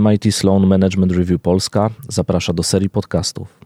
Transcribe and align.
MIT 0.00 0.34
Sloan 0.34 0.66
Management 0.66 1.12
Review 1.12 1.40
Polska 1.40 1.90
zaprasza 2.08 2.52
do 2.52 2.62
serii 2.62 2.90
podcastów. 2.90 3.58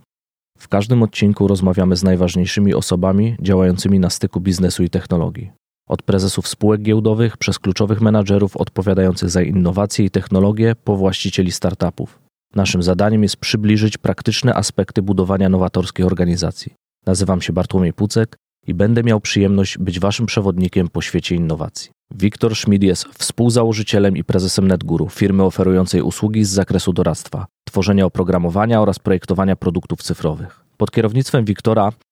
W 0.59 0.69
każdym 0.69 1.03
odcinku 1.03 1.49
rozmawiamy 1.49 1.97
z 1.97 2.03
najważniejszymi 2.03 2.75
osobami 2.75 3.37
działającymi 3.41 4.01
na 4.01 4.11
styku 4.11 4.41
biznesu 4.41 4.83
i 4.83 4.91
technologii. 4.91 5.51
Od 5.89 6.03
prezesów 6.03 6.49
spółek 6.49 6.83
giełdowych 6.83 7.37
przez 7.37 7.59
kluczowych 7.59 8.01
menadżerów 8.01 8.57
odpowiadających 8.57 9.31
za 9.31 9.43
innowacje 9.43 10.05
i 10.05 10.11
technologie 10.11 10.75
po 10.85 10.97
właścicieli 10.97 11.53
startupów. 11.53 12.19
Naszym 12.55 12.83
zadaniem 12.83 13.23
jest 13.23 13.37
przybliżyć 13.37 13.99
praktyczne 13.99 14.55
aspekty 14.55 15.03
budowania 15.03 15.49
nowatorskiej 15.49 16.07
organizacji. 16.07 16.75
Nazywam 17.07 17.41
się 17.41 17.53
Bartłomiej 17.53 17.93
Pucek 17.93 18.37
i 18.67 18.75
będę 18.75 19.03
miał 19.03 19.21
przyjemność 19.21 19.79
być 19.79 20.01
Waszym 20.01 20.27
przewodnikiem 20.27 20.89
po 20.89 21.03
świecie 21.03 21.35
innowacji. 21.35 21.91
Wiktor 22.15 22.57
Schmid 22.57 22.83
jest 22.83 23.05
współzałożycielem 23.05 24.17
i 24.17 24.25
prezesem 24.25 24.69
NetGuru, 24.69 25.09
firmy 25.09 25.43
oferującej 25.43 26.03
usługi 26.03 26.45
z 26.45 26.51
zakresu 26.51 26.93
doradztwa, 26.93 27.47
tworzenia 27.65 28.07
oprogramowania 28.07 28.81
oraz 28.81 28.99
projektowania 28.99 29.57
produktów 29.57 30.03
cyfrowych. 30.03 30.67
Pod 30.77 30.91
kierownictwem 30.91 31.45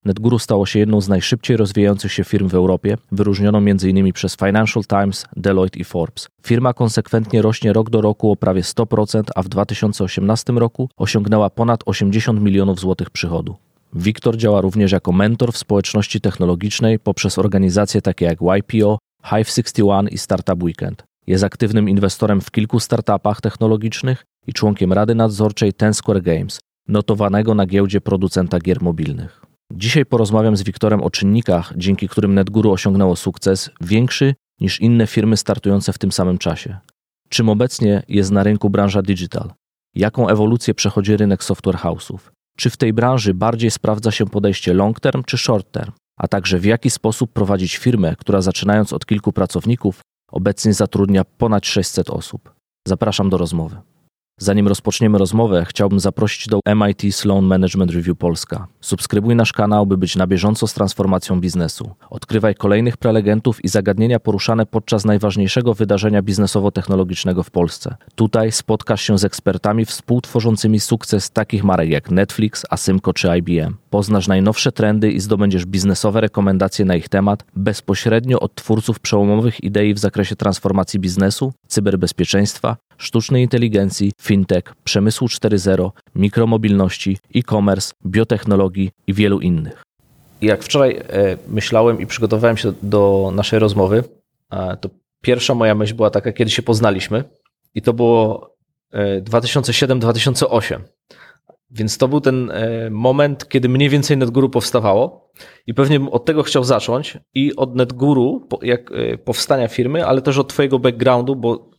NetGuru 0.04 0.38
stało 0.38 0.66
się 0.66 0.78
jedną 0.78 1.00
z 1.00 1.09
najszybciej 1.09 1.56
rozwijających 1.56 2.12
się 2.12 2.24
firm 2.24 2.48
w 2.48 2.54
Europie, 2.54 2.96
wyróżnioną 3.12 3.59
m.in. 3.59 4.12
przez 4.12 4.36
Financial 4.36 4.84
Times, 4.84 5.26
Deloitte 5.36 5.78
i 5.78 5.84
Forbes. 5.84 6.28
Firma 6.46 6.73
konsekwentnie 6.73 7.42
rośnie 7.42 7.73
rok 7.73 7.90
do 7.90 8.00
roku 8.00 8.30
o 8.30 8.36
prawie 8.36 8.62
100%, 8.62 9.23
a 9.34 9.42
w 9.42 9.48
2018 9.48 10.52
roku 10.52 10.88
osiągnęła 10.96 11.50
ponad 11.50 11.80
80 11.86 12.40
milionów 12.40 12.80
złotych 12.80 13.10
przychodu. 13.10 13.56
Wiktor 13.94 14.36
działa 14.36 14.60
również 14.60 14.92
jako 14.92 15.12
mentor 15.12 15.52
w 15.52 15.58
społeczności 15.58 16.20
technologicznej 16.20 16.98
poprzez 16.98 17.38
organizacje 17.38 18.02
takie 18.02 18.24
jak 18.24 18.38
YPO, 18.40 18.98
Hive 19.24 19.48
61 19.48 20.08
i 20.08 20.18
Startup 20.18 20.62
Weekend. 20.62 21.04
Jest 21.26 21.44
aktywnym 21.44 21.88
inwestorem 21.88 22.40
w 22.40 22.50
kilku 22.50 22.80
startupach 22.80 23.40
technologicznych 23.40 24.24
i 24.46 24.52
członkiem 24.52 24.92
rady 24.92 25.14
nadzorczej 25.14 25.72
Ten 25.72 25.94
Square 25.94 26.22
Games, 26.22 26.60
notowanego 26.88 27.54
na 27.54 27.66
giełdzie 27.66 28.00
producenta 28.00 28.59
gier 28.59 28.82
mobilnych. 28.82 29.40
Dzisiaj 29.73 30.06
porozmawiam 30.06 30.56
z 30.56 30.62
Wiktorem 30.62 31.02
o 31.02 31.10
czynnikach, 31.10 31.73
dzięki 31.76 32.08
którym 32.08 32.34
NetGuru 32.34 32.73
osiągnęło 32.73 33.16
sukces 33.16 33.70
większy 33.80 34.34
niż 34.60 34.80
inne 34.80 35.06
firmy 35.06 35.36
startujące 35.36 35.92
w 35.92 35.98
tym 35.98 36.12
samym 36.12 36.38
czasie. 36.38 36.79
Czym 37.29 37.48
obecnie 37.48 38.02
jest 38.08 38.30
na 38.30 38.42
rynku 38.42 38.70
branża 38.70 39.02
digital? 39.02 39.52
Jaką 39.95 40.29
ewolucję 40.29 40.74
przechodzi 40.74 41.16
rynek 41.16 41.45
software 41.45 41.76
house'ów? 41.76 42.34
Czy 42.57 42.71
w 42.71 42.77
tej 42.77 42.93
branży 42.93 43.35
bardziej 43.35 43.71
sprawdza 43.71 44.10
się 44.10 44.27
podejście 44.27 44.74
long 44.74 45.01
term 45.01 45.23
czy 45.24 45.38
short 45.38 45.73
term? 45.73 45.93
A 46.16 46.29
także 46.29 46.59
w 46.59 46.65
jaki 46.65 46.91
sposób 46.91 47.33
prowadzić 47.33 47.77
firmę, 47.77 48.16
która 48.16 48.43
zaczynając 48.43 48.93
od 48.93 49.07
kilku 49.07 49.33
pracowników, 49.33 50.01
obecnie 50.33 50.75
zatrudnia 50.75 51.25
ponad 51.25 51.66
600 51.66 52.10
osób? 52.10 52.55
Zapraszam 52.88 53.30
do 53.30 53.38
rozmowy. 53.38 53.77
Zanim 54.38 54.68
rozpoczniemy 54.68 55.18
rozmowę, 55.18 55.65
chciałbym 55.68 56.01
zaprosić 56.01 56.49
do 56.49 56.60
MIT 56.77 57.15
Sloan 57.15 57.45
Management 57.45 57.93
Review 57.93 58.18
Polska. 58.18 58.66
Subskrybuj 58.80 59.37
nasz 59.37 59.52
kanał, 59.52 59.87
by 59.87 59.96
być 59.96 60.16
na 60.16 60.26
bieżąco 60.26 60.66
z 60.66 60.74
transformacją 60.74 61.41
biznesu. 61.41 61.91
Odkrywaj 62.10 62.54
kolejnych 62.54 62.96
prelegentów 62.96 63.65
i 63.65 63.68
zagadnienia 63.68 64.21
poruszane 64.21 64.66
podczas 64.66 65.04
najważniejszego 65.04 65.75
wydarzenia 65.75 66.22
biznesowo-technologicznego 66.22 67.43
w 67.43 67.50
Polsce. 67.50 67.97
Tutaj 68.15 68.53
spotkasz 68.53 69.03
się 69.03 69.19
z 69.19 69.25
ekspertami 69.25 69.84
współtworzącymi 69.84 70.81
sukces 70.81 71.31
takich 71.31 71.65
marek 71.65 71.91
jak 71.91 72.10
Netflix, 72.10 72.62
Asymco 72.71 73.12
czy 73.12 73.28
IBM. 73.38 73.76
Poznasz 73.91 74.28
najnowsze 74.28 74.72
trendy 74.72 75.12
i 75.12 75.21
zdobędziesz 75.21 75.66
biznesowe 75.66 76.21
rekomendacje 76.21 76.84
na 76.84 76.97
ich 76.97 77.09
temat 77.09 77.44
bezpośrednio 77.56 78.41
od 78.41 78.54
twórców 78.54 79.00
przełomowych 79.00 79.65
idei 79.65 79.94
w 79.94 79.98
zakresie 79.98 80.37
transformacji 80.37 81.00
biznesu, 81.00 81.53
cyberbezpieczeństwa, 81.66 82.76
sztucznej 82.98 83.42
inteligencji, 83.42 84.12
fintech, 84.22 84.62
przemysłu 84.84 85.28
4.0, 85.28 85.91
mikromobilności, 86.14 87.19
e-commerce, 87.34 87.94
biotechnologii 88.06 88.91
i 89.06 89.14
wielu 89.14 89.41
innych. 89.41 89.82
Jak 90.42 90.62
wczoraj 90.62 90.97
e, 90.97 91.36
myślałem 91.48 92.00
i 92.00 92.06
przygotowałem 92.06 92.56
się 92.56 92.72
do 92.82 93.32
naszej 93.34 93.58
rozmowy, 93.58 94.04
to 94.80 94.91
pierwsza 95.20 95.54
moja 95.54 95.74
myśl 95.74 95.94
była 95.94 96.10
taka, 96.10 96.32
kiedy 96.32 96.50
się 96.50 96.62
poznaliśmy, 96.62 97.24
i 97.74 97.82
to 97.82 97.92
było 97.92 98.50
2007-2008. 98.94 100.74
E, 100.74 100.78
Więc 101.70 101.98
to 101.98 102.08
był 102.08 102.20
ten 102.20 102.50
e, 102.50 102.90
moment, 102.90 103.48
kiedy 103.48 103.69
mniej 103.69 103.88
więcej 103.88 104.16
NetGuru 104.16 104.50
powstawało 104.50 105.30
i 105.66 105.74
pewnie 105.74 106.00
bym 106.00 106.08
od 106.08 106.24
tego 106.24 106.42
chciał 106.42 106.64
zacząć 106.64 107.19
i 107.34 107.56
od 107.56 107.76
NetGuru, 107.76 108.48
jak 108.62 108.90
powstania 109.24 109.69
firmy, 109.69 110.06
ale 110.06 110.22
też 110.22 110.38
od 110.38 110.48
twojego 110.48 110.78
backgroundu, 110.78 111.36
bo 111.36 111.73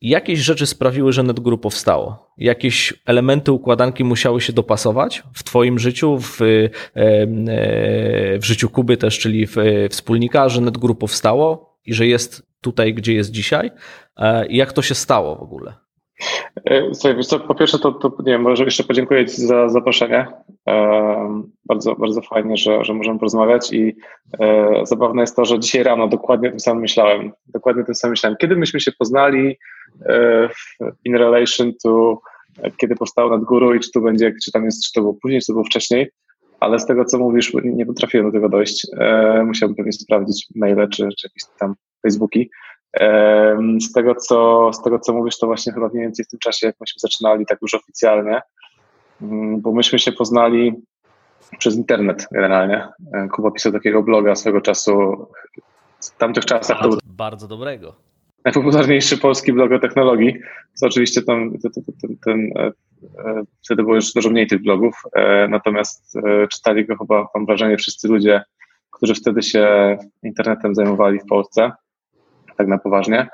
jakieś 0.00 0.38
rzeczy 0.38 0.66
sprawiły, 0.66 1.12
że 1.12 1.22
NetGuru 1.22 1.58
powstało? 1.58 2.32
Jakieś 2.38 2.94
elementy 3.06 3.52
układanki 3.52 4.04
musiały 4.04 4.40
się 4.40 4.52
dopasować 4.52 5.22
w 5.34 5.42
Twoim 5.42 5.78
życiu, 5.78 6.18
w, 6.20 6.40
e, 6.42 6.58
w 8.38 8.44
życiu 8.44 8.70
Kuby 8.70 8.96
też, 8.96 9.18
czyli 9.18 9.46
w, 9.46 9.56
wspólnika, 9.90 10.48
że 10.48 10.60
NetGuru 10.60 10.94
powstało 10.94 11.76
i 11.86 11.94
że 11.94 12.06
jest 12.06 12.42
tutaj, 12.60 12.94
gdzie 12.94 13.14
jest 13.14 13.30
dzisiaj? 13.30 13.70
E, 14.16 14.46
jak 14.46 14.72
to 14.72 14.82
się 14.82 14.94
stało 14.94 15.36
w 15.36 15.42
ogóle? 15.42 15.74
E, 16.64 16.94
słuchaj, 16.94 17.40
po 17.48 17.54
pierwsze 17.54 17.78
to, 17.78 17.92
to 17.92 18.08
nie 18.18 18.32
wiem, 18.32 18.42
może 18.42 18.64
jeszcze 18.64 18.84
podziękuję 18.84 19.26
Ci 19.26 19.46
za 19.46 19.68
zaproszenie. 19.68 20.26
bardzo, 21.64 21.94
bardzo 21.96 22.22
fajnie, 22.22 22.56
że, 22.56 22.84
że 22.84 22.94
możemy 22.94 23.18
porozmawiać 23.18 23.72
i 23.72 23.96
e, 24.40 24.80
zabawne 24.86 25.22
jest 25.22 25.36
to, 25.36 25.44
że 25.44 25.58
dzisiaj 25.58 25.82
rano 25.82 26.08
dokładnie 26.08 26.50
tym 26.50 26.60
samym 26.60 26.82
myślałem. 26.82 27.32
Dokładnie 27.46 27.84
tym 27.84 27.94
samym 27.94 28.10
myślałem. 28.10 28.36
Kiedy 28.40 28.56
myśmy 28.56 28.80
się 28.80 28.92
poznali 28.98 29.58
e, 30.06 30.48
in 31.04 31.16
relation 31.16 31.72
to 31.82 32.20
kiedy 32.76 32.96
powstało 32.96 33.30
nad 33.30 33.44
górą 33.44 33.74
i 33.74 33.80
czy 33.80 33.90
to 33.90 34.00
będzie, 34.00 34.32
czy 34.44 34.52
tam 34.52 34.64
jest, 34.64 34.84
czy 34.84 34.92
to 34.92 35.00
było 35.00 35.14
później, 35.22 35.40
czy 35.40 35.46
to 35.46 35.52
było 35.52 35.64
wcześniej, 35.64 36.10
ale 36.60 36.78
z 36.78 36.86
tego, 36.86 37.04
co 37.04 37.18
mówisz, 37.18 37.52
nie 37.64 37.86
potrafiłem 37.86 38.26
do 38.26 38.32
tego 38.32 38.48
dojść. 38.48 38.86
musiałbym 39.44 39.76
pewnie 39.76 39.92
sprawdzić 39.92 40.46
maile, 40.54 40.88
czy, 40.88 41.08
czy 41.18 41.26
jakieś 41.26 41.42
tam 41.58 41.74
Facebooki. 42.02 42.50
Z 43.80 43.92
tego, 43.92 44.14
co, 44.14 44.70
z 44.72 44.82
tego, 44.82 44.98
co 44.98 45.12
mówisz, 45.12 45.38
to 45.38 45.46
właśnie 45.46 45.72
chyba 45.72 45.88
mniej 45.88 46.02
więcej 46.02 46.24
w 46.24 46.28
tym 46.28 46.38
czasie, 46.38 46.66
jak 46.66 46.76
myśmy 46.80 46.98
zaczynali 46.98 47.46
tak 47.46 47.58
już 47.62 47.74
oficjalnie, 47.74 48.40
mm, 49.22 49.60
bo 49.60 49.72
myśmy 49.72 49.98
się 49.98 50.12
poznali 50.12 50.72
przez 51.58 51.76
internet 51.76 52.28
generalnie. 52.32 52.88
Kuba 53.32 53.50
pisał 53.50 53.72
takiego 53.72 54.02
bloga 54.02 54.34
swego 54.34 54.60
czasu, 54.60 55.26
w 56.00 56.16
tamtych 56.16 56.44
czasach. 56.44 56.76
Bardzo, 56.80 56.96
to 56.96 57.06
był 57.06 57.14
bardzo 57.16 57.48
dobrego. 57.48 57.94
Najpopularniejszy 58.44 59.18
polski 59.18 59.52
blog 59.52 59.72
o 59.72 59.78
technologii. 59.78 60.34
To 60.80 60.86
oczywiście 60.86 61.22
tam, 61.22 61.58
ten, 61.62 61.72
ten, 62.00 62.16
ten, 62.24 62.50
e, 62.56 62.72
wtedy 63.64 63.82
było 63.82 63.94
już 63.94 64.12
dużo 64.12 64.30
mniej 64.30 64.46
tych 64.46 64.62
blogów, 64.62 65.02
e, 65.16 65.48
natomiast 65.48 66.16
e, 66.16 66.48
czytali 66.48 66.86
go 66.86 66.96
chyba, 66.96 67.28
mam 67.34 67.46
wrażenie, 67.46 67.76
wszyscy 67.76 68.08
ludzie, 68.08 68.42
którzy 68.90 69.14
wtedy 69.14 69.42
się 69.42 69.96
internetem 70.22 70.74
zajmowali 70.74 71.18
w 71.18 71.26
Polsce 71.26 71.72
tak 72.60 72.68
na 72.68 72.78
poważnie. 72.78 73.28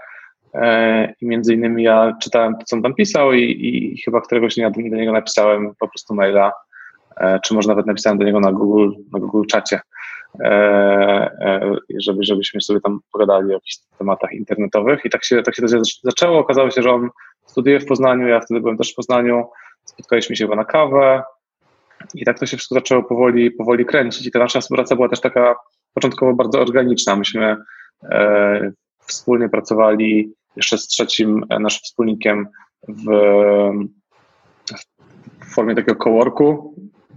E, 0.54 1.14
I 1.20 1.26
między 1.26 1.54
innymi 1.54 1.82
ja 1.82 2.16
czytałem 2.22 2.54
to, 2.54 2.64
co 2.64 2.76
on 2.76 2.82
tam 2.82 2.94
pisał 2.94 3.32
i, 3.32 3.42
i 3.42 4.02
chyba 4.02 4.20
któregoś 4.20 4.54
dnia 4.54 4.70
do, 4.70 4.80
niego 4.80 5.12
napisałem 5.12 5.74
po 5.78 5.88
prostu 5.88 6.14
maila, 6.14 6.52
e, 7.16 7.40
czy 7.44 7.54
może 7.54 7.68
nawet 7.68 7.86
napisałem 7.86 8.18
do 8.18 8.24
niego 8.24 8.40
na 8.40 8.52
Google, 8.52 8.90
na 9.12 9.18
Google 9.20 9.46
czacie, 9.46 9.80
e, 10.40 11.70
żeby, 12.00 12.24
żebyśmy 12.24 12.60
sobie 12.60 12.80
tam 12.80 13.00
pogadali 13.12 13.48
o 13.48 13.52
jakichś 13.52 13.76
tematach 13.98 14.32
internetowych 14.32 15.04
i 15.04 15.10
tak 15.10 15.24
się, 15.24 15.42
tak 15.42 15.54
się 15.54 15.62
to 15.62 15.68
zaczęło. 16.02 16.38
Okazało 16.38 16.70
się, 16.70 16.82
że 16.82 16.90
on 16.90 17.10
studiuje 17.46 17.80
w 17.80 17.86
Poznaniu, 17.86 18.26
ja 18.26 18.40
wtedy 18.40 18.60
byłem 18.60 18.76
też 18.76 18.92
w 18.92 18.94
Poznaniu, 18.94 19.44
spotkaliśmy 19.84 20.36
się 20.36 20.44
chyba 20.44 20.56
na 20.56 20.64
kawę 20.64 21.22
i 22.14 22.24
tak 22.24 22.38
to 22.38 22.46
się 22.46 22.56
wszystko 22.56 22.74
zaczęło 22.74 23.02
powoli, 23.02 23.50
powoli 23.50 23.84
kręcić 23.84 24.26
i 24.26 24.30
ta 24.30 24.38
nasza 24.38 24.60
współpraca 24.60 24.96
była 24.96 25.08
też 25.08 25.20
taka 25.20 25.56
początkowo 25.94 26.34
bardzo 26.34 26.60
organiczna. 26.60 27.16
Myśmy 27.16 27.56
wspólnie 29.06 29.48
pracowali 29.48 30.32
jeszcze 30.56 30.78
z 30.78 30.86
trzecim 30.86 31.44
e, 31.50 31.58
naszym 31.58 31.80
wspólnikiem 31.82 32.48
w, 32.88 33.04
w 35.40 35.54
formie 35.54 35.74
takiego 35.74 36.04
coworku. 36.04 36.74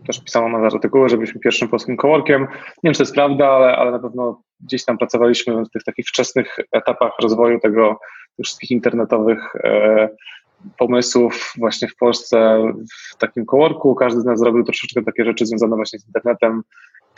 Też 0.07 0.23
pisano 0.23 0.49
nawet 0.49 0.73
artykuły, 0.73 1.09
że 1.09 1.17
byliśmy 1.17 1.41
pierwszym 1.41 1.67
polskim 1.67 1.97
coworkiem. 1.97 2.41
Nie 2.41 2.47
wiem, 2.83 2.93
czy 2.93 2.97
to 2.97 3.03
jest 3.03 3.13
prawda, 3.13 3.47
ale, 3.49 3.77
ale 3.77 3.91
na 3.91 3.99
pewno 3.99 4.41
gdzieś 4.59 4.85
tam 4.85 4.97
pracowaliśmy 4.97 5.65
w 5.65 5.69
tych 5.69 5.83
takich 5.83 6.05
wczesnych 6.07 6.57
etapach 6.71 7.11
rozwoju 7.21 7.59
tego, 7.59 7.99
tych 8.37 8.45
wszystkich 8.45 8.71
internetowych 8.71 9.55
e, 9.55 10.09
pomysłów 10.77 11.53
właśnie 11.57 11.87
w 11.87 11.95
Polsce 11.95 12.63
w 13.11 13.17
takim 13.17 13.45
coworku. 13.45 13.95
Każdy 13.95 14.21
z 14.21 14.25
nas 14.25 14.39
zrobił 14.39 14.63
troszeczkę 14.63 15.03
takie 15.03 15.25
rzeczy 15.25 15.45
związane 15.45 15.75
właśnie 15.75 15.99
z 15.99 16.07
internetem, 16.07 16.61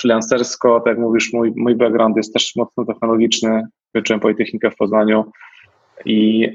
freelancersko. 0.02 0.80
Tak 0.80 0.88
jak 0.88 1.00
mówisz, 1.00 1.34
mój, 1.34 1.54
mój 1.56 1.76
background 1.76 2.18
jest 2.18 2.34
też 2.34 2.56
mocno 2.56 2.86
technologiczny 2.86 3.64
kończyłem 3.92 4.20
Politechnikę 4.20 4.72
w 4.72 4.76
Poznaniu 4.76 5.32
i, 6.06 6.52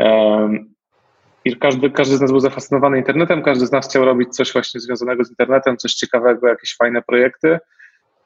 i 1.44 1.56
każdy, 1.56 1.90
każdy 1.90 2.16
z 2.16 2.20
nas 2.20 2.30
był 2.30 2.40
zafascynowany 2.40 2.98
internetem, 2.98 3.42
każdy 3.42 3.66
z 3.66 3.72
nas 3.72 3.88
chciał 3.88 4.04
robić 4.04 4.28
coś 4.28 4.52
właśnie 4.52 4.80
związanego 4.80 5.24
z 5.24 5.30
internetem, 5.30 5.76
coś 5.76 5.92
ciekawego, 5.92 6.48
jakieś 6.48 6.76
fajne 6.76 7.02
projekty 7.02 7.58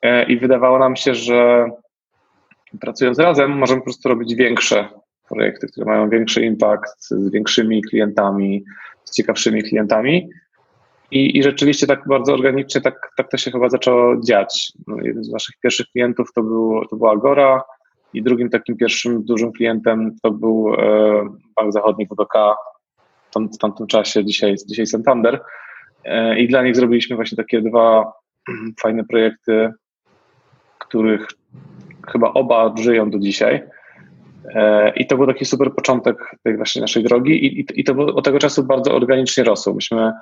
e, 0.02 0.24
i 0.24 0.38
wydawało 0.38 0.78
nam 0.78 0.96
się, 0.96 1.14
że 1.14 1.70
pracując 2.80 3.18
razem 3.18 3.50
możemy 3.50 3.80
po 3.80 3.84
prostu 3.84 4.08
robić 4.08 4.34
większe, 4.34 4.88
projekty, 5.28 5.66
które 5.66 5.86
mają 5.86 6.10
większy 6.10 6.44
impact, 6.44 7.08
z 7.08 7.30
większymi 7.32 7.82
klientami, 7.82 8.64
z 9.04 9.16
ciekawszymi 9.16 9.62
klientami. 9.62 10.28
I, 11.10 11.38
I 11.38 11.42
rzeczywiście 11.42 11.86
tak 11.86 12.08
bardzo 12.08 12.34
organicznie 12.34 12.80
tak, 12.80 13.12
tak 13.16 13.30
to 13.30 13.36
się 13.36 13.50
chyba 13.50 13.68
zaczęło 13.68 14.20
dziać. 14.20 14.72
No, 14.86 14.96
jeden 15.02 15.24
z 15.24 15.32
naszych 15.32 15.54
pierwszych 15.62 15.86
klientów 15.86 16.32
to, 16.34 16.42
był, 16.42 16.86
to 16.90 16.96
była 16.96 17.12
Agora 17.12 17.62
i 18.14 18.22
drugim 18.22 18.50
takim 18.50 18.76
pierwszym 18.76 19.24
dużym 19.24 19.52
klientem 19.52 20.16
to 20.22 20.30
był 20.30 20.74
e, 20.74 20.78
Bank 21.56 21.72
Zachodni 21.72 22.06
WBK 22.06 22.56
tam, 23.32 23.48
w 23.48 23.58
tamtym 23.58 23.86
czasie, 23.86 24.24
dzisiaj, 24.24 24.54
dzisiaj 24.66 24.86
Santander. 24.86 25.40
E, 26.04 26.38
I 26.38 26.48
dla 26.48 26.62
nich 26.62 26.76
zrobiliśmy 26.76 27.16
właśnie 27.16 27.36
takie 27.36 27.62
dwa 27.62 28.12
fajne 28.82 29.04
projekty, 29.04 29.72
których 30.78 31.26
chyba 32.12 32.32
oba 32.32 32.74
żyją 32.76 33.10
do 33.10 33.18
dzisiaj. 33.18 33.62
E, 34.54 34.92
I 34.96 35.06
to 35.06 35.16
był 35.16 35.26
taki 35.26 35.44
super 35.44 35.74
początek 35.74 36.16
tej 36.42 36.56
właśnie 36.56 36.80
naszej 36.80 37.04
drogi 37.04 37.46
i, 37.46 37.60
i, 37.60 37.80
i 37.80 37.84
to 37.84 38.06
od 38.06 38.24
tego 38.24 38.38
czasu 38.38 38.64
bardzo 38.64 38.94
organicznie 38.94 39.44
rosło. 39.44 39.74
Myśmy 39.74 40.12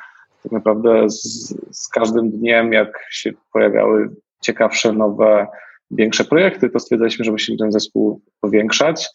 tak 0.43 0.53
naprawdę 0.53 1.11
z, 1.11 1.55
z 1.71 1.89
każdym 1.89 2.31
dniem, 2.31 2.73
jak 2.73 3.07
się 3.11 3.33
pojawiały 3.53 4.11
ciekawsze, 4.41 4.93
nowe, 4.93 5.47
większe 5.91 6.25
projekty, 6.25 6.71
to 6.71 6.81
stwierdziliśmy, 6.81 7.25
że 7.25 7.31
musimy 7.31 7.59
ten 7.59 7.73
zespół 7.73 8.21
powiększać 8.41 9.09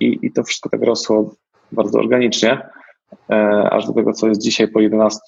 i, 0.00 0.18
i 0.22 0.32
to 0.32 0.44
wszystko 0.44 0.68
tak 0.68 0.82
rosło 0.82 1.34
bardzo 1.72 1.98
organicznie, 1.98 2.68
e, 3.30 3.36
aż 3.70 3.86
do 3.86 3.92
tego, 3.92 4.12
co 4.12 4.28
jest 4.28 4.42
dzisiaj 4.42 4.68
po 4.68 4.80
11 4.80 5.20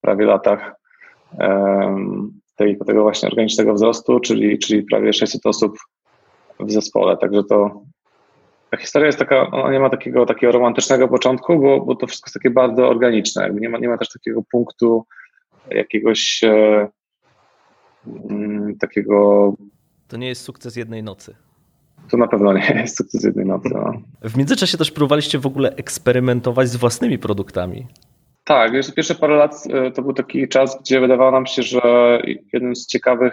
prawie 0.00 0.26
latach 0.26 0.74
e, 1.38 1.96
tej, 2.56 2.78
tego 2.86 3.02
właśnie 3.02 3.28
organicznego 3.28 3.74
wzrostu, 3.74 4.20
czyli, 4.20 4.58
czyli 4.58 4.82
prawie 4.82 5.12
600 5.12 5.46
osób 5.46 5.76
w 6.60 6.72
zespole. 6.72 7.16
Także 7.16 7.44
to 7.44 7.82
ta 8.70 8.76
historia 8.76 9.06
jest 9.06 9.18
taka, 9.18 9.50
ona 9.50 9.72
nie 9.72 9.80
ma 9.80 9.90
takiego, 9.90 10.26
takiego 10.26 10.52
romantycznego 10.52 11.08
początku, 11.08 11.58
bo, 11.58 11.80
bo 11.80 11.94
to 11.94 12.06
wszystko 12.06 12.26
jest 12.26 12.34
takie 12.34 12.50
bardzo 12.50 12.88
organiczne. 12.88 13.42
Jakby 13.42 13.60
nie, 13.60 13.68
ma, 13.68 13.78
nie 13.78 13.88
ma 13.88 13.98
też 13.98 14.08
takiego 14.08 14.42
punktu 14.52 15.06
jakiegoś 15.70 16.44
e, 16.44 16.88
mm, 18.30 18.78
takiego. 18.78 19.54
To 20.10 20.16
nie 20.16 20.28
jest 20.28 20.42
sukces 20.42 20.76
jednej 20.76 21.02
nocy. 21.02 21.34
To 22.10 22.16
na 22.16 22.28
pewno 22.28 22.52
nie 22.52 22.80
jest 22.80 22.96
sukces 22.96 23.24
jednej 23.24 23.46
nocy. 23.46 23.68
No. 23.72 23.92
W 24.22 24.36
międzyczasie 24.36 24.78
też 24.78 24.90
próbowaliście 24.90 25.38
w 25.38 25.46
ogóle 25.46 25.76
eksperymentować 25.76 26.68
z 26.68 26.76
własnymi 26.76 27.18
produktami. 27.18 27.86
Tak, 28.44 28.72
jeszcze 28.72 28.92
pierwsze 28.92 29.14
parę 29.14 29.36
lat 29.36 29.62
e, 29.70 29.90
to 29.90 30.02
był 30.02 30.12
taki 30.12 30.48
czas, 30.48 30.78
gdzie 30.80 31.00
wydawało 31.00 31.30
nam 31.30 31.46
się, 31.46 31.62
że 31.62 31.82
jednym 32.52 32.76
z 32.76 32.86
ciekawych 32.86 33.32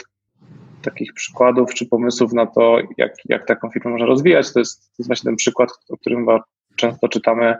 takich 0.82 1.14
przykładów 1.14 1.74
czy 1.74 1.86
pomysłów 1.86 2.34
na 2.34 2.46
to, 2.46 2.78
jak, 2.98 3.14
jak 3.26 3.48
taką 3.48 3.70
firmę 3.70 3.92
można 3.92 4.06
rozwijać, 4.06 4.54
to 4.54 4.60
jest, 4.60 4.82
to 4.82 4.96
jest 5.00 5.10
właśnie 5.10 5.28
ten 5.28 5.36
przykład, 5.36 5.70
o 5.90 5.98
którym 5.98 6.28
często 6.76 7.08
czytamy 7.08 7.56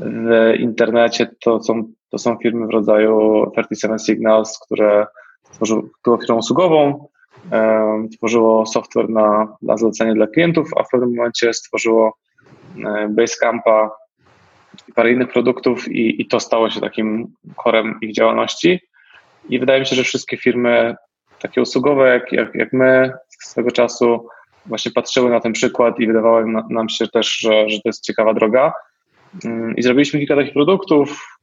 w 0.00 0.54
internecie. 0.58 1.30
To 1.40 1.62
są, 1.62 1.92
to 2.10 2.18
są 2.18 2.36
firmy 2.42 2.66
w 2.66 2.70
rodzaju 2.70 3.46
37 3.52 3.98
Signals, 3.98 4.58
które 4.58 5.06
stworzyło, 5.42 5.82
było 6.04 6.18
firmą 6.18 6.36
usługową, 6.38 7.08
tworzyło 8.16 8.66
software 8.66 9.10
na, 9.10 9.56
na 9.62 9.76
zlecenie 9.76 10.14
dla 10.14 10.26
klientów, 10.26 10.68
a 10.76 10.82
w 10.82 10.88
pewnym 10.88 11.14
momencie 11.14 11.54
stworzyło 11.54 12.16
um, 12.84 13.14
Basecampa 13.14 13.90
i 14.88 14.92
parę 14.92 15.12
innych 15.12 15.32
produktów 15.32 15.88
i, 15.88 16.22
i 16.22 16.26
to 16.26 16.40
stało 16.40 16.70
się 16.70 16.80
takim 16.80 17.26
korem 17.56 17.98
ich 18.02 18.14
działalności. 18.14 18.80
I 19.48 19.58
wydaje 19.58 19.80
mi 19.80 19.86
się, 19.86 19.96
że 19.96 20.02
wszystkie 20.02 20.36
firmy 20.36 20.96
takie 21.38 21.62
usługowe, 21.62 22.08
jak, 22.08 22.32
jak, 22.32 22.54
jak 22.54 22.72
my 22.72 23.12
swego 23.28 23.70
czasu 23.70 24.28
właśnie 24.66 24.92
patrzyły 24.92 25.30
na 25.30 25.40
ten 25.40 25.52
przykład 25.52 26.00
i 26.00 26.06
wydawało 26.06 26.46
nam 26.70 26.88
się 26.88 27.08
też, 27.08 27.38
że, 27.38 27.68
że 27.68 27.76
to 27.76 27.88
jest 27.88 28.04
ciekawa 28.04 28.34
droga. 28.34 28.72
Mm, 29.44 29.76
I 29.76 29.82
zrobiliśmy 29.82 30.20
kilka 30.20 30.36
takich 30.36 30.52
produktów, 30.52 31.38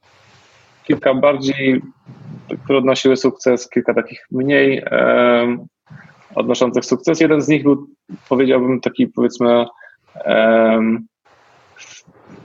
kilka 0.84 1.14
bardziej, 1.14 1.82
które 2.64 2.80
odnosiły 2.80 3.18
sukces, 3.18 3.70
kilka 3.70 3.94
takich 3.94 4.26
mniej 4.32 4.84
odnoszących 6.36 6.86
sukces. 6.86 7.20
Jeden 7.20 7.42
z 7.42 7.48
nich 7.48 7.64
był, 7.64 7.88
powiedziałbym, 8.30 8.82
taki 8.82 9.08
powiedzmy, 9.08 9.66
um, 10.26 11.08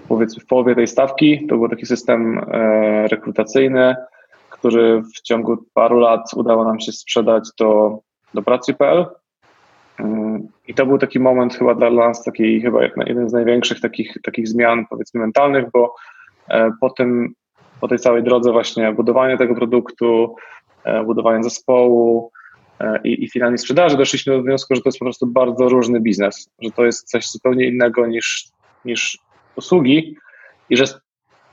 powiedzmy 0.09 0.43
w 0.43 0.47
połowie 0.47 0.75
tej 0.75 0.87
stawki. 0.87 1.47
To 1.47 1.57
był 1.57 1.69
taki 1.69 1.87
system 1.87 2.39
e, 2.39 3.09
rekrutacyjny, 3.09 3.97
który 4.51 5.03
w 5.03 5.21
ciągu 5.23 5.57
paru 5.75 5.99
lat 5.99 6.31
udało 6.37 6.65
nam 6.65 6.81
się 6.81 6.93
sprzedać 6.93 7.49
do, 7.59 7.99
do 8.35 8.43
pracy.pl. 8.43 9.07
I 10.69 10.75
to 10.75 10.87
był 10.87 10.99
taki 10.99 11.21
moment 11.21 11.55
chyba 11.55 11.75
dla 11.75 11.91
nas, 11.91 12.25
taki 12.25 12.61
chyba 12.61 12.81
jeden 13.07 13.31
z 13.31 13.33
największych 13.33 13.81
takich, 13.81 14.17
takich 14.23 14.49
zmian, 14.49 14.87
powiedzmy, 14.91 15.21
mentalnych, 15.21 15.65
bo 15.73 15.95
e, 16.49 16.71
po 16.81 16.91
tym, 16.91 17.35
po 17.81 17.89
tej 17.89 17.99
całej 17.99 18.23
drodze 18.23 18.53
właśnie 18.53 18.93
budowania 18.93 19.37
tego 19.37 19.55
produktu, 19.55 20.35
e, 20.85 21.05
budowania 21.05 21.43
zespołu 21.43 22.31
i, 23.05 23.25
i 23.25 23.31
finalnej 23.31 23.59
sprzedaży, 23.59 23.97
doszliśmy 23.97 24.37
do 24.37 24.43
wniosku, 24.43 24.75
że 24.75 24.83
to 24.83 24.89
jest 24.89 24.99
po 24.99 25.05
prostu 25.05 25.27
bardzo 25.27 25.69
różny 25.69 26.01
biznes, 26.01 26.51
że 26.63 26.71
to 26.71 26.85
jest 26.85 27.11
coś 27.11 27.31
zupełnie 27.31 27.67
innego 27.67 28.07
niż, 28.07 28.49
niż 28.85 29.19
usługi 29.57 30.17
i 30.71 30.77
że 30.77 30.85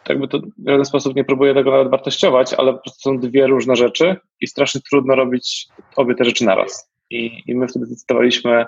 jakby 0.10 0.28
to 0.28 0.40
w 0.40 0.70
żaden 0.70 0.86
sposób 0.86 1.16
nie 1.16 1.24
próbuję 1.24 1.54
tego 1.54 1.72
nawet 1.72 1.92
wartościować, 1.92 2.54
ale 2.54 2.74
po 2.74 2.80
prostu 2.80 3.00
są 3.02 3.20
dwie 3.20 3.48
różne 3.48 3.76
rzeczy 3.76 4.16
i 4.42 4.48
strasznie 4.48 4.82
trudno 4.90 5.16
robić 5.16 5.68
obie 5.96 6.16
te 6.16 6.26
rzeczy 6.26 6.46
naraz. 6.46 6.92
I, 7.10 7.44
I 7.48 7.56
my 7.56 7.68
wtedy 7.68 7.86
zdecydowaliśmy 7.86 8.66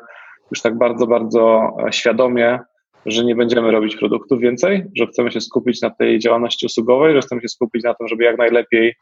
już 0.52 0.62
tak 0.62 0.78
bardzo, 0.78 1.08
bardzo 1.08 1.68
e, 1.88 1.94
świadomie, 1.94 2.60
że 3.06 3.26
nie 3.26 3.36
będziemy 3.36 3.72
robić 3.72 3.96
produktów 3.96 4.40
więcej, 4.40 4.84
że 4.98 5.08
chcemy 5.08 5.32
się 5.32 5.42
skupić 5.42 5.82
na 5.82 5.90
tej 5.90 6.20
działalności 6.20 6.66
usługowej, 6.66 7.14
że 7.14 7.22
chcemy 7.22 7.42
się 7.42 7.48
skupić 7.48 7.84
na 7.84 7.94
tym, 7.94 8.08
żeby 8.08 8.24
jak 8.24 8.38
najlepiej, 8.38 8.96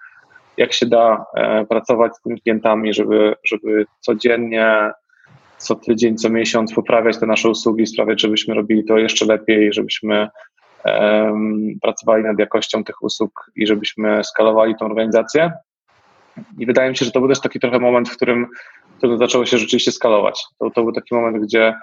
jak 0.57 0.73
się 0.73 0.85
da, 0.85 1.25
e, 1.35 1.65
pracować 1.65 2.15
z 2.15 2.21
tymi 2.21 2.41
klientami, 2.41 2.93
żeby, 2.93 3.35
żeby 3.45 3.85
codziennie, 3.99 4.91
co 5.57 5.75
tydzień, 5.75 6.17
co 6.17 6.29
miesiąc 6.29 6.73
poprawiać 6.73 7.19
te 7.19 7.25
nasze 7.25 7.49
usługi, 7.49 7.87
sprawiać, 7.87 8.21
żebyśmy 8.21 8.53
robili 8.53 8.85
to 8.85 8.97
jeszcze 8.97 9.25
lepiej, 9.25 9.73
żebyśmy 9.73 10.27
pracowali 11.81 12.23
nad 12.23 12.39
jakością 12.39 12.83
tych 12.83 13.03
usług 13.03 13.51
i 13.55 13.67
żebyśmy 13.67 14.23
skalowali 14.23 14.75
tą 14.75 14.85
organizację. 14.85 15.51
I 16.59 16.65
wydaje 16.65 16.89
mi 16.89 16.97
się, 16.97 17.05
że 17.05 17.11
to 17.11 17.19
był 17.19 17.29
też 17.29 17.41
taki 17.41 17.59
trochę 17.59 17.79
moment, 17.79 18.09
w 18.09 18.15
którym, 18.15 18.47
którym 18.97 19.17
zaczęło 19.17 19.45
się 19.45 19.57
rzeczywiście 19.57 19.91
skalować. 19.91 20.45
To, 20.59 20.69
to 20.69 20.83
był 20.83 20.91
taki 20.91 21.15
moment, 21.15 21.43
gdzie 21.43 21.75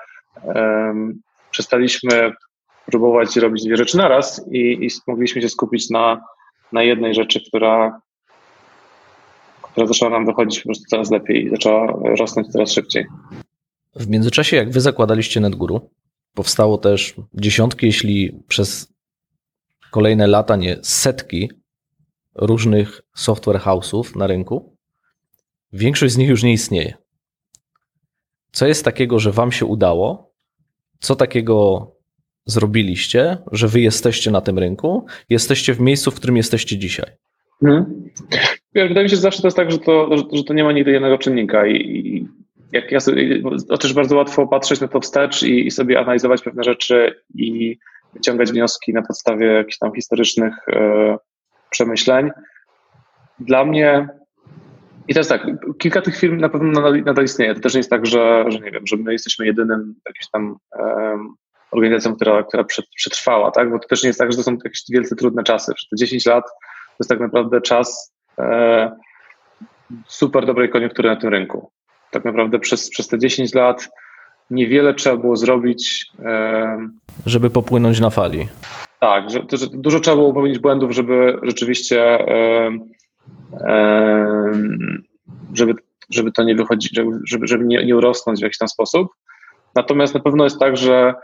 um, 0.42 1.20
przestaliśmy 1.50 2.32
próbować 2.86 3.36
robić 3.36 3.64
dwie 3.64 3.76
rzeczy 3.76 3.96
naraz 3.96 4.46
i, 4.52 4.86
i 4.86 4.88
mogliśmy 5.06 5.42
się 5.42 5.48
skupić 5.48 5.90
na, 5.90 6.20
na 6.72 6.82
jednej 6.82 7.14
rzeczy, 7.14 7.40
która, 7.48 8.00
która 9.72 9.86
zaczęła 9.86 10.10
nam 10.10 10.26
wychodzić 10.26 10.60
po 10.60 10.68
prostu 10.68 10.84
coraz 10.84 11.10
lepiej 11.10 11.44
i 11.44 11.50
zaczęła 11.50 11.86
rosnąć 12.18 12.48
coraz 12.48 12.72
szybciej. 12.72 13.06
W 13.96 14.08
międzyczasie, 14.08 14.56
jak 14.56 14.70
wy 14.70 14.80
zakładaliście 14.80 15.40
NetGuru, 15.40 15.90
powstało 16.34 16.78
też 16.78 17.14
dziesiątki, 17.34 17.86
jeśli 17.86 18.42
przez 18.48 18.92
kolejne 19.90 20.26
lata 20.26 20.56
nie 20.56 20.76
setki 20.82 21.50
różnych 22.34 23.00
software 23.14 23.60
house'ów 23.60 24.16
na 24.16 24.26
rynku. 24.26 24.76
Większość 25.72 26.14
z 26.14 26.16
nich 26.16 26.28
już 26.28 26.42
nie 26.42 26.52
istnieje. 26.52 26.94
Co 28.52 28.66
jest 28.66 28.84
takiego, 28.84 29.18
że 29.18 29.32
wam 29.32 29.52
się 29.52 29.66
udało? 29.66 30.32
Co 31.00 31.16
takiego 31.16 31.86
zrobiliście, 32.46 33.38
że 33.52 33.68
wy 33.68 33.80
jesteście 33.80 34.30
na 34.30 34.40
tym 34.40 34.58
rynku? 34.58 35.06
Jesteście 35.28 35.74
w 35.74 35.80
miejscu, 35.80 36.10
w 36.10 36.14
którym 36.14 36.36
jesteście 36.36 36.78
dzisiaj? 36.78 37.10
Hmm. 37.60 38.10
Wydaje 38.74 39.04
mi 39.04 39.10
się, 39.10 39.16
że 39.16 39.22
zawsze 39.22 39.42
to 39.42 39.46
jest 39.46 39.56
tak, 39.56 39.70
że 39.70 39.78
to, 39.78 40.16
że 40.32 40.44
to 40.44 40.54
nie 40.54 40.64
ma 40.64 40.72
nigdy 40.72 40.90
jednego 40.90 41.18
czynnika 41.18 41.66
i, 41.66 41.76
i 41.76 42.28
jak 42.72 42.92
ja 42.92 43.00
sobie, 43.00 43.42
też 43.80 43.92
bardzo 43.92 44.16
łatwo 44.16 44.46
patrzeć 44.46 44.80
na 44.80 44.88
to 44.88 45.00
wstecz 45.00 45.42
i, 45.42 45.66
i, 45.66 45.70
sobie 45.70 46.00
analizować 46.00 46.42
pewne 46.42 46.64
rzeczy 46.64 47.22
i 47.34 47.78
wyciągać 48.14 48.52
wnioski 48.52 48.92
na 48.92 49.02
podstawie 49.02 49.46
jakichś 49.46 49.78
tam 49.78 49.94
historycznych 49.94 50.54
e, 50.68 51.16
przemyśleń. 51.70 52.30
Dla 53.40 53.64
mnie 53.64 54.08
i 55.08 55.14
teraz 55.14 55.28
tak, 55.28 55.46
kilka 55.78 56.02
tych 56.02 56.16
firm 56.16 56.40
na 56.40 56.48
pewno 56.48 56.70
nadal, 56.70 57.02
nadal, 57.02 57.24
istnieje. 57.24 57.54
To 57.54 57.60
też 57.60 57.74
nie 57.74 57.78
jest 57.78 57.90
tak, 57.90 58.06
że, 58.06 58.44
że 58.48 58.58
nie 58.58 58.70
wiem, 58.70 58.86
że 58.86 58.96
my 58.96 59.12
jesteśmy 59.12 59.46
jedynym 59.46 59.94
jakimś 60.06 60.30
tam 60.32 60.56
organizacją, 61.70 62.16
która, 62.16 62.42
która 62.42 62.64
przetrwała, 62.96 63.50
tak? 63.50 63.70
Bo 63.70 63.78
to 63.78 63.88
też 63.88 64.02
nie 64.02 64.08
jest 64.08 64.18
tak, 64.18 64.32
że 64.32 64.38
to 64.38 64.44
są 64.44 64.52
jakieś 64.64 64.82
wielce 64.90 65.16
trudne 65.16 65.42
czasy. 65.42 65.72
Że 65.78 65.86
te 65.90 65.96
10 65.96 66.26
lat 66.26 66.44
to 66.44 66.96
jest 67.00 67.08
tak 67.08 67.20
naprawdę 67.20 67.60
czas 67.60 68.14
super 70.06 70.46
dobrej 70.46 70.70
koniunktury 70.70 71.08
na 71.08 71.16
tym 71.16 71.30
rynku 71.30 71.70
tak 72.10 72.24
naprawdę 72.24 72.58
przez, 72.58 72.90
przez 72.90 73.08
te 73.08 73.18
10 73.18 73.54
lat 73.54 73.88
niewiele 74.50 74.94
trzeba 74.94 75.16
było 75.16 75.36
zrobić. 75.36 76.06
Żeby 77.26 77.50
popłynąć 77.50 78.00
na 78.00 78.10
fali. 78.10 78.48
Tak, 79.00 79.30
że, 79.30 79.40
że 79.52 79.66
dużo 79.72 80.00
trzeba 80.00 80.16
było 80.16 80.28
popełnić 80.28 80.58
błędów, 80.58 80.90
żeby 80.90 81.38
rzeczywiście 81.42 82.18
żeby, 85.54 85.74
żeby 86.10 86.32
to 86.32 86.42
nie 86.42 86.54
wychodzić, 86.54 86.96
żeby, 87.24 87.46
żeby 87.46 87.64
nie, 87.64 87.84
nie 87.84 87.96
urosnąć 87.96 88.40
w 88.40 88.42
jakiś 88.42 88.58
tam 88.58 88.68
sposób. 88.68 89.08
Natomiast 89.74 90.14
na 90.14 90.20
pewno 90.20 90.44
jest 90.44 90.58
tak, 90.58 90.76
że 90.76 91.14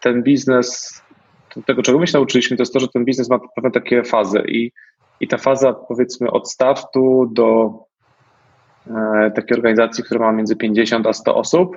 ten 0.00 0.22
biznes 0.22 1.00
tego, 1.66 1.82
czego 1.82 1.98
my 1.98 2.06
się 2.06 2.18
nauczyliśmy, 2.18 2.56
to 2.56 2.62
jest 2.62 2.72
to, 2.72 2.80
że 2.80 2.88
ten 2.88 3.04
biznes 3.04 3.30
ma 3.30 3.38
pewne 3.54 3.70
takie 3.70 4.04
fazy 4.04 4.42
i, 4.48 4.72
i 5.20 5.28
ta 5.28 5.38
faza 5.38 5.72
powiedzmy 5.72 6.30
od 6.30 6.50
startu 6.50 7.30
do 7.32 7.78
e, 8.86 9.30
takiej 9.30 9.56
organizacji, 9.56 10.04
która 10.04 10.20
ma 10.20 10.32
między 10.32 10.56
50 10.56 11.06
a 11.06 11.12
100 11.12 11.34
osób, 11.34 11.76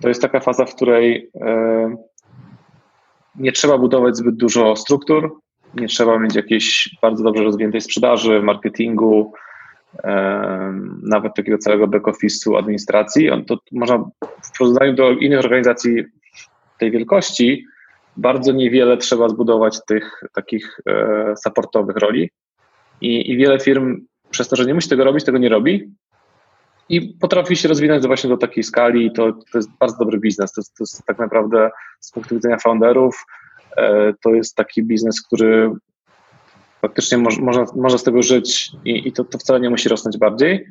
to 0.00 0.08
jest 0.08 0.22
taka 0.22 0.40
faza, 0.40 0.64
w 0.64 0.74
której 0.74 1.30
e, 1.40 1.96
nie 3.36 3.52
trzeba 3.52 3.78
budować 3.78 4.16
zbyt 4.16 4.36
dużo 4.36 4.76
struktur, 4.76 5.38
nie 5.74 5.88
trzeba 5.88 6.18
mieć 6.18 6.34
jakiejś 6.34 6.96
bardzo 7.02 7.24
dobrze 7.24 7.44
rozwiniętej 7.44 7.80
sprzedaży, 7.80 8.42
marketingu, 8.42 9.32
e, 10.04 10.72
nawet 11.02 11.34
takiego 11.34 11.58
całego 11.58 11.86
back-office'u, 11.86 12.58
administracji. 12.58 13.28
To 13.46 13.58
można 13.72 13.98
w 14.42 14.58
porównaniu 14.58 14.94
do 14.94 15.10
innych 15.10 15.38
organizacji 15.38 16.04
tej 16.78 16.90
wielkości 16.90 17.66
bardzo 18.16 18.52
niewiele 18.52 18.96
trzeba 18.96 19.28
zbudować 19.28 19.78
tych 19.86 20.22
takich 20.34 20.80
e, 20.86 21.34
supportowych 21.36 21.96
roli 21.96 22.30
i, 23.02 23.30
i 23.30 23.36
wiele 23.36 23.60
firm 23.60 24.06
przez 24.30 24.48
to, 24.48 24.56
że 24.56 24.64
nie 24.64 24.74
musi 24.74 24.88
tego 24.88 25.04
robić, 25.04 25.24
tego 25.24 25.38
nie 25.38 25.48
robi 25.48 25.92
i 26.88 27.00
potrafi 27.00 27.56
się 27.56 27.68
rozwinąć 27.68 28.06
właśnie 28.06 28.30
do 28.30 28.36
takiej 28.36 28.64
skali 28.64 29.06
i 29.06 29.12
to, 29.12 29.32
to 29.32 29.58
jest 29.58 29.70
bardzo 29.80 29.98
dobry 29.98 30.18
biznes. 30.18 30.52
To 30.52 30.60
jest, 30.60 30.74
to 30.74 30.82
jest 30.82 31.06
tak 31.06 31.18
naprawdę 31.18 31.70
z 32.00 32.12
punktu 32.12 32.34
widzenia 32.34 32.58
founderów 32.58 33.24
e, 33.76 34.12
to 34.22 34.30
jest 34.30 34.56
taki 34.56 34.82
biznes, 34.82 35.22
który 35.22 35.70
faktycznie 36.80 37.18
można, 37.18 37.64
można 37.76 37.98
z 37.98 38.02
tego 38.02 38.22
żyć 38.22 38.70
i, 38.84 39.08
i 39.08 39.12
to, 39.12 39.24
to 39.24 39.38
wcale 39.38 39.60
nie 39.60 39.70
musi 39.70 39.88
rosnąć 39.88 40.18
bardziej. 40.18 40.66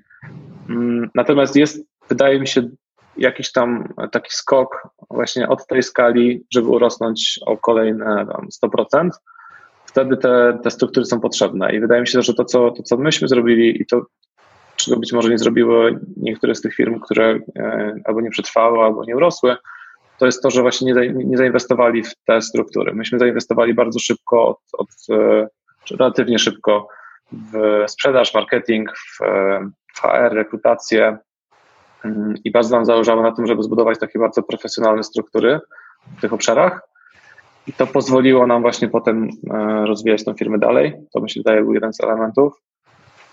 Mm, 0.69 1.09
natomiast 1.15 1.55
jest, 1.55 1.85
wydaje 2.09 2.39
mi 2.39 2.47
się, 2.47 2.69
jakiś 3.17 3.51
tam 3.51 3.93
taki 4.11 4.31
skok 4.31 4.87
właśnie 5.09 5.49
od 5.49 5.67
tej 5.67 5.83
skali, 5.83 6.43
żeby 6.53 6.67
urosnąć 6.67 7.39
o 7.45 7.57
kolejne 7.57 8.25
tam 8.25 8.47
100%, 8.95 9.09
wtedy 9.91 10.17
te, 10.17 10.59
te 10.63 10.71
struktury 10.71 11.05
są 11.05 11.19
potrzebne. 11.19 11.75
I 11.75 11.79
wydaje 11.79 12.01
mi 12.01 12.07
się, 12.07 12.21
że 12.21 12.33
to 12.33 12.45
co, 12.45 12.71
to, 12.71 12.83
co 12.83 12.97
myśmy 12.97 13.27
zrobili 13.27 13.81
i 13.81 13.85
to, 13.85 14.05
czego 14.75 14.99
być 14.99 15.13
może 15.13 15.29
nie 15.29 15.37
zrobiły 15.37 15.99
niektóre 16.17 16.55
z 16.55 16.61
tych 16.61 16.75
firm, 16.75 16.99
które 16.99 17.39
e, 17.59 17.95
albo 18.05 18.21
nie 18.21 18.29
przetrwały, 18.29 18.79
albo 18.79 19.05
nie 19.05 19.15
urosły, 19.15 19.55
to 20.17 20.25
jest 20.25 20.43
to, 20.43 20.51
że 20.51 20.61
właśnie 20.61 20.93
nie, 20.93 21.13
nie 21.13 21.37
zainwestowali 21.37 22.03
w 22.03 22.15
te 22.25 22.41
struktury. 22.41 22.93
Myśmy 22.93 23.19
zainwestowali 23.19 23.73
bardzo 23.73 23.99
szybko, 23.99 24.47
od, 24.47 24.59
od, 24.77 24.89
e, 25.11 25.47
relatywnie 25.91 26.39
szybko 26.39 26.87
w 27.31 27.83
sprzedaż, 27.87 28.33
marketing, 28.33 28.91
w, 28.97 29.21
e, 29.21 29.69
HR, 30.01 30.33
rekrutację, 30.33 31.17
Mm, 32.05 32.33
i 32.43 32.51
bardzo 32.51 32.75
nam 32.75 32.85
zależało 32.85 33.21
na 33.21 33.31
tym, 33.31 33.47
żeby 33.47 33.63
zbudować 33.63 33.99
takie 33.99 34.19
bardzo 34.19 34.43
profesjonalne 34.43 35.03
struktury 35.03 35.59
w 36.17 36.21
tych 36.21 36.33
obszarach. 36.33 36.81
I 37.67 37.73
to 37.73 37.87
pozwoliło 37.87 38.47
nam 38.47 38.61
właśnie 38.61 38.87
potem 38.87 39.29
e, 39.53 39.85
rozwijać 39.85 40.25
tę 40.25 40.33
firmę 40.39 40.59
dalej. 40.59 40.93
To 41.13 41.21
mi 41.21 41.29
się 41.29 41.39
wydaje 41.39 41.61
był 41.61 41.73
jeden 41.73 41.93
z 41.93 42.03
elementów. 42.03 42.53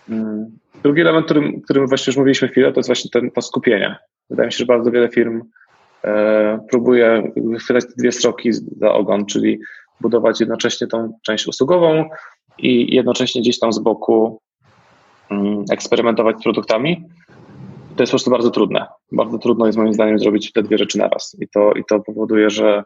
Mm, 0.09 0.59
drugi 0.83 1.01
element, 1.01 1.25
którym, 1.25 1.61
którym 1.61 1.87
właśnie 1.87 2.11
już 2.11 2.17
mówiliśmy 2.17 2.49
chwilę, 2.49 2.73
to 2.73 2.79
jest 2.79 2.89
właśnie 2.89 3.11
ten, 3.11 3.31
to 3.31 3.43
skupienie. 3.43 3.97
Wydaje 4.31 4.47
mi 4.47 4.53
się, 4.53 4.59
że 4.59 4.67
bardzo 4.67 4.91
wiele 4.91 5.09
firm 5.09 5.43
e, 6.05 6.59
próbuje 6.71 7.33
wychwytać 7.37 7.85
te 7.85 7.93
dwie 7.99 8.13
stroki 8.13 8.53
za 8.53 8.93
ogon, 8.93 9.27
czyli 9.27 9.59
budować 10.01 10.41
jednocześnie 10.41 10.87
tą 10.87 11.19
część 11.27 11.47
usługową 11.47 12.05
i 12.59 12.95
jednocześnie 12.95 13.41
gdzieś 13.41 13.59
tam 13.59 13.73
z 13.73 13.79
boku 13.79 14.41
mm, 15.31 15.65
eksperymentować 15.71 16.41
z 16.41 16.43
produktami 16.43 17.05
to 17.99 18.03
jest 18.03 18.11
po 18.11 18.15
prostu 18.15 18.31
bardzo 18.31 18.51
trudne. 18.51 18.87
Bardzo 19.13 19.39
trudno 19.39 19.67
jest 19.67 19.79
moim 19.79 19.95
zdaniem 19.95 20.19
zrobić 20.19 20.53
te 20.53 20.63
dwie 20.63 20.79
rzeczy 20.79 20.99
naraz. 20.99 21.37
I 21.41 21.49
to, 21.49 21.73
i 21.73 21.85
to 21.89 22.01
powoduje, 22.01 22.51
że, 22.51 22.85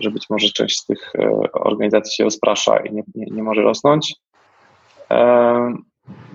że 0.00 0.10
być 0.10 0.30
może 0.30 0.48
część 0.48 0.80
z 0.80 0.86
tych 0.86 1.12
e, 1.18 1.30
organizacji 1.52 2.14
się 2.14 2.24
rozprasza 2.24 2.76
i 2.76 2.94
nie, 2.94 3.02
nie, 3.14 3.26
nie 3.30 3.42
może 3.42 3.62
rosnąć. 3.62 4.14
E, 5.10 5.74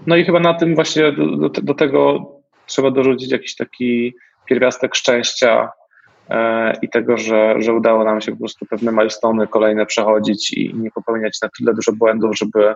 no 0.07 0.15
i 0.15 0.25
chyba 0.25 0.39
na 0.39 0.53
tym 0.53 0.75
właśnie 0.75 1.12
do, 1.12 1.50
do, 1.50 1.74
tego 1.74 2.31
trzeba 2.65 2.91
dorzucić 2.91 3.31
jakiś 3.31 3.55
taki 3.55 4.15
pierwiastek 4.45 4.95
szczęścia 4.95 5.69
e, 6.29 6.74
i 6.81 6.89
tego, 6.89 7.17
że, 7.17 7.55
że 7.60 7.74
udało 7.74 8.03
nam 8.03 8.22
się 8.22 8.31
po 8.31 8.38
prostu 8.38 8.65
pewne 8.65 8.91
milestone 8.91 9.48
kolejne 9.48 9.86
przechodzić 9.86 10.53
i 10.53 10.74
nie 10.75 10.91
popełniać 10.91 11.41
na 11.41 11.50
tyle 11.57 11.74
dużo 11.74 11.91
błędów, 11.91 12.38
żeby, 12.38 12.75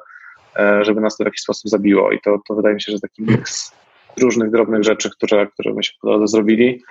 żeby 0.81 1.01
nas 1.01 1.17
to 1.17 1.23
w 1.23 1.27
jakiś 1.27 1.41
sposób 1.41 1.69
zabiło. 1.69 2.11
I 2.11 2.19
to, 2.21 2.39
to 2.47 2.55
wydaje 2.55 2.75
mi 2.75 2.81
się, 2.81 2.91
że 2.91 2.99
taki 2.99 3.23
miks 3.23 3.79
różnych 4.21 4.51
drobnych 4.51 4.83
rzeczy, 4.83 5.09
które, 5.09 5.47
które 5.47 5.73
myśmy 5.73 5.97
po 6.01 6.07
drodze 6.07 6.27
zrobili. 6.27 6.83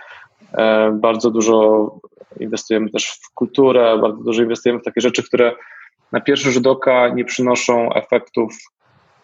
E, 0.55 0.93
bardzo 1.00 1.31
dużo 1.31 1.90
inwestujemy 2.40 2.90
też 2.90 3.21
w 3.23 3.35
kulturę, 3.35 3.99
bardzo 3.99 4.23
dużo 4.23 4.43
inwestujemy 4.43 4.81
w 4.81 4.85
takie 4.85 5.00
rzeczy, 5.00 5.23
które 5.23 5.52
na 6.12 6.21
pierwszy 6.21 6.52
rzut 6.52 6.67
oka 6.67 7.09
nie 7.09 7.25
przynoszą 7.25 7.93
efektów 7.93 8.55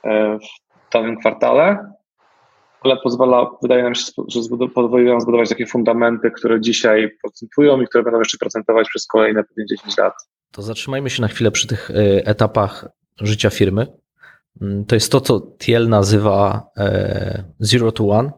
e, 0.05 0.39
w 0.39 0.93
danym 0.93 1.21
kwartale, 1.21 1.93
ale 2.81 2.97
pozwala, 2.97 3.51
wydaje 3.63 3.83
nam 3.83 3.95
się, 3.95 4.05
że 4.29 4.41
pozwoliły 4.75 5.11
nam 5.11 5.21
zbudować 5.21 5.49
takie 5.49 5.67
fundamenty, 5.67 6.31
które 6.31 6.61
dzisiaj 6.61 7.11
procentują 7.23 7.81
i 7.81 7.87
które 7.87 8.05
będą 8.05 8.19
jeszcze 8.19 8.39
procentować 8.39 8.89
przez 8.89 9.07
kolejne 9.07 9.43
10 9.71 9.99
lat. 9.99 10.15
To 10.51 10.63
zatrzymajmy 10.63 11.11
się 11.11 11.23
na 11.23 11.29
chwilę 11.29 11.51
przy 11.51 11.67
tych 11.67 11.91
e, 11.91 11.95
etapach 12.27 12.89
życia 13.21 13.51
firmy. 13.51 13.87
Mm, 14.61 14.85
to 14.85 14.97
jest 14.97 15.13
to, 15.13 15.21
co 15.21 15.41
Thiel 15.59 15.89
nazywa 15.89 16.67
zero 17.59 17.93
to 17.93 18.09
one, 18.09 18.31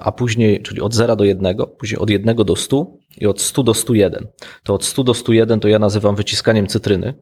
a 0.00 0.12
później, 0.12 0.62
czyli 0.62 0.80
od 0.80 0.94
0 0.94 1.16
do 1.16 1.24
1, 1.24 1.56
później 1.78 1.98
od 1.98 2.10
1 2.10 2.36
do 2.36 2.56
100 2.56 2.86
i 3.18 3.26
od 3.26 3.40
100 3.40 3.62
do 3.62 3.74
101. 3.74 4.26
To 4.64 4.74
od 4.74 4.84
100 4.84 5.04
do 5.04 5.14
101 5.14 5.60
to 5.60 5.68
ja 5.68 5.78
nazywam 5.78 6.16
wyciskaniem 6.16 6.66
cytryny 6.66 7.14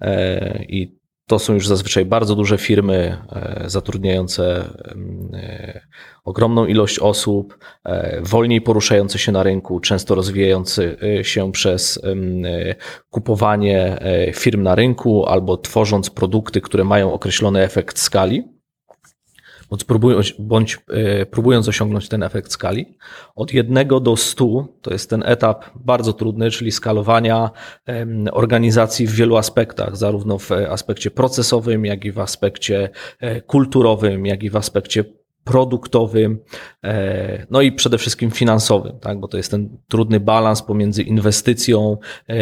e, 0.00 0.64
i 0.64 1.00
to 1.30 1.38
są 1.38 1.54
już 1.54 1.66
zazwyczaj 1.66 2.04
bardzo 2.04 2.36
duże 2.36 2.58
firmy 2.58 3.16
e, 3.32 3.64
zatrudniające 3.66 4.64
e, 5.34 5.80
ogromną 6.24 6.66
ilość 6.66 6.98
osób, 6.98 7.58
e, 7.84 8.20
wolniej 8.22 8.60
poruszające 8.60 9.18
się 9.18 9.32
na 9.32 9.42
rynku, 9.42 9.80
często 9.80 10.14
rozwijające 10.14 10.96
się 11.22 11.52
przez 11.52 12.00
kupowanie 13.10 13.98
firm 14.34 14.62
na 14.62 14.74
rynku 14.74 15.26
albo 15.26 15.56
tworząc 15.56 16.10
produkty, 16.10 16.60
które 16.60 16.84
mają 16.84 17.12
określony 17.12 17.62
efekt 17.62 17.98
skali 17.98 18.59
bądź 19.70 19.84
próbując, 19.84 20.32
bądź 20.38 20.78
e, 20.90 21.26
próbując 21.26 21.68
osiągnąć 21.68 22.08
ten 22.08 22.22
efekt 22.22 22.52
skali. 22.52 22.98
Od 23.34 23.52
jednego 23.52 24.00
do 24.00 24.16
stu 24.16 24.68
to 24.82 24.92
jest 24.92 25.10
ten 25.10 25.22
etap 25.26 25.64
bardzo 25.74 26.12
trudny, 26.12 26.50
czyli 26.50 26.72
skalowania 26.72 27.50
organizacji 28.32 29.06
w 29.06 29.12
wielu 29.12 29.36
aspektach, 29.36 29.96
zarówno 29.96 30.38
w 30.38 30.52
aspekcie 30.52 31.10
procesowym, 31.10 31.84
jak 31.84 32.04
i 32.04 32.12
w 32.12 32.18
aspekcie 32.18 32.90
e, 33.20 33.40
kulturowym, 33.40 34.26
jak 34.26 34.42
i 34.42 34.50
w 34.50 34.56
aspekcie 34.56 35.04
produktowym, 35.44 36.38
e, 36.84 37.46
no 37.50 37.60
i 37.60 37.72
przede 37.72 37.98
wszystkim 37.98 38.30
finansowym, 38.30 38.98
tak? 39.00 39.20
bo 39.20 39.28
to 39.28 39.36
jest 39.36 39.50
ten 39.50 39.78
trudny 39.88 40.20
balans 40.20 40.62
pomiędzy 40.62 41.02
inwestycją 41.02 41.98
e, 42.28 42.34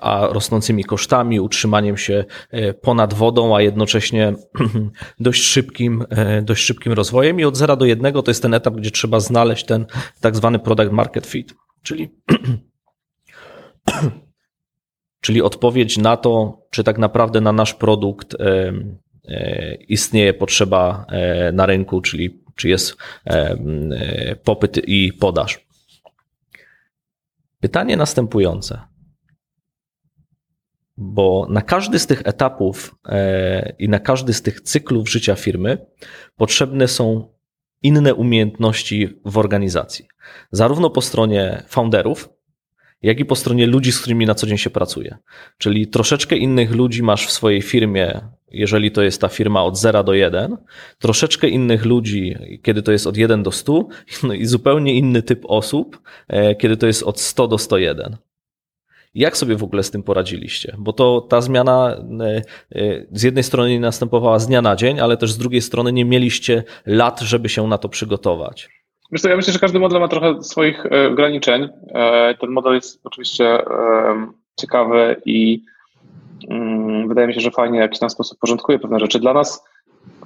a 0.00 0.26
rosnącymi 0.26 0.84
kosztami, 0.84 1.40
utrzymaniem 1.40 1.96
się 1.96 2.24
e, 2.50 2.74
ponad 2.74 3.14
wodą, 3.14 3.56
a 3.56 3.62
jednocześnie 3.62 4.34
dość 5.20 5.42
szybkim, 5.42 6.04
dość 6.42 6.64
szybkim 6.64 6.92
rozwojem. 6.92 7.40
I 7.40 7.44
od 7.44 7.56
zera 7.56 7.76
do 7.76 7.84
jednego 7.84 8.22
to 8.22 8.30
jest 8.30 8.42
ten 8.42 8.54
etap, 8.54 8.74
gdzie 8.74 8.90
trzeba 8.90 9.20
znaleźć 9.20 9.64
ten 9.64 9.86
tak 10.20 10.36
zwany 10.36 10.58
product 10.58 10.92
market 10.92 11.26
fit, 11.26 11.54
czyli 11.82 12.08
czyli 15.20 15.42
odpowiedź 15.42 15.98
na 15.98 16.16
to, 16.16 16.62
czy 16.70 16.84
tak 16.84 16.98
naprawdę 16.98 17.40
na 17.40 17.52
nasz 17.52 17.74
produkt 17.74 18.36
istnieje 19.88 20.34
potrzeba 20.34 21.06
e, 21.08 21.52
na 21.52 21.66
rynku, 21.66 22.00
czyli 22.00 22.40
czy 22.56 22.68
jest 22.68 22.96
e, 23.26 23.56
popyt 24.36 24.88
i 24.88 25.12
podaż. 25.12 25.66
Pytanie 27.60 27.96
następujące. 27.96 28.80
Bo 30.96 31.46
na 31.50 31.62
każdy 31.62 31.98
z 31.98 32.06
tych 32.06 32.22
etapów 32.24 32.94
i 33.78 33.88
na 33.88 33.98
każdy 33.98 34.32
z 34.32 34.42
tych 34.42 34.60
cyklów 34.60 35.10
życia 35.10 35.34
firmy 35.34 35.86
potrzebne 36.36 36.88
są 36.88 37.28
inne 37.82 38.14
umiejętności 38.14 39.20
w 39.24 39.38
organizacji. 39.38 40.08
Zarówno 40.52 40.90
po 40.90 41.02
stronie 41.02 41.62
founderów, 41.68 42.28
jak 43.02 43.20
i 43.20 43.24
po 43.24 43.36
stronie 43.36 43.66
ludzi, 43.66 43.92
z 43.92 44.00
którymi 44.00 44.26
na 44.26 44.34
co 44.34 44.46
dzień 44.46 44.58
się 44.58 44.70
pracuje. 44.70 45.16
Czyli 45.58 45.86
troszeczkę 45.86 46.36
innych 46.36 46.74
ludzi 46.74 47.02
masz 47.02 47.26
w 47.26 47.32
swojej 47.32 47.62
firmie, 47.62 48.20
jeżeli 48.54 48.90
to 48.90 49.02
jest 49.02 49.20
ta 49.20 49.28
firma 49.28 49.64
od 49.64 49.78
0 49.78 50.04
do 50.04 50.14
1, 50.14 50.56
troszeczkę 50.98 51.48
innych 51.48 51.84
ludzi, 51.84 52.36
kiedy 52.62 52.82
to 52.82 52.92
jest 52.92 53.06
od 53.06 53.16
1 53.16 53.42
do 53.42 53.52
100, 53.52 53.86
no 54.22 54.34
i 54.34 54.46
zupełnie 54.46 54.94
inny 54.94 55.22
typ 55.22 55.44
osób, 55.48 56.00
e, 56.28 56.54
kiedy 56.54 56.76
to 56.76 56.86
jest 56.86 57.02
od 57.02 57.20
100 57.20 57.48
do 57.48 57.58
101. 57.58 58.16
Jak 59.14 59.36
sobie 59.36 59.56
w 59.56 59.64
ogóle 59.64 59.82
z 59.82 59.90
tym 59.90 60.02
poradziliście? 60.02 60.74
Bo 60.78 60.92
to 60.92 61.20
ta 61.20 61.40
zmiana 61.40 61.96
e, 62.20 62.42
e, 62.76 63.06
z 63.12 63.22
jednej 63.22 63.44
strony 63.44 63.70
nie 63.70 63.80
następowała 63.80 64.38
z 64.38 64.46
dnia 64.46 64.62
na 64.62 64.76
dzień, 64.76 65.00
ale 65.00 65.16
też 65.16 65.32
z 65.32 65.38
drugiej 65.38 65.60
strony 65.60 65.92
nie 65.92 66.04
mieliście 66.04 66.64
lat, 66.86 67.20
żeby 67.20 67.48
się 67.48 67.66
na 67.66 67.78
to 67.78 67.88
przygotować. 67.88 68.68
Myślę, 69.10 69.30
ja 69.30 69.36
myślę, 69.36 69.52
że 69.52 69.58
każdy 69.58 69.78
model 69.78 70.00
ma 70.00 70.08
trochę 70.08 70.42
swoich 70.42 70.86
ograniczeń. 71.10 71.68
Ten 72.40 72.50
model 72.50 72.74
jest 72.74 73.00
oczywiście 73.04 73.58
ciekawy 74.60 75.16
i 75.24 75.64
wydaje 77.08 77.26
mi 77.26 77.34
się, 77.34 77.40
że 77.40 77.50
fajnie 77.50 77.78
jakiś 77.78 77.98
tam 77.98 78.10
sposób 78.10 78.38
porządkuje 78.38 78.78
pewne 78.78 78.98
rzeczy. 78.98 79.20
Dla 79.20 79.32
nas 79.32 79.64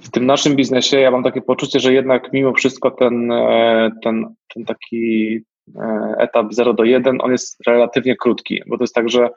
w 0.01 0.11
tym 0.11 0.27
naszym 0.27 0.57
biznesie 0.57 1.01
ja 1.01 1.11
mam 1.11 1.25
takie 1.25 1.43
poczucie, 1.43 1.81
że 1.81 1.93
jednak 1.93 2.33
mimo 2.33 2.53
wszystko 2.53 2.91
ten, 2.91 3.33
e, 3.33 3.91
ten, 4.03 4.35
ten 4.55 4.65
taki 4.65 5.37
e, 5.77 6.15
etap 6.19 6.47
0 6.51 6.75
do 6.75 6.85
1, 6.85 7.19
on 7.21 7.33
jest 7.33 7.67
relatywnie 7.67 8.17
krótki, 8.17 8.63
bo 8.67 8.79
to 8.79 8.83
jest 8.83 8.95
tak, 8.95 9.09
że 9.09 9.31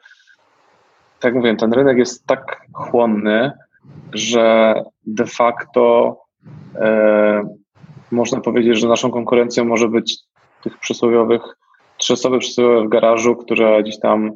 tak 1.18 1.28
jak 1.28 1.34
mówiłem, 1.34 1.56
ten 1.56 1.72
rynek 1.72 1.98
jest 1.98 2.26
tak 2.26 2.66
chłonny, 2.72 3.52
że 4.12 4.74
de 5.06 5.26
facto 5.26 6.16
e, 6.74 7.42
można 8.10 8.40
powiedzieć, 8.40 8.78
że 8.78 8.88
naszą 8.88 9.10
konkurencją 9.10 9.64
może 9.64 9.88
być 9.88 10.18
tych 10.62 10.78
przysłowiowych 10.78 11.42
trzy 11.96 12.12
osoby 12.12 12.38
przysłowiowe 12.38 12.86
w 12.86 12.88
garażu, 12.88 13.36
które 13.36 13.82
gdzieś 13.82 13.98
tam 14.00 14.32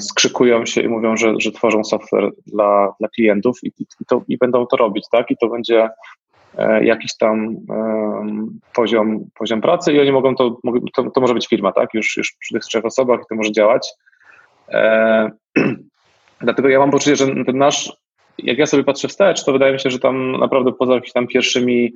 skrzykują 0.00 0.66
się 0.66 0.80
i 0.80 0.88
mówią, 0.88 1.16
że, 1.16 1.34
że 1.38 1.52
tworzą 1.52 1.84
software 1.84 2.30
dla, 2.46 2.94
dla 3.00 3.08
klientów 3.08 3.58
i, 3.62 3.72
i, 3.78 4.04
to, 4.08 4.22
i 4.28 4.38
będą 4.38 4.66
to 4.66 4.76
robić, 4.76 5.04
tak? 5.10 5.30
I 5.30 5.36
to 5.36 5.48
będzie 5.48 5.88
e, 6.58 6.84
jakiś 6.84 7.16
tam 7.16 7.56
e, 7.70 7.86
poziom, 8.74 9.24
poziom 9.38 9.60
pracy 9.60 9.92
i 9.92 10.00
oni 10.00 10.12
mogą 10.12 10.34
to, 10.34 10.56
to, 10.94 11.10
to 11.10 11.20
może 11.20 11.34
być 11.34 11.48
firma, 11.48 11.72
tak? 11.72 11.94
Już, 11.94 12.16
już 12.16 12.36
przy 12.40 12.54
tych 12.54 12.64
trzech 12.64 12.84
osobach 12.84 13.20
i 13.20 13.24
to 13.28 13.34
może 13.34 13.52
działać. 13.52 13.88
E, 14.68 15.30
dlatego 16.40 16.68
ja 16.68 16.78
mam 16.78 16.90
poczucie, 16.90 17.16
że 17.16 17.26
ten 17.44 17.58
nasz 17.58 17.92
jak 18.38 18.58
ja 18.58 18.66
sobie 18.66 18.84
patrzę 18.84 19.08
wstecz, 19.08 19.44
to 19.44 19.52
wydaje 19.52 19.72
mi 19.72 19.80
się, 19.80 19.90
że 19.90 19.98
tam 19.98 20.32
naprawdę 20.32 20.72
poza 20.72 20.94
jakimiś 20.94 21.12
tam 21.12 21.26
pierwszymi 21.26 21.92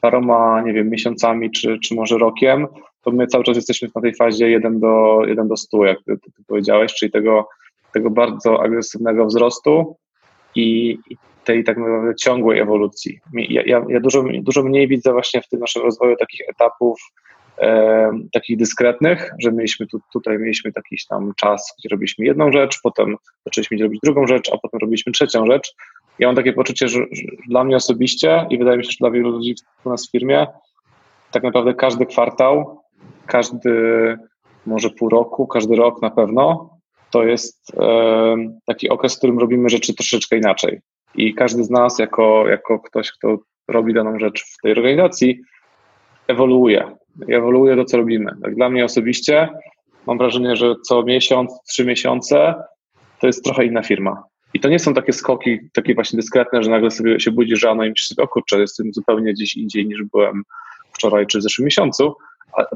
paroma, 0.00 0.62
nie 0.62 0.72
wiem, 0.72 0.90
miesiącami 0.90 1.50
czy, 1.50 1.78
czy 1.78 1.94
może 1.94 2.18
rokiem, 2.18 2.66
to 3.02 3.10
my 3.10 3.26
cały 3.26 3.44
czas 3.44 3.56
jesteśmy 3.56 3.88
na 3.94 4.02
tej 4.02 4.14
fazie 4.14 4.50
1 4.50 4.80
do, 4.80 5.20
1 5.26 5.48
do 5.48 5.56
100, 5.56 5.84
jak 5.84 5.98
ty, 6.02 6.18
ty 6.18 6.42
powiedziałeś, 6.46 6.94
czyli 6.94 7.12
tego, 7.12 7.48
tego 7.92 8.10
bardzo 8.10 8.62
agresywnego 8.62 9.26
wzrostu 9.26 9.96
i, 10.54 10.98
tej 11.48 11.64
tak 11.64 11.76
naprawdę 11.76 12.14
ciągłej 12.14 12.60
ewolucji. 12.60 13.20
Ja, 13.32 13.62
ja, 13.66 13.84
ja 13.88 14.00
dużo, 14.00 14.24
dużo 14.40 14.62
mniej 14.62 14.88
widzę 14.88 15.12
właśnie 15.12 15.42
w 15.42 15.48
tym 15.48 15.60
naszym 15.60 15.82
rozwoju 15.82 16.16
takich 16.16 16.40
etapów, 16.48 17.00
e, 17.58 18.10
takich 18.32 18.56
dyskretnych, 18.56 19.30
że 19.38 19.52
mieliśmy 19.52 19.86
tu, 19.86 20.00
tutaj 20.12 20.38
mieliśmy 20.38 20.72
taki 20.72 20.96
tam 21.08 21.32
czas, 21.36 21.74
gdzie 21.78 21.88
robiliśmy 21.88 22.24
jedną 22.24 22.52
rzecz, 22.52 22.80
potem 22.82 23.16
zaczęliśmy 23.46 23.78
robić 23.78 24.00
drugą 24.04 24.26
rzecz, 24.26 24.50
a 24.52 24.58
potem 24.58 24.80
robiliśmy 24.80 25.12
trzecią 25.12 25.46
rzecz. 25.46 25.74
Ja 26.18 26.28
mam 26.28 26.36
takie 26.36 26.52
poczucie, 26.52 26.88
że, 26.88 27.00
że 27.12 27.22
dla 27.48 27.64
mnie 27.64 27.76
osobiście 27.76 28.46
i 28.50 28.58
wydaje 28.58 28.78
mi 28.78 28.84
się, 28.84 28.90
że 28.90 28.96
dla 29.00 29.10
wielu 29.10 29.30
ludzi 29.30 29.54
u 29.84 29.90
nas 29.90 30.08
w 30.08 30.10
firmie, 30.10 30.46
tak 31.30 31.42
naprawdę 31.42 31.74
każdy 31.74 32.06
kwartał, 32.06 32.80
każdy 33.26 33.70
może 34.66 34.90
pół 34.90 35.08
roku, 35.08 35.46
każdy 35.46 35.76
rok 35.76 36.02
na 36.02 36.10
pewno, 36.10 36.70
to 37.10 37.24
jest 37.24 37.72
taki 38.66 38.88
okres, 38.88 39.14
w 39.14 39.18
którym 39.18 39.38
robimy 39.38 39.68
rzeczy 39.68 39.94
troszeczkę 39.94 40.36
inaczej. 40.36 40.80
I 41.14 41.34
każdy 41.34 41.64
z 41.64 41.70
nas, 41.70 41.98
jako, 41.98 42.48
jako 42.48 42.80
ktoś, 42.80 43.12
kto 43.12 43.38
robi 43.68 43.94
daną 43.94 44.18
rzecz 44.18 44.44
w 44.44 44.62
tej 44.62 44.72
organizacji, 44.72 45.40
ewoluuje 46.28 46.98
ewoluuje 47.28 47.76
to, 47.76 47.84
co 47.84 47.96
robimy. 47.96 48.30
Tak 48.42 48.54
dla 48.54 48.68
mnie 48.68 48.84
osobiście 48.84 49.48
mam 50.06 50.18
wrażenie, 50.18 50.56
że 50.56 50.74
co 50.88 51.02
miesiąc, 51.02 51.52
trzy 51.68 51.84
miesiące 51.84 52.54
to 53.20 53.26
jest 53.26 53.44
trochę 53.44 53.64
inna 53.64 53.82
firma. 53.82 54.24
I 54.54 54.60
to 54.60 54.68
nie 54.68 54.78
są 54.78 54.94
takie 54.94 55.12
skoki, 55.12 55.58
takie 55.74 55.94
właśnie 55.94 56.16
dyskretne, 56.16 56.62
że 56.62 56.70
nagle 56.70 56.90
sobie 56.90 57.20
się 57.20 57.30
budzisz 57.30 57.62
rano 57.62 57.84
i 57.84 57.90
myślisz, 57.90 58.18
o 58.18 58.28
kurczę, 58.28 58.60
jestem 58.60 58.92
zupełnie 58.92 59.32
gdzieś 59.32 59.56
indziej 59.56 59.86
niż 59.86 60.02
byłem 60.12 60.42
wczoraj 60.92 61.26
czy 61.26 61.38
w 61.38 61.42
zeszłym 61.42 61.64
miesiącu. 61.64 62.14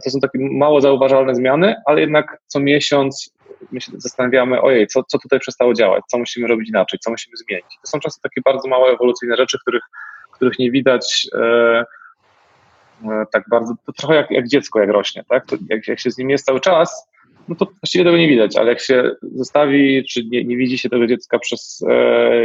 To 0.04 0.10
są 0.10 0.20
takie 0.20 0.38
mało 0.38 0.80
zauważalne 0.80 1.34
zmiany, 1.34 1.74
ale 1.86 2.00
jednak 2.00 2.38
co 2.46 2.60
miesiąc 2.60 3.32
my 3.72 3.80
się 3.80 3.92
zastanawiamy, 3.96 4.60
ojej, 4.60 4.86
co, 4.86 5.02
co 5.02 5.18
tutaj 5.18 5.40
przestało 5.40 5.74
działać, 5.74 6.04
co 6.08 6.18
musimy 6.18 6.48
robić 6.48 6.68
inaczej, 6.68 6.98
co 7.02 7.10
musimy 7.10 7.36
zmienić. 7.36 7.78
To 7.82 7.90
są 7.90 8.00
często 8.00 8.20
takie 8.22 8.40
bardzo 8.44 8.68
małe 8.68 8.90
ewolucyjne 8.90 9.36
rzeczy, 9.36 9.58
których, 9.60 9.82
których 10.32 10.58
nie 10.58 10.70
widać. 10.70 11.26
E, 11.34 11.84
E, 13.10 13.26
tak 13.32 13.44
bardzo, 13.50 13.74
to 13.86 13.92
trochę 13.92 14.14
jak, 14.14 14.30
jak 14.30 14.48
dziecko, 14.48 14.80
jak 14.80 14.90
rośnie, 14.90 15.24
tak? 15.28 15.46
To 15.46 15.56
jak, 15.68 15.88
jak 15.88 16.00
się 16.00 16.10
z 16.10 16.18
nim 16.18 16.30
jest 16.30 16.46
cały 16.46 16.60
czas, 16.60 17.08
no 17.48 17.54
to 17.54 17.66
właściwie 17.82 18.04
tego 18.04 18.16
nie 18.16 18.28
widać, 18.28 18.56
ale 18.56 18.68
jak 18.68 18.80
się 18.80 19.10
zostawi, 19.34 20.04
czy 20.10 20.24
nie, 20.24 20.44
nie 20.44 20.56
widzi 20.56 20.78
się 20.78 20.88
tego 20.88 21.06
dziecka 21.06 21.38
przez 21.38 21.84
e, 21.88 22.40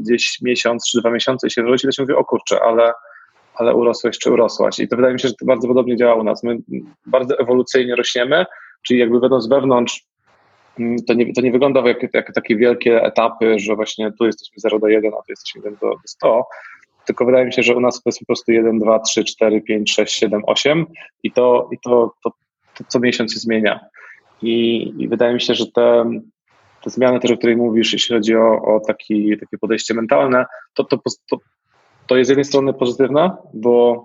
gdzieś 0.00 0.38
miesiąc 0.42 0.90
czy 0.90 1.00
dwa 1.00 1.10
miesiące 1.10 1.46
i 1.46 1.50
się 1.50 1.62
wróci, 1.62 1.86
to 1.86 1.92
się 1.92 2.02
mówi, 2.02 2.14
o 2.14 2.24
kurczę, 2.24 2.60
ale, 2.62 2.92
ale 3.56 3.74
urosłeś 3.74 4.18
czy 4.18 4.32
urosłaś. 4.32 4.78
I 4.78 4.88
to 4.88 4.96
wydaje 4.96 5.14
mi 5.14 5.20
się, 5.20 5.28
że 5.28 5.34
to 5.34 5.46
bardzo 5.46 5.68
podobnie 5.68 5.96
działa 5.96 6.14
u 6.14 6.24
nas. 6.24 6.42
My 6.42 6.58
bardzo 7.06 7.38
ewolucyjnie 7.38 7.96
rośniemy, 7.96 8.46
czyli 8.82 9.00
jakby 9.00 9.20
będąc 9.20 9.44
z 9.44 9.48
wewnątrz, 9.48 10.04
mm, 10.78 10.96
to 11.06 11.14
nie, 11.14 11.32
to 11.32 11.40
nie 11.40 11.52
wygląda 11.52 11.80
jak, 11.80 12.14
jak 12.14 12.32
takie 12.32 12.56
wielkie 12.56 13.02
etapy, 13.02 13.58
że 13.58 13.76
właśnie 13.76 14.12
tu 14.12 14.26
jesteśmy 14.26 14.54
0 14.56 14.78
do 14.78 14.88
1, 14.88 15.12
a 15.14 15.16
tu 15.16 15.24
jesteśmy 15.28 15.60
1 15.64 15.76
do 15.80 15.94
100, 16.06 16.44
tylko 17.06 17.24
wydaje 17.24 17.46
mi 17.46 17.52
się, 17.52 17.62
że 17.62 17.76
u 17.76 17.80
nas 17.80 18.02
to 18.02 18.02
jest 18.06 18.18
po 18.18 18.26
prostu 18.26 18.52
1, 18.52 18.78
2, 18.78 18.98
3, 18.98 19.24
4, 19.24 19.60
5, 19.60 19.92
6, 19.92 20.18
7, 20.18 20.42
8 20.46 20.86
i 21.22 21.32
to, 21.32 21.68
i 21.72 21.78
to, 21.84 22.14
to, 22.24 22.30
to 22.74 22.84
co 22.88 23.00
miesiąc 23.00 23.34
się 23.34 23.40
zmienia. 23.40 23.80
I, 24.42 24.82
I, 24.98 25.08
wydaje 25.08 25.34
mi 25.34 25.40
się, 25.40 25.54
że 25.54 25.66
te, 25.66 26.10
te 26.84 26.90
zmiany 26.90 27.20
też, 27.20 27.30
o 27.30 27.36
której 27.36 27.56
mówisz, 27.56 27.92
jeśli 27.92 28.14
chodzi 28.14 28.36
o, 28.36 28.62
o 28.62 28.80
taki, 28.86 29.38
takie 29.40 29.58
podejście 29.60 29.94
mentalne, 29.94 30.46
to, 30.74 30.84
to, 30.84 30.98
to, 31.30 31.38
to 32.06 32.16
jest 32.16 32.28
z 32.28 32.30
jednej 32.30 32.44
strony 32.44 32.72
pozytywne, 32.72 33.30
bo 33.54 34.04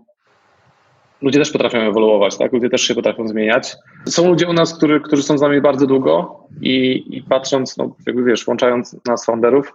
ludzie 1.22 1.40
też 1.40 1.52
potrafią 1.52 1.80
ewoluować, 1.80 2.38
tak? 2.38 2.54
Ludzie 2.54 2.70
też 2.70 2.82
się 2.82 2.96
potrafią 2.96 3.28
zmieniać. 3.28 3.76
Są 4.06 4.28
ludzie 4.28 4.48
u 4.48 4.54
nas, 4.54 4.78
którzy, 4.78 5.02
którzy 5.02 5.24
są 5.24 5.38
z 5.38 5.42
nami 5.42 5.62
bardzo 5.62 5.88
długo 5.88 6.40
i, 6.62 7.04
i 7.18 7.24
patrząc, 7.24 7.78
no, 7.78 7.96
jakby 8.08 8.24
wiesz, 8.24 8.48
łączając 8.48 9.06
nas 9.06 9.26
founderów, 9.26 9.74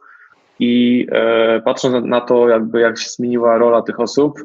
i 0.58 1.06
e, 1.12 1.60
patrząc 1.60 2.06
na 2.06 2.20
to, 2.20 2.48
jakby 2.48 2.80
jak 2.80 2.98
się 2.98 3.08
zmieniła 3.08 3.58
rola 3.58 3.82
tych 3.82 4.00
osób, 4.00 4.44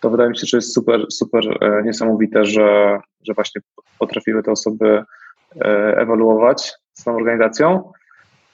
to 0.00 0.10
wydaje 0.10 0.30
mi 0.30 0.38
się, 0.38 0.46
że 0.46 0.56
jest 0.56 0.74
super, 0.74 1.06
super 1.10 1.58
e, 1.60 1.82
niesamowite, 1.82 2.44
że, 2.44 3.00
że 3.26 3.34
właśnie 3.34 3.60
potrafiły 3.98 4.42
te 4.42 4.52
osoby 4.52 5.02
e, 5.60 5.96
ewoluować 5.96 6.72
z 6.92 7.04
tą 7.04 7.16
organizacją. 7.16 7.92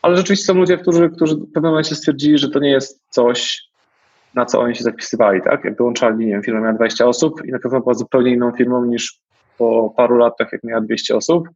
Ale 0.02 0.16
rzeczywiście 0.16 0.46
są 0.46 0.54
ludzie, 0.54 0.78
którzy, 0.78 1.10
którzy 1.10 1.34
w 1.34 1.52
pewnym 1.52 1.70
momencie 1.70 1.94
stwierdzili, 1.94 2.38
że 2.38 2.50
to 2.50 2.58
nie 2.58 2.70
jest 2.70 3.02
coś, 3.08 3.62
na 4.35 4.44
co 4.44 4.61
oni 4.61 4.77
się 4.77 4.85
zapisywali, 4.85 5.42
tak? 5.42 5.64
Jak 5.64 5.77
dołączali, 5.77 6.27
nie 6.27 6.33
wiem, 6.33 6.42
firma 6.42 6.61
miała 6.61 6.73
20 6.73 7.07
osób 7.07 7.44
i 7.44 7.53
na 7.53 7.59
pewno 7.59 7.81
była 7.81 7.94
zupełnie 7.94 8.31
inną 8.33 8.53
firmą 8.53 8.85
niż 8.85 9.18
po 9.59 9.94
paru 9.97 10.16
latach, 10.16 10.53
jak 10.53 10.64
miała 10.64 10.81
200 10.81 11.16
osób. 11.16 11.49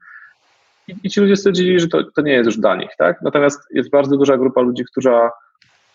I, 0.88 0.94
i 1.02 1.10
ci 1.10 1.20
ludzie 1.20 1.36
stwierdzili, 1.36 1.80
że 1.80 1.88
to, 1.88 1.98
to 2.16 2.22
nie 2.22 2.32
jest 2.32 2.46
już 2.46 2.56
dla 2.56 2.76
nich, 2.76 2.90
tak? 2.98 3.22
Natomiast 3.22 3.60
jest 3.70 3.90
bardzo 3.90 4.16
duża 4.16 4.36
grupa 4.36 4.60
ludzi, 4.60 4.84
która 4.90 5.30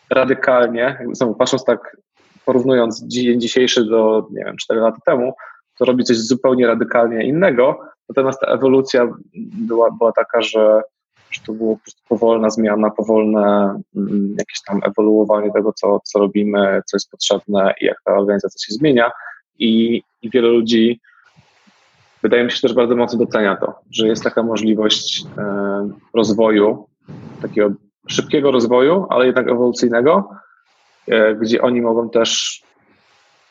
radykalnie, 0.10 1.06
znowu 1.12 1.36
patrząc 1.36 1.64
tak, 1.64 1.98
porównując 2.46 3.04
dzień 3.08 3.42
dzisiejszy 3.42 3.86
do, 3.86 4.28
nie 4.32 4.46
wiem, 4.46 4.58
4 4.58 4.80
lata 4.80 4.98
temu, 5.06 5.34
to 5.80 5.86
robi 5.86 6.04
coś 6.04 6.18
zupełnie 6.18 6.68
radykalnie 6.68 7.26
innego, 7.26 7.80
natomiast 8.10 8.40
ta 8.40 8.48
ewolucja 8.48 9.08
była, 9.68 9.92
była 9.92 10.12
taka, 10.12 10.42
że, 10.42 10.82
że 11.34 11.42
to 11.46 11.54
było 11.54 11.76
po 11.76 11.82
prostu 11.82 12.02
powolna 12.10 12.50
zmiana, 12.50 12.90
powolne 12.90 13.76
mm, 13.96 14.36
jakieś 14.40 14.62
tam 14.68 14.80
ewoluowanie 14.84 15.52
tego, 15.52 15.74
co, 15.74 16.00
co 16.04 16.20
robimy, 16.20 16.82
co 16.86 16.98
jest 16.98 17.12
potrzebne 17.12 17.74
i 17.82 17.86
jak 17.86 17.98
ta 18.06 18.14
organizacja 18.18 18.68
się 18.68 18.74
zmienia. 18.74 19.12
I, 19.60 20.04
i 20.22 20.30
wiele 20.30 20.48
ludzi 20.48 21.00
wydaje 22.24 22.44
mi 22.44 22.52
się 22.52 22.62
też 22.62 22.74
bardzo 22.74 22.96
mocno 22.96 23.20
docenia 23.20 23.56
to, 23.56 23.74
że 23.92 24.08
jest 24.08 24.24
taka 24.24 24.44
możliwość 24.44 25.26
e, 25.38 25.90
rozwoju, 26.14 26.86
takiego 27.42 27.72
szybkiego 28.08 28.52
rozwoju, 28.52 29.06
ale 29.10 29.26
jednak 29.26 29.48
ewolucyjnego, 29.48 30.30
e, 31.08 31.36
gdzie 31.36 31.62
oni 31.62 31.82
mogą 31.82 32.10
też 32.10 32.62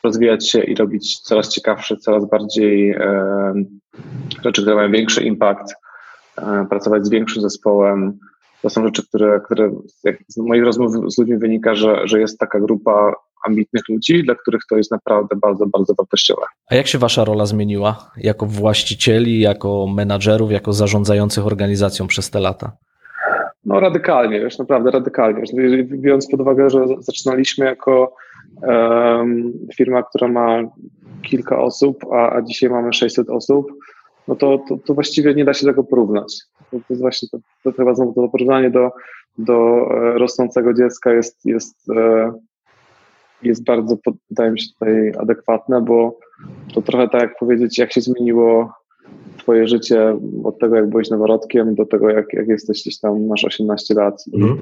rozwijać 0.02 0.50
się 0.50 0.60
i 0.60 0.74
robić 0.74 1.20
coraz 1.20 1.48
ciekawsze, 1.48 1.96
coraz 1.96 2.30
bardziej 2.30 2.90
e, 2.90 3.54
rzeczy, 4.44 4.62
które 4.62 4.76
mają 4.76 4.90
większy 4.90 5.24
impact, 5.24 5.74
pracować 6.70 7.06
z 7.06 7.10
większym 7.10 7.42
zespołem. 7.42 8.18
To 8.62 8.70
są 8.70 8.84
rzeczy, 8.84 9.02
które, 9.08 9.40
które 9.40 9.70
z 10.28 10.36
moich 10.36 10.64
rozmów 10.64 11.12
z 11.12 11.18
ludźmi 11.18 11.38
wynika, 11.38 11.74
że, 11.74 12.08
że 12.08 12.20
jest 12.20 12.38
taka 12.38 12.60
grupa 12.60 13.14
ambitnych 13.46 13.82
ludzi, 13.88 14.24
dla 14.24 14.34
których 14.34 14.60
to 14.70 14.76
jest 14.76 14.90
naprawdę 14.90 15.36
bardzo, 15.36 15.66
bardzo 15.66 15.94
wartościowe. 15.94 16.42
A 16.70 16.74
jak 16.74 16.86
się 16.86 16.98
wasza 16.98 17.24
rola 17.24 17.46
zmieniła 17.46 18.10
jako 18.16 18.46
właścicieli, 18.46 19.40
jako 19.40 19.86
menadżerów, 19.94 20.52
jako 20.52 20.72
zarządzających 20.72 21.46
organizacją 21.46 22.06
przez 22.06 22.30
te 22.30 22.40
lata? 22.40 22.72
No 23.64 23.80
radykalnie, 23.80 24.38
już 24.38 24.58
naprawdę 24.58 24.90
radykalnie. 24.90 25.42
Biorąc 25.84 26.30
pod 26.30 26.40
uwagę, 26.40 26.70
że 26.70 26.84
zaczynaliśmy 26.98 27.64
jako 27.64 28.14
um, 28.62 29.52
firma, 29.76 30.02
która 30.02 30.28
ma 30.28 30.62
kilka 31.22 31.58
osób, 31.58 32.04
a, 32.12 32.32
a 32.36 32.42
dzisiaj 32.42 32.70
mamy 32.70 32.92
600 32.92 33.30
osób, 33.30 33.72
no 34.28 34.36
to, 34.36 34.58
to, 34.68 34.76
to, 34.76 34.94
właściwie 34.94 35.34
nie 35.34 35.44
da 35.44 35.54
się 35.54 35.66
tego 35.66 35.84
porównać. 35.84 36.42
To, 36.70 36.76
to 36.76 36.84
jest 36.90 37.02
właśnie 37.02 37.28
to, 37.28 37.38
to 37.64 37.72
chyba 37.76 37.94
znowu 37.94 38.12
to 38.12 38.28
porównanie 38.28 38.70
do, 38.70 38.90
do 39.38 39.86
e, 39.90 40.18
rosnącego 40.18 40.74
dziecka 40.74 41.12
jest, 41.12 41.44
jest 41.44 41.90
e, 41.90 42.32
jest 43.42 43.64
bardzo, 43.64 43.96
wydaje 44.30 44.50
mi 44.50 44.60
się 44.60 44.68
tutaj 44.72 45.12
adekwatne, 45.18 45.80
bo 45.80 46.18
to 46.74 46.82
trochę 46.82 47.08
tak 47.08 47.20
jak 47.20 47.38
powiedzieć, 47.38 47.78
jak 47.78 47.92
się 47.92 48.00
zmieniło 48.00 48.72
twoje 49.38 49.68
życie 49.68 50.18
od 50.44 50.58
tego, 50.58 50.76
jak 50.76 50.88
byłeś 50.88 51.10
noworodkiem, 51.10 51.74
do 51.74 51.86
tego, 51.86 52.10
jak, 52.10 52.32
jak 52.32 52.48
jesteś 52.48 52.80
gdzieś 52.82 53.00
tam, 53.00 53.26
masz 53.26 53.44
18 53.44 53.94
lat 53.94 54.22
i, 54.32 54.42
mm. 54.42 54.60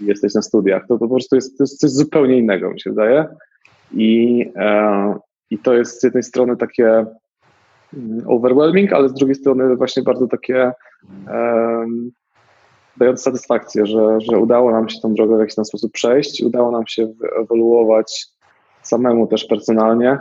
i 0.00 0.06
jesteś 0.06 0.34
na 0.34 0.42
studiach. 0.42 0.86
To, 0.86 0.98
to 0.98 1.08
po 1.08 1.14
prostu 1.14 1.36
jest, 1.36 1.58
to 1.58 1.64
jest 1.64 1.80
coś 1.80 1.90
zupełnie 1.90 2.38
innego, 2.38 2.70
mi 2.70 2.80
się 2.80 2.90
wydaje. 2.90 3.26
I, 3.92 4.44
e, 4.56 5.14
I 5.50 5.58
to 5.58 5.74
jest 5.74 6.00
z 6.00 6.04
jednej 6.04 6.22
strony 6.22 6.56
takie 6.56 7.06
overwhelming, 8.26 8.92
ale 8.92 9.08
z 9.08 9.14
drugiej 9.14 9.34
strony 9.34 9.76
właśnie 9.76 10.02
bardzo 10.02 10.26
takie 10.26 10.72
um, 11.26 12.10
dające 12.96 13.22
satysfakcję, 13.22 13.86
że, 13.86 14.20
że 14.20 14.38
udało 14.38 14.70
nam 14.70 14.88
się 14.88 15.00
tą 15.00 15.14
drogę 15.14 15.36
w 15.36 15.40
jakiś 15.40 15.54
tam 15.54 15.64
sposób 15.64 15.92
przejść, 15.92 16.42
udało 16.42 16.70
nam 16.70 16.86
się 16.86 17.12
ewoluować 17.40 18.26
samemu 18.82 19.26
też 19.26 19.44
personalnie 19.44 20.18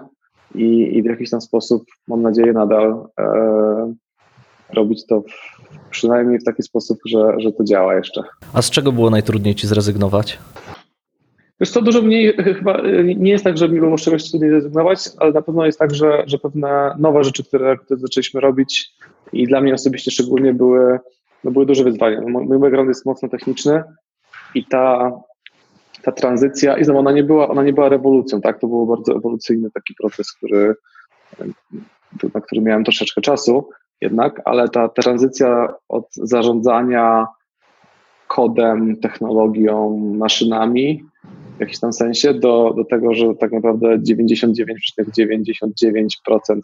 i, 0.56 0.97
i 0.97 1.01
w 1.03 1.06
jakiś 1.06 1.30
tam 1.30 1.41
sposób, 1.41 1.84
mam 2.08 2.21
nadzieję, 2.21 2.53
nadal 2.53 3.08
e, 3.19 3.93
robić 4.73 5.06
to 5.06 5.21
w, 5.21 5.25
przynajmniej 5.89 6.39
w 6.39 6.43
taki 6.43 6.63
sposób, 6.63 6.97
że, 7.06 7.34
że 7.38 7.51
to 7.51 7.63
działa 7.63 7.95
jeszcze. 7.95 8.21
A 8.53 8.62
z 8.62 8.69
czego 8.69 8.91
było 8.91 9.10
najtrudniej 9.10 9.56
ci 9.56 9.67
zrezygnować? 9.67 10.39
Wiesz 11.60 11.72
co, 11.72 11.82
dużo 11.82 12.02
mniej, 12.02 12.34
chyba 12.34 12.82
nie 13.17 13.32
jest 13.32 13.43
tak, 13.43 13.58
że 13.58 13.70
mi 13.70 13.80
było 13.80 13.98
z 13.98 14.02
czegoś 14.02 14.30
trudniej 14.30 14.52
zrezygnować, 14.52 15.00
ale 15.17 15.32
na 15.32 15.41
pewno 15.41 15.65
jest 15.65 15.80
tak, 15.80 15.96
że, 15.96 16.24
że 16.26 16.38
pewne 16.38 16.96
nowe 17.00 17.24
rzeczy, 17.24 17.43
które, 17.43 17.78
które 17.78 18.00
zaczęliśmy 18.00 18.41
robić 18.41 18.91
i 19.34 19.48
dla 19.48 19.62
mnie 19.62 19.74
osobiście 19.74 20.12
szczególnie 20.12 20.54
były, 20.54 21.00
no 21.43 21.52
były 21.52 21.65
duże 21.65 21.84
wyzwania. 21.84 22.22
Mój 22.22 22.60
background 22.60 22.88
jest 22.88 23.06
mocno 23.06 23.30
techniczny 23.30 23.84
i 24.56 24.65
ta, 24.65 25.12
ta 26.04 26.12
tranzycja, 26.12 26.78
i 26.78 26.84
znowu 26.84 27.00
ona 27.00 27.12
nie 27.12 27.24
była, 27.24 27.48
ona 27.48 27.63
nie 27.63 27.74
była 27.74 27.89
rewolucją, 27.89 28.41
tak? 28.41 28.60
To 28.60 28.67
był 28.67 28.88
bardzo 28.88 29.15
ewolucyjny 29.15 29.72
taki 29.72 29.93
proces, 30.02 30.34
który, 30.34 30.76
na 32.34 32.41
który 32.41 32.62
miałem 32.62 32.84
troszeczkę 32.84 33.22
czasu 33.22 33.70
jednak, 34.02 34.41
ale 34.46 34.70
ta 34.70 34.89
tranzycja 34.89 35.74
od 35.89 36.08
zarządzania 36.15 37.28
kodem, 38.28 38.96
technologią, 38.96 39.98
maszynami 40.17 41.04
w 41.58 41.60
jakimś 41.60 41.80
tam 41.80 41.93
sensie 41.93 42.34
do, 42.34 42.74
do 42.78 42.86
tego, 42.86 43.13
że 43.13 43.36
tak 43.36 43.52
naprawdę 43.52 43.98
99,99% 43.98 46.60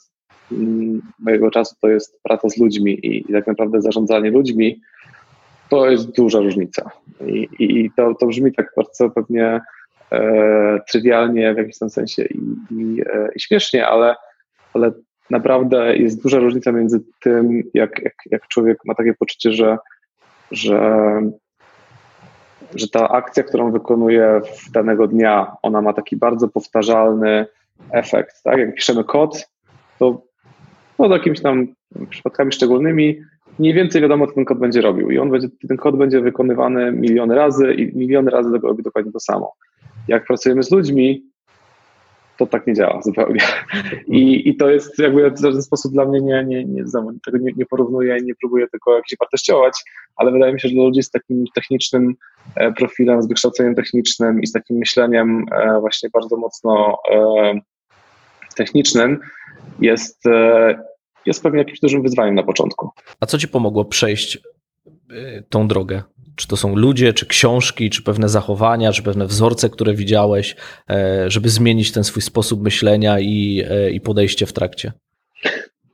mm, 0.52 1.02
mojego 1.20 1.52
czasu 1.52 1.76
to 1.82 1.90
jest 1.90 2.20
praca 2.24 2.50
z 2.50 2.58
ludźmi 2.58 2.92
i, 2.92 3.30
i 3.30 3.34
tak 3.34 3.48
naprawdę 3.48 3.82
zarządzanie 3.82 4.32
ludźmi, 4.32 4.82
to 5.70 5.90
jest 5.90 6.16
duża 6.16 6.40
różnica. 6.40 6.92
I, 7.26 7.50
i 7.60 7.92
to, 7.96 8.16
to 8.16 8.28
brzmi 8.28 8.54
tak 8.54 8.72
bardzo 8.78 9.10
pewnie 9.10 9.62
e, 10.12 10.80
trywialnie 10.92 11.54
w 11.54 11.58
jakimś 11.58 11.78
tam 11.78 11.90
sensie 11.90 12.26
i, 12.26 12.40
i, 12.72 13.02
e, 13.02 13.30
i 13.36 13.40
śmiesznie, 13.40 13.88
ale, 13.88 14.16
ale 14.74 14.92
naprawdę 15.30 15.98
jest 15.98 16.24
duża 16.24 16.40
różnica 16.40 16.72
między 16.72 17.04
tym, 17.22 17.64
jak, 17.74 18.04
jak, 18.04 18.14
jak 18.32 18.48
człowiek 18.48 18.78
ma 18.86 18.96
takie 18.96 19.14
poczucie, 19.14 19.52
że, 19.52 19.78
że 20.52 21.02
że 22.76 22.88
ta 22.88 23.10
akcja, 23.10 23.44
którą 23.44 23.72
wykonuje 23.72 24.42
w 24.58 24.72
danego 24.72 25.08
dnia, 25.08 25.56
ona 25.62 25.82
ma 25.82 25.94
taki 25.94 26.18
bardzo 26.18 26.48
powtarzalny 26.48 27.46
efekt. 27.92 28.44
Tak? 28.44 28.58
Jak 28.58 28.76
piszemy 28.76 29.04
kod, 29.04 29.50
to 30.00 30.22
no, 31.00 31.08
jakimiś 31.08 31.42
tam 31.42 31.68
przypadkami 32.10 32.52
szczególnymi 32.52 33.20
mniej 33.60 33.74
więcej 33.74 34.02
wiadomo, 34.02 34.28
co 34.28 34.34
ten 34.34 34.46
kod 34.46 34.60
będzie 34.60 34.82
robił. 34.82 35.12
I 35.12 35.18
on 35.18 35.30
będzie, 35.30 35.48
ten 35.68 35.78
kod 35.78 35.98
będzie 35.98 36.22
wykonywany 36.22 36.92
miliony 36.92 37.36
razy 37.36 37.74
i 37.74 37.98
miliony 37.98 38.32
razy 38.32 38.50
robi 38.64 38.84
dokładnie 38.84 39.12
to 39.12 39.20
samo. 39.20 39.54
Jak 40.08 40.26
pracujemy 40.26 40.64
z 40.64 40.72
ludźmi, 40.72 41.24
to 42.46 42.52
tak 42.52 42.68
nie 42.68 42.74
działa 42.74 43.02
zupełnie. 43.02 43.40
I, 44.08 44.50
i 44.50 44.56
to 44.56 44.70
jest 44.70 45.00
jakby 45.00 45.32
w 45.32 45.42
żaden 45.42 45.62
sposób 45.62 45.94
dla 45.94 46.06
mnie 46.06 46.22
nie, 46.22 46.46
nie, 46.46 46.66
nie, 46.66 46.84
tego 47.26 47.38
nie, 47.38 47.52
nie 47.58 47.66
porównuję, 47.66 48.18
nie 48.24 48.34
próbuję 48.42 48.68
tylko 48.68 48.96
jakoś 48.96 49.16
wartościować, 49.20 49.74
ale 50.16 50.32
wydaje 50.32 50.54
mi 50.54 50.62
się, 50.62 50.68
że 50.68 50.76
dla 50.76 50.84
ludzi 50.84 51.04
z 51.04 51.10
takim 51.10 51.46
technicznym 51.56 52.16
e, 52.56 52.72
profilem, 52.72 53.22
z 53.22 53.28
wykształceniem 53.28 53.76
technicznym 53.76 54.42
i 54.42 54.48
z 54.48 54.52
takim 54.52 54.78
myśleniem 54.78 55.46
e, 55.52 55.80
właśnie 55.80 56.10
bardzo 56.14 56.38
mocno 56.38 56.98
e, 57.12 57.54
technicznym 58.56 59.20
jest, 59.80 60.24
jest 61.26 61.44
pewnie 61.44 61.60
jakimś 61.60 61.80
dużym 61.80 62.02
wyzwaniem 62.02 62.36
na 62.36 62.44
początku. 62.44 62.90
A 63.20 63.26
co 63.26 63.38
ci 63.38 63.48
pomogło 63.48 63.86
przejść 63.86 64.40
tą 65.50 65.68
drogę? 65.68 66.04
Czy 66.36 66.48
to 66.48 66.58
są 66.58 66.76
ludzie, 66.76 67.14
czy 67.14 67.26
książki, 67.26 67.90
czy 67.90 68.04
pewne 68.04 68.30
zachowania, 68.30 68.92
czy 68.92 69.04
pewne 69.04 69.26
wzorce, 69.26 69.70
które 69.70 69.94
widziałeś, 69.94 70.56
e, 70.90 71.30
żeby 71.30 71.50
zmienić 71.50 71.92
ten 71.92 72.04
swój 72.04 72.22
sposób 72.22 72.64
myślenia 72.64 73.20
i, 73.20 73.64
e, 73.70 73.92
i 73.92 74.02
podejście 74.02 74.46
w 74.46 74.54
trakcie? 74.54 74.92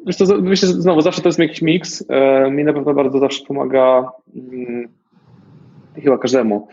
Myślę, 0.06 0.28
myślę, 0.42 0.68
że 0.68 0.74
znowu 0.74 1.02
zawsze 1.02 1.22
to 1.22 1.30
jest 1.30 1.40
jakiś 1.40 1.62
miks. 1.62 2.06
E, 2.10 2.52
mi 2.52 2.64
na 2.64 2.74
pewno 2.74 2.94
bardzo 2.94 3.20
zawsze 3.20 3.46
pomaga 3.46 4.12
hmm, 4.34 4.88
chyba 5.96 6.18
każdemu 6.18 6.68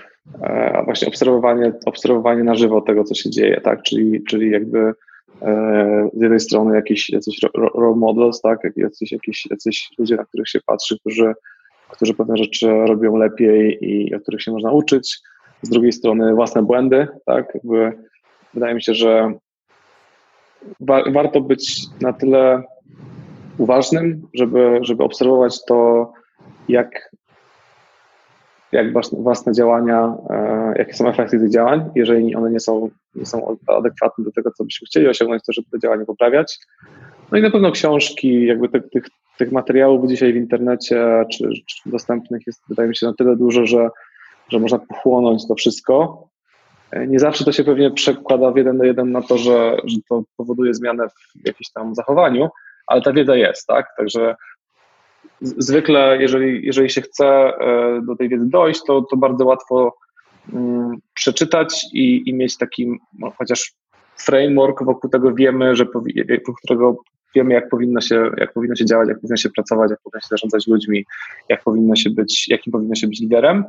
właśnie 0.84 1.08
obserwowanie, 1.08 1.72
obserwowanie 1.86 2.44
na 2.44 2.54
żywo 2.54 2.80
tego, 2.80 3.04
co 3.04 3.14
się 3.14 3.30
dzieje, 3.30 3.60
tak? 3.60 3.82
Czyli, 3.82 4.24
czyli 4.24 4.50
jakby 4.50 4.92
z 6.14 6.22
jednej 6.22 6.40
strony 6.40 6.74
jakieś 6.74 7.10
jacyś 7.10 7.40
role 7.54 7.96
models, 7.96 8.40
tak? 8.40 8.58
Jacyś, 8.76 9.12
jakieś, 9.12 9.46
jacyś 9.50 9.90
ludzie, 9.98 10.16
na 10.16 10.24
których 10.24 10.48
się 10.48 10.58
patrzy, 10.66 10.98
którzy 10.98 11.34
którzy 11.88 12.14
pewne 12.14 12.36
rzeczy 12.36 12.66
robią 12.68 13.16
lepiej 13.16 13.78
i 13.80 14.14
o 14.14 14.20
których 14.20 14.42
się 14.42 14.52
można 14.52 14.70
uczyć. 14.70 15.18
Z 15.62 15.68
drugiej 15.68 15.92
strony 15.92 16.34
własne 16.34 16.62
błędy, 16.62 17.08
tak? 17.26 17.54
Jakby 17.54 17.92
wydaje 18.54 18.74
mi 18.74 18.82
się, 18.82 18.94
że 18.94 19.32
wa 20.80 21.02
warto 21.12 21.40
być 21.40 21.82
na 22.00 22.12
tyle 22.12 22.62
uważnym, 23.58 24.28
żeby, 24.34 24.78
żeby 24.82 25.04
obserwować 25.04 25.64
to, 25.64 26.12
jak, 26.68 27.10
jak 28.72 28.86
własne 29.12 29.52
działania, 29.52 30.14
e, 30.30 30.74
jakie 30.78 30.94
są 30.94 31.08
efekty 31.08 31.38
tych 31.38 31.50
działań. 31.50 31.90
Jeżeli 31.94 32.34
one 32.34 32.50
nie 32.50 32.60
są, 32.60 32.90
nie 33.14 33.26
są 33.26 33.56
adekwatne 33.66 34.24
do 34.24 34.32
tego, 34.32 34.50
co 34.50 34.64
byśmy 34.64 34.86
chcieli 34.86 35.08
osiągnąć, 35.08 35.42
to 35.46 35.52
żeby 35.52 35.68
te 35.72 35.78
działania 35.78 36.04
poprawiać. 36.04 36.58
No 37.32 37.38
i 37.38 37.42
na 37.42 37.50
pewno 37.50 37.70
książki, 37.70 38.46
jakby 38.46 38.68
tych, 38.68 38.90
tych, 38.90 39.04
tych 39.38 39.52
materiałów 39.52 40.08
dzisiaj 40.08 40.32
w 40.32 40.36
internecie 40.36 41.24
czy, 41.32 41.48
czy, 41.66 41.90
dostępnych 41.90 42.42
jest, 42.46 42.62
wydaje 42.68 42.88
mi 42.88 42.96
się, 42.96 43.06
na 43.06 43.14
tyle 43.14 43.36
dużo, 43.36 43.66
że, 43.66 43.88
że 44.48 44.58
można 44.58 44.78
pochłonąć 44.78 45.48
to 45.48 45.54
wszystko. 45.54 46.24
E, 46.90 47.06
nie 47.06 47.18
zawsze 47.18 47.44
to 47.44 47.52
się 47.52 47.64
pewnie 47.64 47.90
przekłada 47.90 48.50
w 48.50 48.56
jeden 48.56 48.78
do 48.78 48.84
jeden 48.84 49.12
na 49.12 49.22
to, 49.22 49.38
że, 49.38 49.76
że 49.84 49.96
to 50.08 50.22
powoduje 50.36 50.74
zmianę 50.74 51.08
w 51.08 51.46
jakimś 51.46 51.70
tam 51.70 51.94
zachowaniu, 51.94 52.48
ale 52.86 53.02
ta 53.02 53.12
wiedza 53.12 53.36
jest, 53.36 53.66
tak? 53.66 53.86
Także 53.96 54.36
zwykle, 55.40 56.16
jeżeli, 56.20 56.66
jeżeli 56.66 56.90
się 56.90 57.00
chce 57.00 57.26
e, 57.26 58.00
do 58.06 58.16
tej 58.16 58.28
wiedzy 58.28 58.46
dojść, 58.46 58.80
to, 58.86 59.02
to 59.02 59.16
bardzo 59.16 59.44
łatwo 59.44 59.94
um, 60.52 60.96
przeczytać 61.14 61.86
i, 61.92 62.22
i 62.26 62.34
mieć 62.34 62.56
taki 62.56 62.98
no, 63.18 63.32
chociaż 63.38 63.72
framework, 64.16 64.84
wokół 64.84 65.10
tego 65.10 65.34
wiemy, 65.34 65.76
że 65.76 65.84
wokół 65.84 66.54
którego 66.64 66.96
wiemy, 67.36 67.54
jak 67.54 67.68
powinno, 67.68 68.00
się, 68.00 68.30
jak 68.36 68.52
powinno 68.52 68.74
się 68.76 68.84
działać, 68.84 69.08
jak 69.08 69.20
powinno 69.20 69.36
się 69.36 69.50
pracować, 69.50 69.90
jak 69.90 70.00
powinno 70.00 70.20
się 70.20 70.28
zarządzać 70.30 70.66
ludźmi, 70.66 71.04
jak 71.48 71.62
powinno 71.62 71.96
się 71.96 72.10
być, 72.10 72.48
jakim 72.48 72.72
powinno 72.72 72.94
się 72.94 73.06
być 73.06 73.20
liderem. 73.20 73.64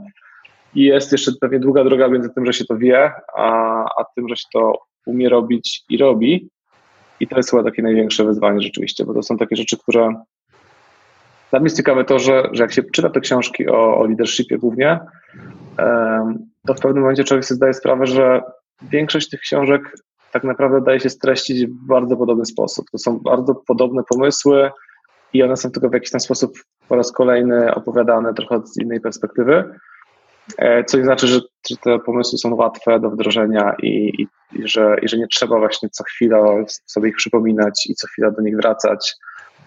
I 0.75 0.83
jest 0.83 1.11
jeszcze 1.11 1.31
pewnie 1.41 1.59
długa 1.59 1.83
droga 1.83 2.07
między 2.07 2.29
tym, 2.29 2.45
że 2.45 2.53
się 2.53 2.65
to 2.65 2.77
wie, 2.77 3.11
a, 3.35 3.83
a 3.83 4.05
tym, 4.15 4.29
że 4.29 4.35
się 4.35 4.47
to 4.53 4.79
umie 5.05 5.29
robić 5.29 5.83
i 5.89 5.97
robi. 5.97 6.49
I 7.19 7.27
to 7.27 7.37
jest 7.37 7.49
chyba 7.49 7.63
takie 7.63 7.81
największe 7.81 8.25
wyzwanie 8.25 8.61
rzeczywiście, 8.61 9.05
bo 9.05 9.13
to 9.13 9.23
są 9.23 9.37
takie 9.37 9.55
rzeczy, 9.55 9.77
które 9.77 10.21
dla 11.49 11.59
mnie 11.59 11.65
jest 11.65 11.77
ciekawe 11.77 12.05
to, 12.05 12.19
że, 12.19 12.49
że 12.51 12.63
jak 12.63 12.73
się 12.73 12.83
czyta 12.83 13.09
te 13.09 13.19
książki 13.19 13.69
o, 13.69 13.97
o 13.97 14.05
leadershipie 14.05 14.57
głównie, 14.57 14.99
to 16.67 16.73
w 16.73 16.79
pewnym 16.79 17.01
momencie 17.01 17.23
człowiek 17.23 17.45
sobie 17.45 17.55
zdaje 17.55 17.73
sprawę, 17.73 18.05
że 18.05 18.41
większość 18.81 19.29
tych 19.29 19.39
książek 19.39 19.93
tak 20.37 20.43
naprawdę 20.43 20.81
daje 20.81 20.99
się 20.99 21.09
streścić 21.09 21.65
w 21.65 21.87
bardzo 21.87 22.17
podobny 22.17 22.45
sposób. 22.45 22.85
To 22.91 22.97
są 22.97 23.19
bardzo 23.19 23.55
podobne 23.55 24.01
pomysły 24.09 24.71
i 25.33 25.43
one 25.43 25.57
są 25.57 25.71
tylko 25.71 25.89
w 25.89 25.93
jakiś 25.93 26.11
tam 26.11 26.19
sposób 26.19 26.57
po 26.87 26.95
raz 26.95 27.11
kolejny 27.11 27.75
opowiadane 27.75 28.33
trochę 28.33 28.61
z 28.67 28.81
innej 28.81 29.01
perspektywy, 29.01 29.63
e, 30.57 30.83
co 30.83 30.97
nie 30.97 31.03
znaczy, 31.03 31.27
że, 31.27 31.39
że 31.69 31.77
te 31.77 31.99
pomysły 31.99 32.39
są 32.39 32.55
łatwe 32.55 32.99
do 32.99 33.09
wdrożenia 33.09 33.75
i, 33.83 33.87
i, 33.87 34.27
i, 34.59 34.67
że, 34.67 34.97
i 35.01 35.07
że 35.07 35.17
nie 35.17 35.27
trzeba 35.27 35.59
właśnie 35.59 35.89
co 35.89 36.03
chwila 36.03 36.45
sobie 36.85 37.09
ich 37.09 37.15
przypominać 37.15 37.87
i 37.89 37.95
co 37.95 38.07
chwila 38.07 38.31
do 38.31 38.41
nich 38.41 38.55
wracać 38.55 39.15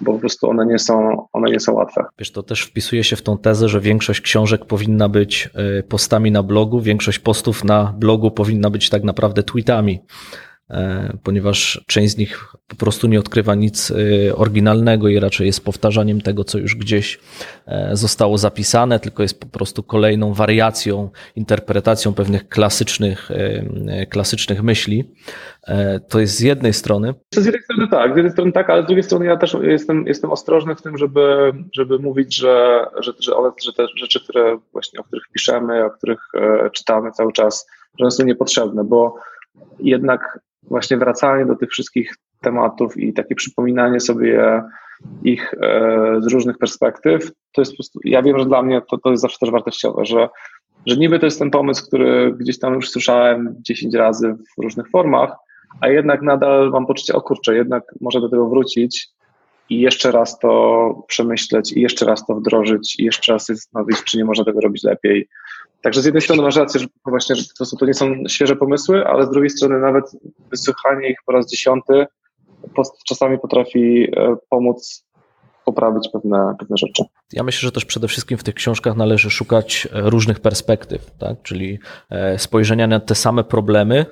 bo 0.00 0.12
po 0.12 0.18
prostu 0.18 0.50
one 0.50 0.66
nie 0.66 0.78
są, 0.78 1.26
one 1.32 1.50
nie 1.50 1.60
są 1.60 1.72
łatwe. 1.72 2.04
Wiesz, 2.18 2.32
to 2.32 2.42
też 2.42 2.62
wpisuje 2.62 3.04
się 3.04 3.16
w 3.16 3.22
tą 3.22 3.38
tezę, 3.38 3.68
że 3.68 3.80
większość 3.80 4.20
książek 4.20 4.64
powinna 4.64 5.08
być 5.08 5.50
e, 5.78 5.82
postami 5.82 6.30
na 6.30 6.42
blogu, 6.42 6.80
większość 6.80 7.18
postów 7.18 7.64
na 7.64 7.94
blogu 7.98 8.30
powinna 8.30 8.70
być 8.70 8.90
tak 8.90 9.04
naprawdę 9.04 9.42
tweetami. 9.42 10.00
E, 10.70 11.12
ponieważ 11.22 11.84
część 11.86 12.12
z 12.12 12.16
nich 12.16 12.54
po 12.68 12.76
prostu 12.76 13.06
nie 13.06 13.18
odkrywa 13.18 13.54
nic 13.54 13.90
e, 13.90 14.36
oryginalnego 14.36 15.08
i 15.08 15.20
raczej 15.20 15.46
jest 15.46 15.64
powtarzaniem 15.64 16.20
tego, 16.20 16.44
co 16.44 16.58
już 16.58 16.76
gdzieś 16.76 17.20
e, 17.66 17.96
zostało 17.96 18.38
zapisane, 18.38 19.00
tylko 19.00 19.22
jest 19.22 19.40
po 19.40 19.46
prostu 19.46 19.82
kolejną 19.82 20.34
wariacją, 20.34 21.10
interpretacją 21.36 22.14
pewnych 22.14 22.48
klasycznych, 22.48 23.30
klasycznych 24.10 24.62
myśli. 24.62 25.14
To 26.08 26.20
jest 26.20 26.34
z 26.36 26.40
jednej 26.40 26.72
strony. 26.72 27.14
Z 27.34 27.44
jednej 27.44 27.62
strony 27.62 27.88
tak, 27.88 28.12
z 28.12 28.16
jednej 28.16 28.32
strony 28.32 28.52
tak, 28.52 28.70
ale 28.70 28.82
z 28.82 28.86
drugiej 28.86 29.02
strony 29.02 29.26
ja 29.26 29.36
też 29.36 29.56
jestem, 29.62 30.06
jestem 30.06 30.30
ostrożny 30.30 30.74
w 30.74 30.82
tym, 30.82 30.98
żeby, 30.98 31.52
żeby 31.74 31.98
mówić, 31.98 32.36
że, 32.36 32.86
że, 33.00 33.12
że, 33.20 33.32
że 33.64 33.72
te 33.72 33.86
rzeczy, 33.96 34.20
które 34.24 34.58
właśnie, 34.72 35.00
o 35.00 35.04
których 35.04 35.24
piszemy, 35.32 35.84
o 35.84 35.90
których 35.90 36.20
czytamy 36.72 37.10
cały 37.12 37.32
czas, 37.32 37.66
że 37.98 38.04
one 38.04 38.10
są 38.10 38.24
niepotrzebne, 38.24 38.84
bo 38.84 39.14
jednak 39.78 40.40
właśnie 40.62 40.96
wracanie 40.96 41.46
do 41.46 41.56
tych 41.56 41.70
wszystkich 41.70 42.14
tematów 42.40 42.96
i 42.96 43.12
takie 43.12 43.34
przypominanie 43.34 44.00
sobie 44.00 44.62
ich 45.24 45.54
e, 45.54 46.16
z 46.20 46.32
różnych 46.32 46.58
perspektyw, 46.58 47.30
to 47.52 47.60
jest 47.60 47.72
po 47.72 47.76
prostu, 47.76 48.00
ja 48.04 48.22
wiem, 48.22 48.38
że 48.38 48.46
dla 48.46 48.62
mnie 48.62 48.82
to, 48.90 48.98
to 48.98 49.10
jest 49.10 49.22
zawsze 49.22 49.38
też 49.40 49.50
wartościowe, 49.50 50.04
że, 50.04 50.28
że 50.86 50.96
niby 50.96 51.18
to 51.18 51.26
jest 51.26 51.38
ten 51.38 51.50
pomysł, 51.50 51.86
który 51.86 52.34
gdzieś 52.38 52.58
tam 52.58 52.74
już 52.74 52.90
słyszałem 52.90 53.54
10 53.60 53.94
razy 53.94 54.34
w 54.58 54.62
różnych 54.62 54.90
formach, 54.90 55.32
a 55.80 55.88
jednak 55.88 56.22
nadal 56.22 56.70
mam 56.70 56.86
poczucie, 56.86 57.14
o 57.14 57.20
kurczę, 57.20 57.54
jednak 57.54 57.84
może 58.00 58.20
do 58.20 58.28
tego 58.28 58.48
wrócić 58.48 59.08
i 59.70 59.80
jeszcze 59.80 60.10
raz 60.12 60.38
to 60.38 61.04
przemyśleć 61.08 61.72
i 61.72 61.80
jeszcze 61.80 62.06
raz 62.06 62.26
to 62.26 62.34
wdrożyć 62.34 62.96
i 62.98 63.04
jeszcze 63.04 63.32
raz 63.32 63.46
zastanowić, 63.46 64.04
czy 64.04 64.16
nie 64.16 64.24
można 64.24 64.44
tego 64.44 64.60
robić 64.60 64.84
lepiej. 64.84 65.28
Także 65.82 66.02
z 66.02 66.04
jednej 66.04 66.22
strony 66.22 66.42
masz 66.42 66.56
rację, 66.56 66.80
że 66.80 66.86
właśnie 67.06 67.36
że 67.36 67.44
to, 67.58 67.76
to 67.76 67.86
nie 67.86 67.94
są 67.94 68.14
świeże 68.28 68.56
pomysły, 68.56 69.06
ale 69.06 69.26
z 69.26 69.30
drugiej 69.30 69.50
strony 69.50 69.78
nawet 69.78 70.04
wysłuchanie 70.50 71.08
ich 71.08 71.18
po 71.26 71.32
raz 71.32 71.50
dziesiąty 71.50 72.06
czasami 73.08 73.38
potrafi 73.38 74.08
e, 74.16 74.36
pomóc 74.48 75.04
poprawić 75.64 76.08
pewne, 76.12 76.54
pewne 76.58 76.76
rzeczy. 76.76 77.04
Ja 77.32 77.42
myślę, 77.42 77.66
że 77.66 77.72
też 77.72 77.84
przede 77.84 78.08
wszystkim 78.08 78.38
w 78.38 78.44
tych 78.44 78.54
książkach 78.54 78.96
należy 78.96 79.30
szukać 79.30 79.88
e, 79.92 80.10
różnych 80.10 80.40
perspektyw, 80.40 81.10
tak? 81.18 81.42
czyli 81.42 81.78
e, 82.10 82.38
spojrzenia 82.38 82.86
na 82.86 83.00
te 83.00 83.14
same 83.14 83.44
problemy, 83.44 84.06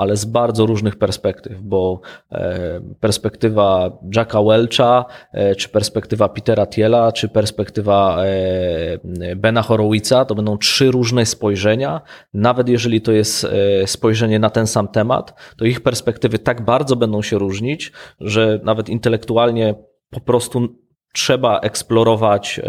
ale 0.00 0.16
z 0.16 0.24
bardzo 0.24 0.66
różnych 0.66 0.96
perspektyw, 0.96 1.60
bo 1.62 2.00
e, 2.32 2.80
perspektywa 3.00 3.98
Jacka 4.16 4.42
Welcha, 4.42 5.04
e, 5.32 5.54
czy 5.54 5.68
perspektywa 5.68 6.28
Petera 6.28 6.66
Thiela, 6.66 7.12
czy 7.12 7.28
perspektywa 7.28 8.24
e, 8.24 9.36
Bena 9.36 9.62
Horowitza, 9.62 10.24
to 10.24 10.34
będą 10.34 10.58
trzy 10.58 10.90
różne 10.90 11.26
spojrzenia. 11.26 12.00
Nawet 12.34 12.68
jeżeli 12.68 13.00
to 13.00 13.12
jest 13.12 13.46
spojrzenie 13.86 14.38
na 14.38 14.50
ten 14.50 14.66
sam 14.66 14.88
temat, 14.88 15.54
to 15.56 15.64
ich 15.64 15.80
perspektywy 15.80 16.38
tak 16.38 16.64
bardzo 16.64 16.96
będą 16.96 17.22
się 17.22 17.38
różnić, 17.38 17.92
że 18.20 18.60
nawet 18.64 18.88
intelektualnie 18.88 19.74
po 20.10 20.20
prostu 20.20 20.68
trzeba 21.12 21.60
eksplorować 21.60 22.60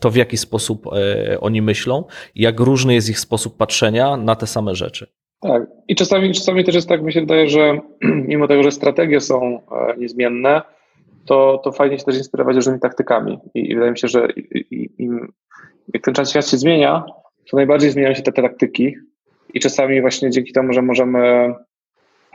to, 0.00 0.10
w 0.10 0.16
jaki 0.16 0.36
sposób 0.36 0.86
oni 1.40 1.62
myślą, 1.62 2.04
jak 2.34 2.60
różny 2.60 2.94
jest 2.94 3.08
ich 3.08 3.20
sposób 3.20 3.56
patrzenia 3.56 4.16
na 4.16 4.36
te 4.36 4.46
same 4.46 4.74
rzeczy. 4.74 5.19
Tak. 5.40 5.62
I 5.88 5.94
czasami, 5.94 6.34
czasami 6.34 6.64
też 6.64 6.74
jest 6.74 6.88
tak, 6.88 7.02
mi 7.02 7.12
się 7.12 7.20
wydaje, 7.20 7.48
że 7.48 7.80
mimo 8.28 8.48
tego, 8.48 8.62
że 8.62 8.70
strategie 8.70 9.20
są 9.20 9.60
e, 9.72 9.96
niezmienne, 9.96 10.62
to, 11.26 11.60
to 11.64 11.72
fajnie 11.72 11.98
się 11.98 12.04
też 12.04 12.16
inspirować 12.16 12.56
różnymi 12.56 12.80
taktykami. 12.80 13.38
I, 13.54 13.70
i 13.70 13.74
wydaje 13.74 13.90
mi 13.90 13.98
się, 13.98 14.08
że 14.08 14.28
im, 14.98 15.32
jak 15.94 16.04
ten 16.04 16.14
czas 16.14 16.30
świat 16.30 16.48
się 16.48 16.58
zmienia, 16.58 17.04
to 17.50 17.56
najbardziej 17.56 17.90
zmieniają 17.90 18.14
się 18.14 18.22
te, 18.22 18.32
te 18.32 18.42
taktyki. 18.42 18.94
I 19.54 19.60
czasami 19.60 20.00
właśnie 20.00 20.30
dzięki 20.30 20.52
temu, 20.52 20.72
że 20.72 20.82
możemy, 20.82 21.54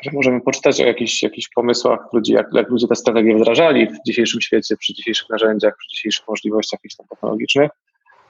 że 0.01 0.11
możemy 0.13 0.41
poczytać 0.41 0.81
o 0.81 0.85
jakichś, 0.85 1.23
jakichś 1.23 1.49
pomysłach 1.49 1.99
ludzi, 2.13 2.33
jak, 2.33 2.47
jak 2.53 2.69
ludzie 2.69 2.87
te 2.87 2.95
strategie 2.95 3.35
wdrażali 3.35 3.87
w 3.87 3.97
dzisiejszym 4.07 4.41
świecie, 4.41 4.77
przy 4.77 4.93
dzisiejszych 4.93 5.29
narzędziach, 5.29 5.75
przy 5.77 5.89
dzisiejszych 5.89 6.27
możliwościach 6.27 6.79
jakichś 6.79 6.95
technologicznych, 7.09 7.71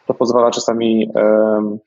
to 0.08 0.14
pozwala 0.14 0.52
czasami 0.52 1.10
um, 1.16 1.80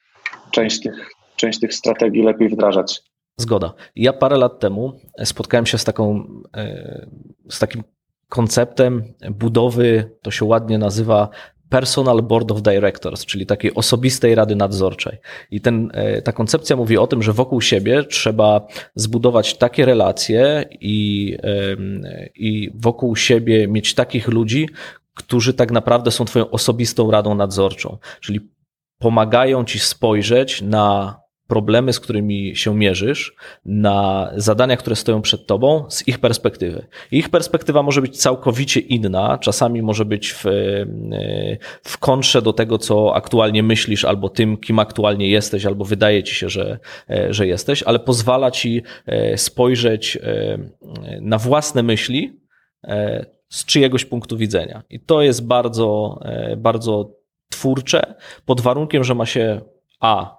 część 0.50 0.82
tych, 0.82 1.17
część 1.38 1.60
tych 1.60 1.74
strategii 1.74 2.22
lepiej 2.22 2.48
wdrażać. 2.48 3.02
Zgoda. 3.36 3.74
Ja 3.96 4.12
parę 4.12 4.36
lat 4.36 4.60
temu 4.60 4.92
spotkałem 5.24 5.66
się 5.66 5.78
z 5.78 5.84
taką, 5.84 6.24
e, 6.56 7.06
z 7.50 7.58
takim 7.58 7.82
konceptem 8.28 9.14
budowy, 9.30 10.10
to 10.22 10.30
się 10.30 10.44
ładnie 10.44 10.78
nazywa 10.78 11.28
Personal 11.68 12.22
Board 12.22 12.52
of 12.52 12.62
Directors, 12.62 13.26
czyli 13.26 13.46
takiej 13.46 13.74
osobistej 13.74 14.34
rady 14.34 14.56
nadzorczej. 14.56 15.18
I 15.50 15.60
ten, 15.60 15.90
e, 15.94 16.22
ta 16.22 16.32
koncepcja 16.32 16.76
mówi 16.76 16.98
o 16.98 17.06
tym, 17.06 17.22
że 17.22 17.32
wokół 17.32 17.60
siebie 17.60 18.04
trzeba 18.04 18.66
zbudować 18.94 19.54
takie 19.54 19.84
relacje 19.84 20.64
i, 20.80 21.36
i 22.34 22.70
wokół 22.74 23.16
siebie 23.16 23.68
mieć 23.68 23.94
takich 23.94 24.28
ludzi, 24.28 24.68
którzy 25.14 25.54
tak 25.54 25.70
naprawdę 25.70 26.10
są 26.10 26.24
Twoją 26.24 26.50
osobistą 26.50 27.10
radą 27.10 27.34
nadzorczą, 27.34 27.98
czyli 28.20 28.40
pomagają 28.98 29.64
Ci 29.64 29.78
spojrzeć 29.78 30.62
na 30.62 31.16
problemy, 31.48 31.92
z 31.92 32.00
którymi 32.00 32.56
się 32.56 32.76
mierzysz, 32.76 33.34
na 33.64 34.30
zadania, 34.36 34.76
które 34.76 34.96
stoją 34.96 35.22
przed 35.22 35.46
tobą, 35.46 35.84
z 35.88 36.08
ich 36.08 36.18
perspektywy. 36.18 36.86
Ich 37.12 37.28
perspektywa 37.28 37.82
może 37.82 38.02
być 38.02 38.18
całkowicie 38.18 38.80
inna, 38.80 39.38
czasami 39.38 39.82
może 39.82 40.04
być 40.04 40.32
w, 40.32 40.44
w 41.82 41.98
kontrze 41.98 42.42
do 42.42 42.52
tego, 42.52 42.78
co 42.78 43.16
aktualnie 43.16 43.62
myślisz, 43.62 44.04
albo 44.04 44.28
tym, 44.28 44.56
kim 44.56 44.78
aktualnie 44.78 45.28
jesteś, 45.28 45.66
albo 45.66 45.84
wydaje 45.84 46.22
ci 46.22 46.34
się, 46.34 46.48
że, 46.48 46.78
że 47.30 47.46
jesteś, 47.46 47.82
ale 47.82 47.98
pozwala 47.98 48.50
ci 48.50 48.82
e, 49.06 49.38
spojrzeć 49.38 50.16
e, 50.16 50.58
na 51.20 51.38
własne 51.38 51.82
myśli 51.82 52.40
e, 52.84 53.26
z 53.48 53.64
czyjegoś 53.64 54.04
punktu 54.04 54.36
widzenia. 54.36 54.82
I 54.90 55.00
to 55.00 55.22
jest 55.22 55.46
bardzo, 55.46 56.20
bardzo 56.56 57.10
twórcze, 57.48 58.14
pod 58.46 58.60
warunkiem, 58.60 59.04
że 59.04 59.14
ma 59.14 59.26
się 59.26 59.60
A 60.00 60.37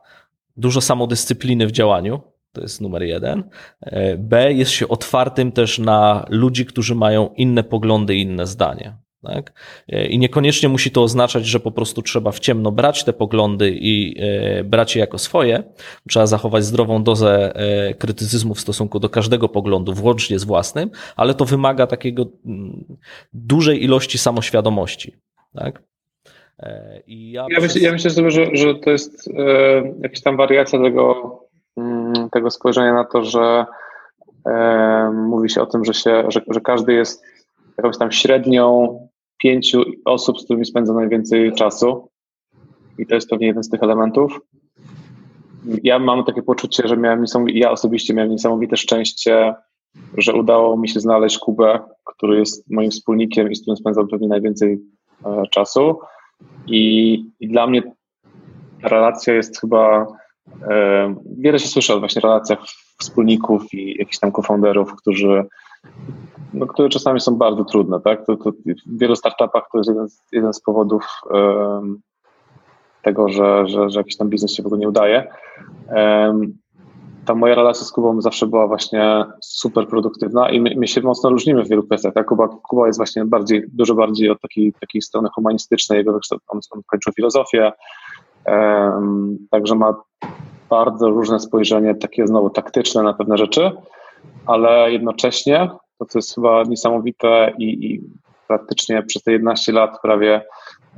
dużo 0.60 0.82
samodyscypliny 0.82 1.68
w 1.68 1.72
działaniu, 1.72 2.22
to 2.52 2.62
jest 2.62 2.82
numer 2.82 3.04
jeden. 3.04 3.44
E, 3.82 4.18
B, 4.18 4.54
jest 4.54 4.72
się 4.72 4.88
otwartym 4.88 5.52
też 5.52 5.80
na 5.80 6.26
ludzi, 6.30 6.66
którzy 6.66 6.96
mają 6.96 7.30
inne 7.36 7.64
poglądy, 7.64 8.16
inne 8.16 8.48
zdanie. 8.48 8.98
Tak? 9.24 9.54
E, 9.88 10.08
I 10.08 10.20
niekoniecznie 10.20 10.70
musi 10.70 10.92
to 10.92 11.04
oznaczać, 11.04 11.46
że 11.46 11.60
po 11.60 11.72
prostu 11.72 12.02
trzeba 12.02 12.32
w 12.32 12.40
ciemno 12.40 12.72
brać 12.72 13.04
te 13.04 13.14
poglądy 13.14 13.78
i 13.82 14.16
e, 14.20 14.64
brać 14.64 14.96
je 14.96 15.00
jako 15.00 15.18
swoje. 15.18 15.64
Trzeba 16.10 16.28
zachować 16.28 16.66
zdrową 16.66 17.04
dozę 17.04 17.54
krytycyzmu 18.00 18.54
w 18.54 18.60
stosunku 18.60 19.00
do 19.00 19.10
każdego 19.10 19.50
poglądu, 19.50 19.94
włącznie 19.94 20.40
z 20.40 20.44
własnym, 20.44 20.92
ale 21.16 21.34
to 21.34 21.46
wymaga 21.46 21.88
takiego 21.88 22.26
mm, 22.46 22.98
dużej 23.34 23.84
ilości 23.84 24.18
samoświadomości. 24.18 25.16
Tak? 25.56 25.89
E, 26.60 27.02
ja, 27.08 27.46
ja, 27.50 27.60
myślę, 27.62 27.82
ja 27.82 27.92
myślę 27.92 28.32
że, 28.32 28.46
że 28.54 28.76
to 28.76 28.90
jest 28.90 29.28
e, 29.28 29.82
jakaś 30.02 30.22
tam 30.22 30.38
wariacja 30.38 30.80
tego, 30.80 31.40
mm, 31.78 32.30
tego 32.30 32.52
spojrzenia 32.52 32.94
na 32.94 33.06
to, 33.06 33.24
że 33.24 33.66
e, 34.46 35.12
mówi 35.12 35.50
się 35.50 35.62
o 35.62 35.66
tym, 35.66 35.86
że, 35.86 35.94
się, 35.94 36.24
że, 36.28 36.42
że 36.48 36.62
każdy 36.62 36.94
jest 36.94 37.24
jakąś 37.78 37.98
tam 37.98 38.12
średnią 38.12 39.00
pięciu 39.38 39.84
osób, 40.06 40.40
z 40.40 40.46
którymi 40.46 40.66
spędza 40.66 40.94
najwięcej 40.94 41.54
czasu. 41.54 42.10
I 42.98 43.06
to 43.06 43.16
jest 43.16 43.30
pewnie 43.30 43.48
jeden 43.48 43.64
z 43.64 43.70
tych 43.70 43.84
elementów. 43.84 44.40
Ja 45.84 46.00
mam 46.00 46.24
takie 46.24 46.42
poczucie, 46.42 46.88
że 46.88 46.98
miałem 46.98 47.26
ja 47.48 47.72
osobiście 47.72 48.14
miałem 48.14 48.32
niesamowite 48.32 48.78
szczęście, 48.78 49.54
że 50.18 50.34
udało 50.34 50.78
mi 50.78 50.90
się 50.90 51.00
znaleźć 51.00 51.38
Kubę, 51.38 51.80
który 52.06 52.40
jest 52.40 52.72
moim 52.72 52.92
wspólnikiem 52.92 53.52
i 53.52 53.56
z 53.56 53.62
którym 53.62 53.78
spędzam 53.78 54.08
pewnie 54.08 54.28
najwięcej 54.28 54.80
czasu. 55.52 56.00
I, 56.68 57.14
i 57.40 57.48
dla 57.48 57.68
mnie 57.68 57.82
ta 58.82 58.90
relacja 58.90 59.34
jest 59.34 59.62
chyba. 59.62 60.08
E, 60.70 61.16
wiele 61.38 61.60
się 61.60 61.68
słyszy 61.68 61.94
o 61.94 62.00
właśnie 62.00 62.22
relacjach 62.22 62.60
wspólników 63.00 63.74
i 63.74 63.98
jakichś 64.00 64.20
tam 64.20 64.32
co-founderów, 64.32 64.96
którzy, 64.96 65.44
no, 66.54 66.68
które 66.68 66.90
czasami 66.90 67.20
są 67.20 67.36
bardzo 67.36 67.66
trudne. 67.66 68.02
Tak? 68.02 68.26
To, 68.26 68.36
to 68.38 68.52
w 68.52 69.00
wielu 69.00 69.16
startupach 69.16 69.64
to 69.72 69.78
jest 69.78 69.90
jeden, 69.90 70.08
jeden 70.32 70.54
z 70.54 70.62
powodów 70.62 71.06
tego, 73.02 73.30
że, 73.30 73.68
że, 73.68 73.90
że 73.90 74.00
jakiś 74.00 74.18
tam 74.18 74.30
biznes 74.30 74.56
się 74.56 74.64
w 74.64 74.66
ogóle 74.66 74.80
nie 74.82 74.90
udaje. 74.90 75.28
Ta 77.30 77.36
moja 77.36 77.56
relacja 77.56 77.86
z 77.86 77.92
Kubą 77.92 78.22
zawsze 78.22 78.48
była 78.48 78.68
właśnie 78.68 79.26
super 79.42 79.88
produktywna 79.88 80.50
i 80.50 80.62
my, 80.62 80.74
my 80.78 80.88
się 80.88 81.02
mocno 81.02 81.30
różnimy 81.30 81.64
w 81.64 81.70
wielu 81.70 81.84
kwestiach. 81.84 82.14
Tak? 82.14 82.28
Kuba, 82.28 82.48
Kuba 82.48 82.88
jest 82.88 83.00
właśnie 83.00 83.26
bardziej, 83.26 83.64
dużo 83.74 83.96
bardziej 83.96 84.30
od 84.30 84.42
takiej, 84.42 84.74
takiej 84.80 85.02
strony 85.02 85.30
humanistycznej, 85.36 85.98
jego 85.98 86.20
on, 86.48 86.60
on 86.72 86.82
kończył 86.88 87.14
filozofię, 87.14 87.72
um, 88.46 89.38
także 89.52 89.76
ma 89.76 89.94
bardzo 90.70 91.10
różne 91.10 91.40
spojrzenie, 91.40 91.96
takie 91.96 92.28
znowu 92.28 92.50
taktyczne 92.50 93.04
na 93.04 93.14
pewne 93.14 93.38
rzeczy, 93.38 93.72
ale 94.46 94.92
jednocześnie 94.92 95.70
to, 96.00 96.06
co 96.06 96.20
jest 96.20 96.36
chyba 96.36 96.64
niesamowite 96.64 97.54
i, 97.58 97.86
i 97.86 98.02
praktycznie 98.48 99.04
przez 99.04 99.24
te 99.24 99.32
11 99.32 99.72
lat 99.72 100.02
prawie 100.02 100.42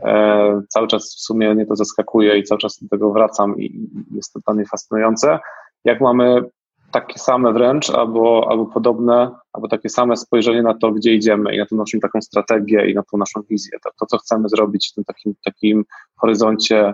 e, 0.03 0.61
cały 0.69 0.87
czas 0.87 1.15
w 1.15 1.21
sumie 1.21 1.53
mnie 1.53 1.65
to 1.65 1.75
zaskakuje 1.75 2.37
i 2.37 2.43
cały 2.43 2.59
czas 2.59 2.79
do 2.81 2.89
tego 2.89 3.11
wracam 3.11 3.57
i, 3.57 3.65
i 3.65 4.15
jest 4.15 4.33
to 4.33 4.39
dla 4.39 4.53
mnie 4.53 4.65
fascynujące, 4.65 5.39
jak 5.85 6.01
mamy 6.01 6.43
takie 6.91 7.19
same 7.19 7.53
wręcz, 7.53 7.89
albo, 7.89 8.47
albo 8.49 8.65
podobne, 8.65 9.31
albo 9.53 9.67
takie 9.67 9.89
same 9.89 10.17
spojrzenie 10.17 10.63
na 10.63 10.73
to, 10.73 10.91
gdzie 10.91 11.13
idziemy 11.13 11.55
i 11.55 11.57
na 11.57 11.65
tą 11.65 11.75
naszą 11.75 11.99
taką 11.99 12.21
strategię 12.21 12.91
i 12.91 12.95
na 12.95 13.03
tą 13.11 13.17
naszą 13.17 13.41
wizję. 13.49 13.79
To, 13.83 13.89
to 13.99 14.05
co 14.05 14.17
chcemy 14.17 14.49
zrobić 14.49 14.89
w 14.91 14.95
tym 14.95 15.03
takim, 15.03 15.33
takim 15.45 15.85
horyzoncie 16.15 16.93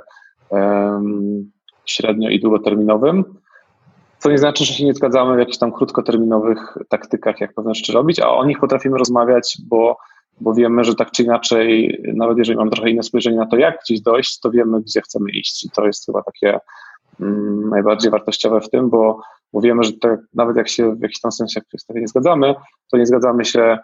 um, 0.49 1.51
średnio 1.85 2.29
i 2.29 2.39
długoterminowym. 2.39 3.23
Co 4.19 4.31
nie 4.31 4.37
znaczy, 4.37 4.65
że 4.65 4.73
się 4.73 4.85
nie 4.85 4.93
zgadzamy 4.93 5.35
w 5.35 5.39
jakichś 5.39 5.57
tam 5.57 5.71
krótkoterminowych 5.71 6.77
taktykach, 6.89 7.41
jak 7.41 7.53
pewne 7.53 7.75
rzeczy 7.75 7.93
robić, 7.93 8.19
a 8.19 8.29
o 8.29 8.45
nich 8.45 8.59
potrafimy 8.59 8.97
rozmawiać, 8.97 9.57
bo, 9.69 9.97
bo 10.41 10.53
wiemy, 10.53 10.83
że 10.83 10.95
tak 10.95 11.11
czy 11.11 11.23
inaczej, 11.23 12.01
nawet 12.15 12.37
jeżeli 12.37 12.57
mamy 12.57 12.71
trochę 12.71 12.89
inne 12.89 13.03
spojrzenie 13.03 13.37
na 13.37 13.45
to, 13.45 13.57
jak 13.57 13.79
gdzieś 13.85 14.01
dojść, 14.01 14.39
to 14.39 14.51
wiemy, 14.51 14.81
gdzie 14.81 15.01
chcemy 15.01 15.31
iść. 15.31 15.65
I 15.65 15.69
to 15.69 15.85
jest 15.85 16.05
chyba 16.05 16.23
takie 16.23 16.59
najbardziej 17.69 18.11
wartościowe 18.11 18.61
w 18.61 18.69
tym, 18.69 18.89
bo, 18.89 19.21
wiemy, 19.61 19.83
że 19.83 19.93
te, 19.93 20.17
nawet 20.33 20.57
jak 20.57 20.69
się 20.69 20.95
w 20.95 21.01
jakiś 21.01 21.19
tam 21.21 21.31
sensie 21.31 21.61
nie 21.95 22.07
zgadzamy, 22.07 22.55
to 22.91 22.97
nie 22.97 23.05
zgadzamy 23.05 23.45
się 23.45 23.77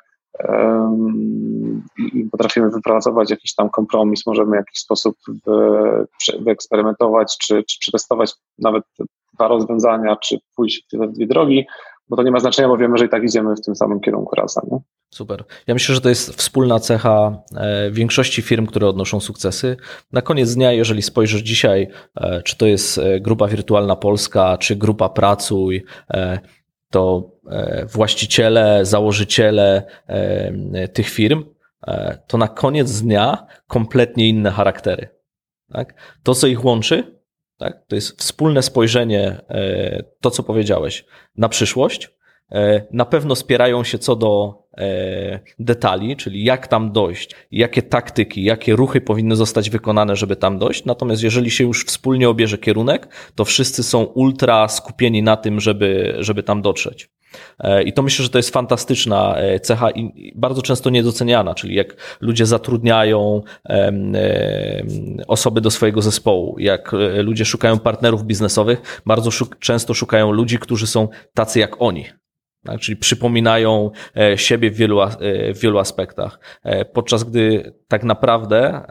i 1.98 2.26
potrafimy 2.32 2.70
wypracować 2.70 3.32
jakiś 3.32 3.56
tam 3.56 3.70
kompromis, 3.70 4.26
możemy 4.26 4.52
w 4.52 4.56
jakiś 4.56 4.80
sposób 4.80 5.16
wyeksperymentować, 6.40 7.38
czy, 7.38 7.64
czy 7.64 7.80
przetestować 7.80 8.34
nawet 8.60 8.84
dwa 9.34 9.48
rozwiązania, 9.48 10.16
czy 10.16 10.38
pójść 10.56 10.88
w 10.94 11.12
dwie 11.12 11.28
drogi, 11.28 11.66
bo 12.10 12.16
to 12.16 12.24
nie 12.24 12.32
ma 12.32 12.40
znaczenia, 12.40 12.68
bo 12.68 12.78
wiemy, 12.78 12.98
że 12.98 13.06
i 13.06 13.10
tak 13.10 13.24
idziemy 13.24 13.56
w 13.56 13.62
tym 13.62 13.76
samym 13.76 14.00
kierunku 14.00 14.36
razem. 14.36 14.64
Nie? 14.72 14.80
Super. 15.14 15.44
Ja 15.68 15.74
myślę, 15.74 15.96
że 15.96 16.02
to 16.02 16.10
jest 16.10 16.36
wspólna 16.36 16.80
cecha 16.80 17.42
e, 17.56 17.92
większości 17.92 18.42
firm, 18.42 18.66
które 18.66 18.88
odnoszą 18.88 19.20
sukcesy. 19.20 19.78
Na 20.12 20.22
koniec 20.22 20.56
dnia, 20.56 20.72
jeżeli 20.72 21.02
spojrzysz 21.02 21.42
dzisiaj, 21.42 21.88
e, 22.16 22.42
czy 22.42 22.58
to 22.58 22.66
jest 22.66 22.98
e, 22.98 23.20
grupa 23.20 23.48
wirtualna 23.48 23.96
Polska, 23.96 24.58
czy 24.58 24.76
grupa 24.76 25.10
Pracuj, 25.10 25.84
to 26.90 27.32
właściciele, 27.94 28.86
założyciele 28.86 29.84
tych 30.94 31.10
firm, 31.10 31.44
to 32.28 32.38
na 32.38 32.48
koniec 32.48 33.02
dnia 33.02 33.48
kompletnie 33.68 34.30
inne 34.30 34.52
charaktery. 34.52 35.08
Tak? 35.72 35.94
To, 36.24 36.36
co 36.36 36.48
ich 36.48 36.66
łączy, 36.66 37.20
tak? 37.64 37.86
To 37.88 37.96
jest 37.96 38.20
wspólne 38.20 38.62
spojrzenie, 38.62 39.42
e, 39.50 40.04
to 40.22 40.32
co 40.32 40.44
powiedziałeś, 40.44 41.06
na 41.38 41.50
przyszłość. 41.50 42.10
E, 42.52 42.86
na 42.92 43.06
pewno 43.06 43.36
spierają 43.36 43.84
się 43.84 43.98
co 44.00 44.16
do 44.16 44.64
e, 44.78 45.40
detali, 45.60 46.16
czyli 46.16 46.44
jak 46.44 46.68
tam 46.68 46.92
dojść, 46.92 47.36
jakie 47.52 47.82
taktyki, 47.82 48.44
jakie 48.44 48.76
ruchy 48.76 49.02
powinny 49.02 49.36
zostać 49.36 49.70
wykonane, 49.70 50.16
żeby 50.16 50.36
tam 50.36 50.60
dojść. 50.60 50.86
Natomiast 50.86 51.24
jeżeli 51.24 51.52
się 51.52 51.64
już 51.64 51.86
wspólnie 51.86 52.30
obierze 52.30 52.58
kierunek, 52.58 53.08
to 53.36 53.46
wszyscy 53.46 53.84
są 53.84 54.04
ultra 54.04 54.68
skupieni 54.68 55.24
na 55.24 55.38
tym, 55.38 55.60
żeby, 55.60 56.16
żeby 56.20 56.44
tam 56.44 56.62
dotrzeć. 56.62 57.10
E, 57.60 57.84
I 57.84 57.94
to 57.94 58.02
myślę, 58.02 58.24
że 58.24 58.30
to 58.30 58.38
jest 58.40 58.50
fantastyczna 58.50 59.36
e, 59.38 59.60
cecha 59.60 59.92
i 59.92 60.34
bardzo 60.36 60.62
często 60.62 60.90
niedoceniana, 60.90 61.56
czyli 61.56 61.76
jak 61.76 62.18
ludzie 62.22 62.46
zatrudniają 62.46 63.42
osoby 65.28 65.62
do 65.62 65.72
swojego 65.72 66.02
zespołu, 66.02 66.56
jak 66.60 66.94
e, 66.94 67.24
ludzie 67.24 67.46
szukają 67.46 67.80
partnerów 67.80 68.24
biznesowych, 68.24 69.02
bardzo 69.06 69.46
często 69.60 69.94
szukają 69.94 70.32
ludzi, 70.32 70.60
którzy 70.60 70.88
są 70.88 71.08
tacy 71.34 71.60
jak 71.60 71.82
oni. 71.82 72.06
Tak? 72.64 72.80
Czyli 72.80 72.98
przypominają 72.98 73.92
siebie 74.36 74.72
w 74.72 74.76
wielu, 74.76 75.00
w 75.56 75.60
wielu 75.60 75.80
aspektach. 75.80 76.40
Podczas 76.94 77.24
gdy 77.24 77.74
tak 77.88 78.04
naprawdę 78.04 78.82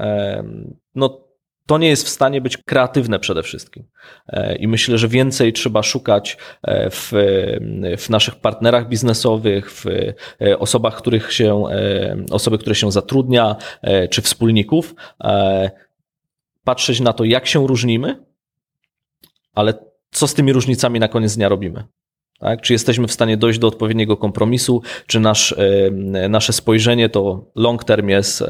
no, 0.95 1.32
to 1.67 1.79
nie 1.79 1.89
jest 1.89 2.07
w 2.07 2.09
stanie 2.09 2.41
być 2.41 2.57
kreatywne 2.57 3.19
przede 3.19 3.43
wszystkim. 3.43 3.85
E, 4.29 4.57
I 4.57 4.69
myślę, 4.69 4.99
że 4.99 5.09
więcej 5.09 5.53
trzeba 5.53 5.83
szukać 5.83 6.37
e, 6.63 6.91
w, 6.91 7.13
w 7.99 8.11
naszych 8.11 8.37
partnerach 8.37 8.89
biznesowych, 8.89 9.71
w 9.71 9.87
e, 9.87 10.59
osobach, 10.59 10.97
których 10.97 11.33
się, 11.33 11.65
osoby, 12.31 12.59
które 12.59 12.75
się 12.75 12.93
zatrudnia, 12.93 13.57
czy 14.11 14.23
wspólników, 14.23 14.95
patrzeć 16.65 17.01
na 17.01 17.13
to, 17.13 17.25
jak 17.25 17.47
się 17.47 17.67
różnimy, 17.67 18.25
ale 19.55 19.75
co 20.11 20.29
z 20.29 20.35
tymi 20.35 20.53
różnicami 20.53 21.01
na 21.01 21.09
koniec 21.09 21.37
dnia 21.37 21.49
robimy. 21.49 21.85
Tak? 22.39 22.61
Czy 22.61 22.73
jesteśmy 22.73 23.07
w 23.07 23.13
stanie 23.13 23.37
dojść 23.37 23.59
do 23.59 23.69
odpowiedniego 23.69 24.17
kompromisu, 24.17 24.83
czy 25.07 25.21
nasz, 25.21 25.55
nasze 26.29 26.53
spojrzenie 26.53 27.09
to 27.09 27.51
long 27.55 27.85
term 27.85 28.09
jest, 28.09 28.45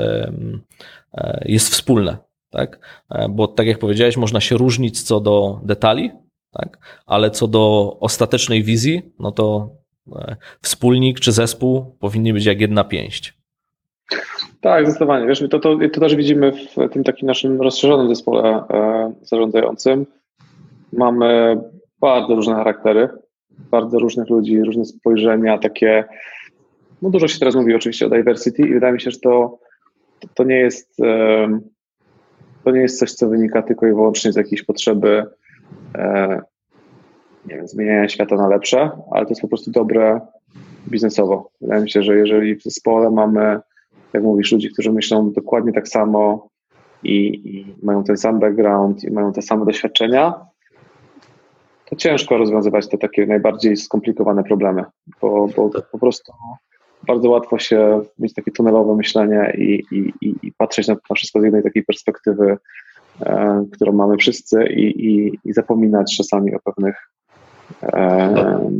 jest 1.45 1.69
wspólne 1.69 2.32
tak? 2.53 2.79
E, 3.11 3.29
bo 3.29 3.49
tak 3.49 3.67
jak 3.67 3.79
powiedziałeś, 3.79 4.17
można 4.17 4.41
się 4.41 4.57
różnić 4.57 5.03
co 5.03 5.21
do 5.21 5.61
detali, 5.65 6.11
tak? 6.53 6.79
ale 7.07 7.31
co 7.31 7.49
do 7.49 7.97
ostatecznej 8.01 8.63
wizji, 8.63 9.03
no 9.19 9.33
to 9.33 9.71
e, 10.17 10.37
wspólnik 10.63 11.21
czy 11.21 11.33
zespół 11.33 11.97
powinni 12.01 12.33
być 12.33 12.45
jak 12.45 12.61
jedna 12.61 12.85
pięść. 12.85 13.35
Tak, 14.61 14.85
zdecydowanie. 14.85 15.27
Wiesz, 15.27 15.45
to, 15.51 15.59
to, 15.59 15.79
to 15.93 16.01
też 16.01 16.17
widzimy 16.17 16.53
w 16.53 16.93
tym 16.93 17.05
takim 17.05 17.27
naszym 17.27 17.61
rozszerzonym 17.61 18.09
zespole 18.09 18.65
e, 18.71 19.13
zarządzającym. 19.23 20.07
Mamy 20.93 21.61
bardzo 22.01 22.35
różne 22.35 22.55
charaktery, 22.55 23.09
bardzo 23.51 23.99
różnych 23.99 24.31
ludzi, 24.31 24.63
różne 24.63 24.85
spojrzenia, 24.85 25.59
takie. 25.59 26.05
No 27.03 27.11
dużo 27.11 27.29
się 27.29 27.39
teraz 27.39 27.55
mówi 27.55 27.75
oczywiście 27.75 28.07
o 28.07 28.11
diversity 28.11 28.63
i 28.63 28.75
wydaje 28.75 28.93
mi 28.93 29.01
się, 29.01 29.11
że 29.11 29.19
to, 29.19 29.59
to 30.35 30.45
nie 30.45 30.57
jest. 30.57 31.01
To 32.65 32.71
nie 32.71 32.81
jest 32.81 32.99
coś, 32.99 33.13
co 33.13 33.29
wynika 33.29 33.63
tylko 33.63 33.87
i 33.87 33.91
wyłącznie 33.91 34.33
z 34.33 34.37
jakiejś 34.37 34.63
potrzeby 34.63 35.25
e, 35.95 36.41
nie 37.47 37.57
wiem, 37.57 37.69
zmieniania 37.69 38.09
świata 38.09 38.37
na 38.37 38.49
lepsze, 38.49 38.91
ale 39.11 39.25
to 39.25 39.31
jest 39.31 39.41
po 39.41 39.49
prostu 39.49 39.71
dobre 39.71 40.21
biznesowo. 40.89 41.51
Wydaje 41.61 41.83
mi 41.83 41.91
się, 41.91 42.03
że 42.03 42.17
jeżeli 42.17 42.57
w 42.57 42.63
zespole 42.63 43.11
mamy, 43.11 43.61
jak 44.13 44.23
mówisz, 44.23 44.53
ludzi, 44.53 44.73
którzy 44.73 44.93
myślą 44.93 45.33
dokładnie 45.33 45.73
tak 45.73 45.89
samo 45.89 46.49
i, 47.03 47.27
i 47.27 47.77
mają 47.83 48.05
ten 48.05 48.17
sam 48.17 48.41
background 48.41 49.05
i 49.05 49.11
mają 49.11 49.33
te 49.33 49.43
same 49.43 49.65
doświadczenia, 49.65 50.35
to 51.85 51.97
ciężko 51.97 52.37
rozwiązywać 52.37 52.89
te 52.89 52.99
takie 52.99 53.27
najbardziej 53.27 53.77
skomplikowane 53.77 54.45
problemy, 54.45 54.85
bo, 55.21 55.49
bo 55.57 55.71
po 55.93 55.99
prostu 55.99 56.33
bardzo 57.07 57.31
łatwo 57.31 57.59
się 57.59 58.01
mieć 58.19 58.35
takie 58.35 58.51
tunelowe 58.51 58.97
myślenie 58.97 59.53
i, 59.59 59.83
i, 59.91 60.13
i 60.43 60.53
patrzeć 60.53 60.89
na, 60.89 60.97
wszystko 61.15 61.41
z 61.41 61.45
jednej 61.45 61.63
takiej 61.63 61.85
perspektywy, 61.85 62.57
e, 63.21 63.65
którą 63.73 63.93
mamy 63.93 64.17
wszyscy 64.17 64.65
i, 64.67 65.07
i, 65.07 65.39
i 65.45 65.53
zapominać 65.53 66.17
czasami 66.17 66.55
o 66.55 66.59
pewnych 66.65 66.97
e, 67.83 68.71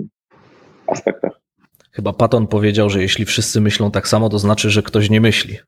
aspektach. 0.87 1.41
Chyba 1.93 2.13
Patton 2.13 2.47
powiedział, 2.47 2.91
że 2.91 3.03
jeśli 3.03 3.25
wszyscy 3.25 3.61
myślą 3.61 3.91
tak 3.91 4.09
samo, 4.09 4.29
to 4.29 4.39
znaczy, 4.39 4.71
że 4.71 4.83
ktoś 4.83 5.11
nie 5.11 5.21
myśli. 5.21 5.59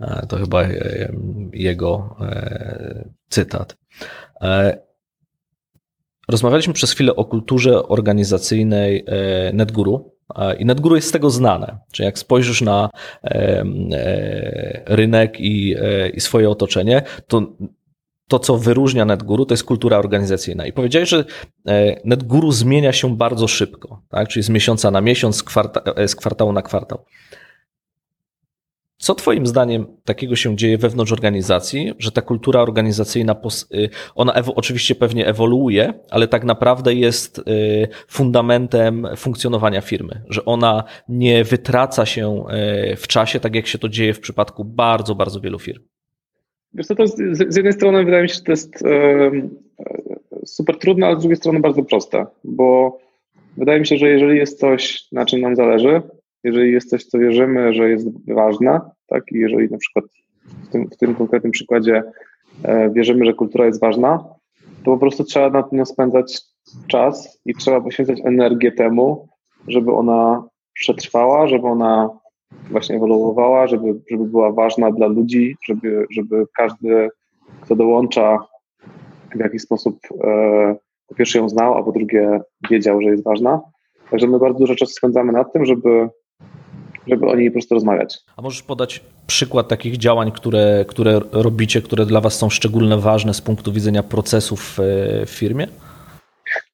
E, 0.00 0.26
to 0.26 0.36
chyba 0.36 0.62
e, 0.62 1.12
jego 1.52 2.16
e, 2.20 3.08
cytat. 3.28 3.76
Rozmawialiśmy 6.28 6.74
przez 6.74 6.92
chwilę 6.92 7.16
o 7.16 7.24
kulturze 7.24 7.88
organizacyjnej 7.88 9.04
NetGuru 9.52 10.13
i 10.58 10.64
NetGuru 10.64 10.96
jest 10.96 11.08
z 11.08 11.12
tego 11.12 11.30
znane. 11.30 11.78
Czyli 11.92 12.06
jak 12.06 12.18
spojrzysz 12.18 12.62
na 12.62 12.90
e, 13.24 13.64
rynek 14.86 15.40
i, 15.40 15.74
e, 15.80 16.08
i 16.08 16.20
swoje 16.20 16.50
otoczenie, 16.50 17.02
to 17.26 17.42
to, 18.28 18.38
co 18.38 18.58
wyróżnia 18.58 19.04
NetGuru, 19.04 19.46
to 19.46 19.54
jest 19.54 19.64
kultura 19.64 19.98
organizacyjna. 19.98 20.66
I 20.66 20.72
powiedziałeś, 20.72 21.08
że 21.08 21.24
e, 21.68 22.00
NetGuru 22.04 22.52
zmienia 22.52 22.92
się 22.92 23.16
bardzo 23.16 23.48
szybko, 23.48 24.02
tak? 24.08 24.28
czyli 24.28 24.42
z 24.42 24.48
miesiąca 24.48 24.90
na 24.90 25.00
miesiąc, 25.00 25.36
z, 25.36 25.42
kwarta 25.42 25.82
z 26.06 26.16
kwartału 26.16 26.52
na 26.52 26.62
kwartał. 26.62 27.04
Co 29.04 29.14
Twoim 29.14 29.46
zdaniem 29.46 29.86
takiego 30.04 30.36
się 30.36 30.56
dzieje 30.56 30.78
wewnątrz 30.78 31.12
organizacji, 31.12 31.92
że 31.98 32.12
ta 32.12 32.22
kultura 32.22 32.60
organizacyjna, 32.60 33.36
y, 33.74 33.88
ona 34.14 34.34
oczywiście 34.54 34.94
pewnie 34.94 35.26
ewoluuje, 35.26 35.94
ale 36.10 36.28
tak 36.28 36.44
naprawdę 36.44 36.94
jest 36.94 37.38
y, 37.38 37.42
fundamentem 38.08 39.08
funkcjonowania 39.16 39.80
firmy, 39.80 40.22
że 40.28 40.44
ona 40.44 40.84
nie 41.08 41.44
wytraca 41.44 42.06
się 42.06 42.44
y, 42.92 42.96
w 42.96 43.06
czasie, 43.06 43.40
tak 43.40 43.54
jak 43.54 43.66
się 43.66 43.78
to 43.78 43.88
dzieje 43.88 44.14
w 44.14 44.20
przypadku 44.20 44.64
bardzo, 44.64 45.14
bardzo 45.14 45.40
wielu 45.40 45.58
firm? 45.58 45.82
Wiesz 46.74 46.86
to 46.86 47.06
z, 47.06 47.16
z 47.48 47.56
jednej 47.56 47.72
strony 47.72 48.04
wydaje 48.04 48.22
mi 48.22 48.28
się, 48.28 48.34
że 48.34 48.42
to 48.42 48.52
jest 48.52 48.84
super 50.46 50.78
trudne, 50.78 51.06
ale 51.06 51.16
z 51.16 51.20
drugiej 51.20 51.36
strony 51.36 51.60
bardzo 51.60 51.82
proste, 51.82 52.26
bo 52.44 52.98
wydaje 53.56 53.80
mi 53.80 53.86
się, 53.86 53.96
że 53.96 54.08
jeżeli 54.08 54.38
jest 54.38 54.60
coś, 54.60 55.08
na 55.12 55.26
czym 55.26 55.40
nam 55.40 55.56
zależy, 55.56 56.02
jeżeli 56.44 56.72
jest 56.72 56.90
coś, 56.90 57.04
co 57.04 57.18
wierzymy, 57.18 57.74
że 57.74 57.90
jest 57.90 58.08
ważne, 58.26 58.80
tak, 59.06 59.32
i 59.32 59.38
jeżeli 59.38 59.70
na 59.70 59.78
przykład 59.78 60.04
w 60.68 60.68
tym, 60.68 60.88
w 60.90 60.96
tym 60.96 61.14
konkretnym 61.14 61.52
przykładzie 61.52 62.02
e, 62.62 62.90
wierzymy, 62.90 63.24
że 63.24 63.34
kultura 63.34 63.66
jest 63.66 63.80
ważna, 63.80 64.24
to 64.84 64.84
po 64.84 64.98
prostu 64.98 65.24
trzeba 65.24 65.50
na 65.50 65.62
tym 65.62 65.86
spędzać 65.86 66.40
czas 66.88 67.40
i 67.46 67.54
trzeba 67.54 67.80
poświęcać 67.80 68.20
energię 68.24 68.72
temu, 68.72 69.28
żeby 69.68 69.92
ona 69.92 70.48
przetrwała, 70.72 71.48
żeby 71.48 71.66
ona 71.66 72.10
właśnie 72.70 72.96
ewoluowała, 72.96 73.66
żeby, 73.66 74.00
żeby 74.10 74.24
była 74.24 74.52
ważna 74.52 74.90
dla 74.90 75.06
ludzi, 75.06 75.56
żeby, 75.66 76.06
żeby 76.10 76.46
każdy, 76.56 77.08
kto 77.60 77.76
dołącza 77.76 78.38
w 79.34 79.38
jakiś 79.38 79.62
sposób 79.62 79.98
e, 80.24 80.76
po 81.06 81.14
pierwsze 81.14 81.38
ją 81.38 81.48
znał, 81.48 81.78
a 81.78 81.82
po 81.82 81.92
drugie 81.92 82.40
wiedział, 82.70 83.02
że 83.02 83.08
jest 83.08 83.24
ważna. 83.24 83.60
Także 84.10 84.26
my 84.26 84.38
bardzo 84.38 84.58
dużo 84.58 84.74
czasu 84.74 84.92
spędzamy 84.92 85.32
nad 85.32 85.52
tym, 85.52 85.64
żeby, 85.64 86.08
żeby 87.06 87.26
o 87.26 87.36
niej 87.36 87.50
po 87.50 87.52
prostu 87.52 87.74
rozmawiać. 87.74 88.18
A 88.36 88.42
możesz 88.42 88.62
podać 88.62 89.00
przykład 89.26 89.68
takich 89.68 89.96
działań, 89.96 90.32
które, 90.32 90.84
które 90.88 91.20
robicie, 91.32 91.82
które 91.82 92.06
dla 92.06 92.20
Was 92.20 92.34
są 92.34 92.50
szczególnie 92.50 92.96
ważne 92.96 93.34
z 93.34 93.40
punktu 93.40 93.72
widzenia 93.72 94.02
procesów 94.02 94.78
w 94.78 95.30
firmie? 95.30 95.66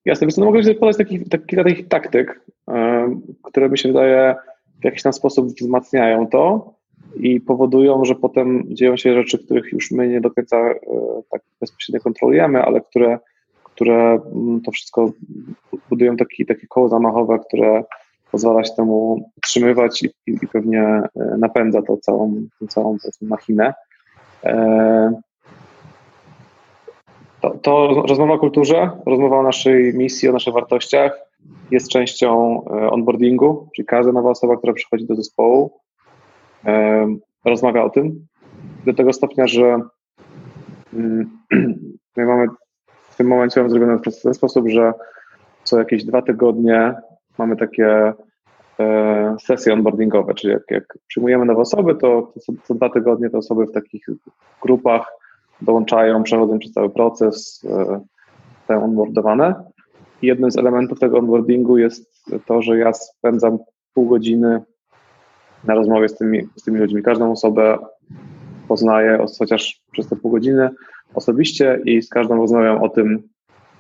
Jasne, 0.05 0.27
więc 0.27 0.39
no 0.39 0.45
mogę 0.45 0.75
podać 0.75 0.97
takich, 0.97 1.23
kilka 1.47 1.65
takich 1.65 1.89
taktyk, 1.89 2.41
które 3.43 3.69
mi 3.69 3.79
się 3.79 3.89
wydaje 3.89 4.35
w 4.81 4.85
jakiś 4.85 5.03
tam 5.03 5.13
sposób 5.13 5.47
wzmacniają 5.47 6.27
to 6.27 6.75
i 7.17 7.41
powodują, 7.41 8.05
że 8.05 8.15
potem 8.15 8.65
dzieją 8.69 8.97
się 8.97 9.15
rzeczy, 9.15 9.39
których 9.39 9.73
już 9.73 9.91
my 9.91 10.09
nie 10.09 10.21
do 10.21 10.31
końca 10.31 10.57
e, 10.57 10.77
tak 11.31 11.43
bezpośrednio 11.61 12.01
kontrolujemy, 12.01 12.63
ale 12.63 12.81
które, 12.81 13.19
które 13.65 14.21
mm, 14.35 14.61
to 14.61 14.71
wszystko 14.71 15.13
budują 15.91 16.17
taki, 16.17 16.47
takie 16.47 16.67
koło 16.67 16.89
zamachowe, 16.89 17.39
które 17.39 17.85
pozwala 18.33 18.65
się 18.65 18.75
temu 18.77 19.31
utrzymywać 19.37 20.03
i, 20.03 20.07
i, 20.27 20.39
i 20.43 20.49
pewnie 20.49 20.83
e, 20.83 21.37
napędza 21.39 21.83
to 21.83 21.97
całą, 21.97 22.35
tą 22.61 22.67
całą 22.67 22.97
machinę. 23.23 23.75
E, 24.45 25.21
to, 27.41 27.51
to 27.51 28.03
rozmowa 28.09 28.35
o 28.35 28.39
kulturze, 28.39 28.91
rozmowa 29.07 29.39
o 29.39 29.43
naszej 29.43 29.95
misji, 29.95 30.29
o 30.29 30.33
naszych 30.33 30.55
wartościach 30.55 31.19
jest 31.71 31.89
częścią 31.89 32.65
onboardingu, 32.65 33.69
czyli 33.77 33.87
każda 33.87 34.13
nowa 34.13 34.31
osoba, 34.31 34.57
która 34.57 34.73
przychodzi 34.73 35.07
do 35.07 35.15
zespołu, 35.15 35.71
rozmawia 37.45 37.85
o 37.85 37.91
tym. 37.91 38.27
Do 38.87 38.95
tego 38.95 39.13
stopnia, 39.13 39.47
że 39.47 39.81
mm, 40.95 41.39
my 42.17 42.27
mamy 42.27 42.47
w 43.11 43.17
tym 43.17 43.27
momencie 43.27 43.61
mamy 43.61 43.71
zrobione 43.71 43.99
w 43.99 44.23
ten 44.23 44.35
sposób, 44.35 44.69
że 44.69 44.93
co 45.65 45.79
jakieś 45.79 46.05
dwa 46.05 46.23
tygodnie 46.23 46.95
mamy 47.41 47.57
takie 47.57 48.13
e, 48.81 49.37
sesje 49.41 49.73
onboardingowe, 49.73 50.35
czyli 50.35 50.53
jak, 50.53 50.63
jak 50.71 50.99
przyjmujemy 51.07 51.45
nowe 51.45 51.61
osoby, 51.61 51.95
to, 51.95 52.33
co, 52.65 52.75
dwa 52.75 52.89
tygodnie 52.89 53.31
te 53.31 53.39
osoby 53.39 53.67
w 53.67 53.73
takich 53.73 54.07
grupach 54.63 55.13
dołączają, 55.63 56.23
przechodzą 56.23 56.59
przez 56.59 56.73
cały 56.73 56.91
proces, 56.91 57.65
e, 57.71 58.01
są 58.69 58.85
onboardowane. 58.85 59.55
I 60.23 60.27
jednym 60.27 60.51
z 60.51 60.59
elementów 60.59 60.99
tego 60.99 61.19
onboardingu 61.19 61.79
jest 61.79 62.25
to, 62.47 62.63
że 62.63 62.79
ja 62.79 62.93
spędzam 62.93 63.59
pół 63.95 64.09
godziny 64.09 64.63
na 65.65 65.75
rozmowie 65.75 66.09
z 66.09 66.19
tymi, 66.19 66.49
z 66.57 66.63
tymi 66.63 66.81
ludźmi. 66.81 67.03
Każdą 67.03 67.33
osobę 67.33 67.79
poznaję 68.69 69.27
chociaż 69.39 69.81
przez 69.93 70.09
te 70.09 70.17
pół 70.17 70.31
godziny 70.31 70.71
osobiście 71.15 71.81
i 71.85 72.03
z 72.03 72.09
każdą 72.09 72.37
rozmawiam 72.37 72.83
o 72.83 72.89
tym, 72.89 73.23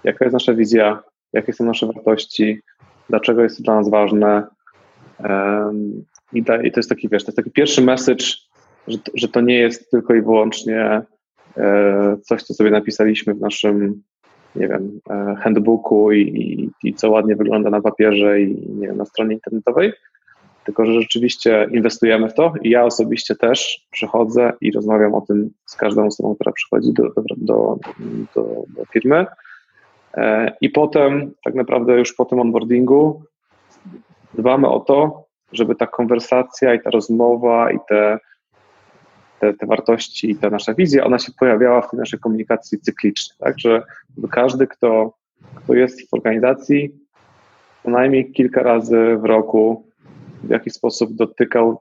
jaka 0.04 0.24
jest 0.24 0.32
nasza 0.32 0.54
wizja, 0.54 1.02
jakie 1.32 1.52
są 1.52 1.64
nasze 1.64 1.86
wartości, 1.86 2.60
dlaczego 3.10 3.42
jest 3.42 3.56
to 3.56 3.62
dla 3.62 3.74
nas 3.74 3.90
ważne. 3.90 4.46
I, 6.32 6.44
to 6.44 6.54
jest 6.76 6.88
taki, 6.88 7.08
wiesz, 7.08 7.24
to 7.24 7.28
jest 7.28 7.36
taki 7.36 7.50
pierwszy 7.50 7.82
message, 7.82 8.24
że, 8.88 8.98
że 9.14 9.28
to 9.28 9.40
nie 9.40 9.58
jest 9.58 9.90
tylko 9.90 10.14
i 10.14 10.22
wyłącznie 10.22 11.02
e, 11.56 12.16
coś, 12.22 12.42
co 12.42 12.54
sobie 12.54 12.70
napisaliśmy 12.70 13.34
w 13.34 13.40
naszym, 13.40 14.02
nie 14.56 14.68
wiem, 14.68 15.00
e, 15.10 15.36
handbooku 15.40 16.12
i, 16.12 16.20
i, 16.20 16.88
i 16.88 16.94
co 16.94 17.10
ładnie 17.10 17.36
wygląda 17.36 17.70
na 17.70 17.80
papierze 17.80 18.40
i 18.40 18.68
nie 18.68 18.86
wiem, 18.86 18.96
na 18.96 19.04
stronie 19.04 19.34
internetowej, 19.34 19.92
tylko 20.64 20.86
że 20.86 21.00
rzeczywiście 21.00 21.68
inwestujemy 21.72 22.28
w 22.28 22.34
to 22.34 22.52
i 22.62 22.70
ja 22.70 22.84
osobiście 22.84 23.36
też 23.36 23.86
przychodzę 23.90 24.52
i 24.60 24.72
rozmawiam 24.72 25.14
o 25.14 25.20
tym 25.20 25.50
z 25.66 25.76
każdą 25.76 26.06
osobą, 26.06 26.34
która 26.34 26.52
przychodzi 26.52 26.92
do, 26.92 27.02
do, 27.36 27.76
do, 28.34 28.64
do 28.68 28.84
firmy. 28.92 29.26
E, 30.14 30.52
I 30.60 30.70
potem, 30.70 31.32
tak 31.44 31.54
naprawdę 31.54 31.98
już 31.98 32.14
po 32.14 32.24
tym 32.24 32.40
onboardingu, 32.40 33.22
dbamy 34.34 34.68
o 34.68 34.80
to, 34.80 35.24
żeby 35.52 35.74
ta 35.74 35.86
konwersacja 35.86 36.74
i 36.74 36.80
ta 36.80 36.90
rozmowa 36.90 37.70
i 37.70 37.78
te, 37.88 38.18
te, 39.40 39.54
te 39.54 39.66
wartości 39.66 40.30
i 40.30 40.36
ta 40.36 40.50
nasza 40.50 40.74
wizja, 40.74 41.04
ona 41.04 41.18
się 41.18 41.32
pojawiała 41.38 41.80
w 41.80 41.90
tej 41.90 42.00
naszej 42.00 42.18
komunikacji 42.18 42.80
cyklicznie. 42.80 43.34
Tak, 43.38 43.58
że 43.58 43.82
każdy, 44.30 44.66
kto, 44.66 45.14
kto 45.54 45.74
jest 45.74 46.10
w 46.10 46.14
organizacji, 46.14 46.94
co 47.82 47.90
najmniej 47.90 48.32
kilka 48.32 48.62
razy 48.62 49.16
w 49.16 49.24
roku 49.24 49.86
w 50.42 50.50
jakiś 50.50 50.72
sposób 50.72 51.12
dotykał 51.12 51.80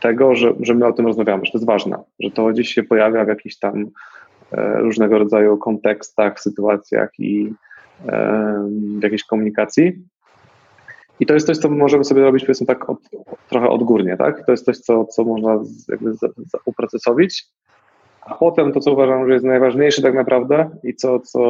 tego, 0.00 0.34
że, 0.34 0.52
że 0.60 0.74
my 0.74 0.86
o 0.86 0.92
tym 0.92 1.06
rozmawiamy, 1.06 1.44
że 1.44 1.52
to 1.52 1.58
jest 1.58 1.66
ważne, 1.66 1.98
że 2.20 2.30
to 2.30 2.46
gdzieś 2.46 2.68
się 2.74 2.82
pojawia 2.82 3.24
w 3.24 3.28
jakichś 3.28 3.58
tam 3.58 3.86
różnego 4.52 5.18
rodzaju 5.18 5.58
kontekstach, 5.58 6.40
sytuacjach 6.40 7.10
i 7.18 7.54
e, 8.08 8.68
w 8.98 9.02
jakiejś 9.02 9.24
komunikacji. 9.24 10.02
I 11.20 11.26
to 11.26 11.34
jest 11.34 11.46
coś, 11.46 11.58
co 11.58 11.68
możemy 11.68 12.04
sobie 12.04 12.22
robić, 12.22 12.44
powiedzmy 12.44 12.66
tak, 12.66 12.90
od, 12.90 12.98
trochę 13.48 13.68
odgórnie, 13.68 14.16
tak? 14.16 14.46
To 14.46 14.52
jest 14.52 14.64
coś, 14.64 14.78
co, 14.78 15.04
co 15.04 15.24
można 15.24 15.58
jakby 15.88 16.12
uprocesowić. 16.64 17.44
A 18.20 18.34
potem 18.34 18.72
to, 18.72 18.80
co 18.80 18.92
uważam, 18.92 19.26
że 19.26 19.32
jest 19.32 19.44
najważniejsze 19.44 20.02
tak 20.02 20.14
naprawdę 20.14 20.70
i 20.82 20.94
co, 20.94 21.20
co 21.20 21.40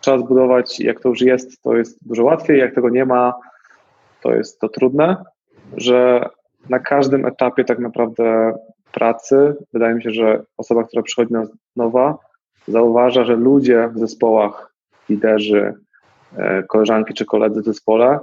trzeba 0.00 0.18
zbudować, 0.18 0.80
jak 0.80 1.00
to 1.00 1.08
już 1.08 1.20
jest, 1.20 1.62
to 1.62 1.76
jest 1.76 2.08
dużo 2.08 2.24
łatwiej. 2.24 2.58
Jak 2.58 2.74
tego 2.74 2.88
nie 2.88 3.04
ma, 3.04 3.34
to 4.22 4.34
jest 4.34 4.60
to 4.60 4.68
trudne, 4.68 5.16
że 5.76 6.28
na 6.70 6.78
każdym 6.78 7.26
etapie 7.26 7.64
tak 7.64 7.78
naprawdę 7.78 8.54
pracy, 8.92 9.56
wydaje 9.72 9.94
mi 9.94 10.02
się, 10.02 10.10
że 10.10 10.44
osoba, 10.56 10.84
która 10.84 11.02
przychodzi 11.02 11.32
na 11.32 11.46
nowa, 11.76 12.18
zauważa, 12.68 13.24
że 13.24 13.36
ludzie 13.36 13.88
w 13.94 13.98
zespołach, 13.98 14.72
liderzy, 15.08 15.74
e, 16.36 16.62
koleżanki 16.62 17.14
czy 17.14 17.24
koledzy 17.24 17.60
w 17.60 17.64
zespole 17.64 18.18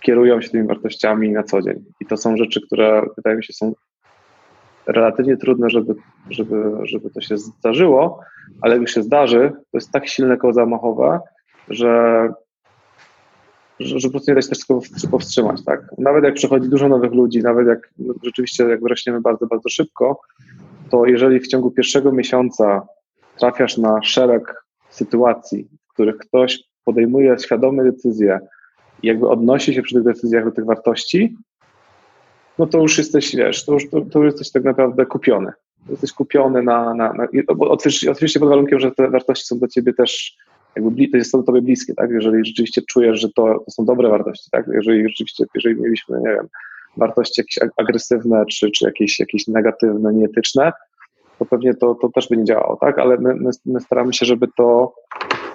kierują 0.00 0.40
się 0.40 0.50
tymi 0.50 0.68
wartościami 0.68 1.30
na 1.30 1.42
co 1.42 1.62
dzień. 1.62 1.84
I 2.00 2.06
to 2.06 2.16
są 2.16 2.36
rzeczy, 2.36 2.60
które 2.66 3.02
wydaje 3.16 3.36
mi 3.36 3.44
się 3.44 3.52
są 3.52 3.72
relatywnie 4.86 5.36
trudne, 5.36 5.70
żeby, 5.70 5.94
żeby, 6.30 6.72
żeby 6.82 7.10
to 7.10 7.20
się 7.20 7.36
zdarzyło, 7.36 8.20
ale 8.60 8.78
jak 8.78 8.88
się 8.88 9.02
zdarzy, 9.02 9.52
to 9.54 9.78
jest 9.78 9.92
tak 9.92 10.08
silne 10.08 10.36
koło 10.36 10.52
zamachowe, 10.52 11.20
że 11.68 12.28
że, 13.82 14.08
po 14.08 14.10
prostu 14.10 14.30
nie 14.30 14.34
da 14.34 14.42
się 14.42 14.48
też 14.48 14.66
tego 14.66 14.80
powstrzymać, 15.10 15.64
tak? 15.64 15.80
Nawet 15.98 16.24
jak 16.24 16.34
przychodzi 16.34 16.68
dużo 16.68 16.88
nowych 16.88 17.12
ludzi, 17.12 17.42
nawet 17.42 17.66
jak 17.66 17.90
rzeczywiście 18.22 18.64
jak 18.64 18.80
rośniemy 18.82 19.20
bardzo, 19.20 19.46
bardzo 19.46 19.68
szybko, 19.68 20.20
to 20.90 21.06
jeżeli 21.06 21.40
w 21.40 21.48
ciągu 21.48 21.70
pierwszego 21.70 22.12
miesiąca 22.12 22.86
trafiasz 23.38 23.78
na 23.78 24.02
szereg 24.02 24.64
sytuacji, 24.90 25.68
w 25.88 25.92
których 25.92 26.18
ktoś 26.18 26.64
podejmuje 26.84 27.38
świadome 27.38 27.84
decyzje 27.84 28.40
i 29.02 29.06
jakby 29.06 29.28
odnosi 29.28 29.74
się 29.74 29.82
przy 29.82 29.94
tych 29.94 30.04
decyzjach 30.04 30.44
do 30.44 30.50
tych 30.50 30.64
wartości, 30.64 31.36
no 32.58 32.66
to 32.66 32.78
już 32.78 32.98
jesteś, 32.98 33.36
wiesz, 33.36 33.64
to 33.64 33.72
już, 33.72 33.90
to, 33.90 34.00
to 34.00 34.24
jesteś 34.24 34.50
tak 34.50 34.64
naprawdę 34.64 35.06
kupiony. 35.06 35.52
Jesteś 35.90 36.12
kupiony 36.12 36.62
na, 36.62 36.94
na, 36.94 37.12
na 37.12 37.26
oczywiście, 37.58 38.10
oczywiście 38.10 38.40
pod 38.40 38.48
warunkiem, 38.48 38.80
że 38.80 38.92
te 38.92 39.10
wartości 39.10 39.46
są 39.46 39.58
dla 39.58 39.68
ciebie 39.68 39.92
też 39.92 40.36
jakby 40.76 41.08
to 41.08 41.16
jest 41.16 41.32
to 41.32 41.42
tobie 41.42 41.62
bliskie, 41.62 41.94
tak? 41.94 42.10
Jeżeli 42.10 42.44
rzeczywiście 42.44 42.82
czujesz, 42.90 43.20
że 43.20 43.28
to, 43.28 43.58
to 43.64 43.70
są 43.70 43.84
dobre 43.84 44.08
wartości, 44.08 44.50
tak? 44.50 44.66
Jeżeli 44.74 45.08
rzeczywiście, 45.08 45.44
jeżeli 45.54 45.80
mieliśmy, 45.80 46.18
nie 46.18 46.30
wiem, 46.30 46.48
wartości 46.96 47.40
jakieś 47.40 47.58
agresywne, 47.76 48.44
czy, 48.46 48.70
czy 48.70 48.84
jakieś, 48.84 49.20
jakieś 49.20 49.48
negatywne, 49.48 50.12
nieetyczne, 50.12 50.72
to 51.38 51.44
pewnie 51.44 51.74
to, 51.74 51.94
to 51.94 52.08
też 52.08 52.28
by 52.28 52.36
nie 52.36 52.44
działało, 52.44 52.76
tak? 52.80 52.98
Ale 52.98 53.18
my, 53.18 53.34
my, 53.34 53.50
my 53.66 53.80
staramy 53.80 54.14
się, 54.14 54.26
żeby 54.26 54.48
to, 54.56 54.94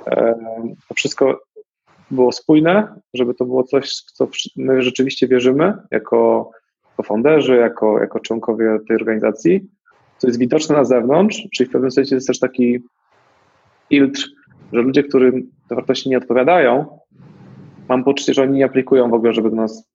e, 0.08 0.36
to 0.88 0.94
wszystko 0.96 1.40
było 2.12 2.32
spójne, 2.32 2.88
żeby 3.14 3.34
to 3.34 3.46
było 3.46 3.64
coś, 3.64 3.94
co 3.94 4.28
my 4.56 4.82
rzeczywiście 4.82 5.28
wierzymy 5.28 5.74
jako, 5.92 6.52
jako 6.90 7.04
founderzy, 7.04 7.56
jako, 7.56 8.00
jako 8.00 8.20
członkowie 8.20 8.78
tej 8.88 8.96
organizacji, 8.96 9.68
co 10.18 10.28
jest 10.28 10.40
widoczne 10.40 10.76
na 10.76 10.84
zewnątrz, 10.84 11.48
czyli 11.54 11.70
w 11.70 11.74
pewnym 11.74 11.92
sensie 11.92 12.16
jest 12.16 12.28
też 12.28 12.40
taki 12.40 12.80
filtr 13.90 14.37
że 14.74 14.82
ludzie, 14.82 15.04
którym 15.04 15.52
te 15.70 15.76
wartości 15.76 16.10
nie 16.10 16.18
odpowiadają, 16.18 16.86
mam 17.90 18.04
poczucie, 18.04 18.34
że 18.34 18.44
oni 18.44 18.58
nie 18.58 18.66
aplikują 18.66 19.10
w 19.10 19.14
ogóle, 19.14 19.34
żeby 19.34 19.50
do 19.50 19.56
nas 19.56 19.90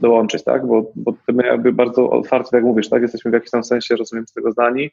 dołączyć, 0.00 0.44
tak? 0.44 0.66
Bo, 0.66 0.92
bo 0.96 1.14
my 1.28 1.46
jakby 1.46 1.72
bardzo 1.72 2.10
otwarcie, 2.10 2.50
tak 2.50 2.58
jak 2.58 2.64
mówisz, 2.64 2.88
tak? 2.88 3.02
Jesteśmy 3.02 3.30
w 3.30 3.34
jakimś 3.34 3.50
tam 3.50 3.64
sensie, 3.64 3.96
rozumiem, 3.96 4.26
z 4.26 4.32
tego 4.32 4.52
zdani, 4.52 4.90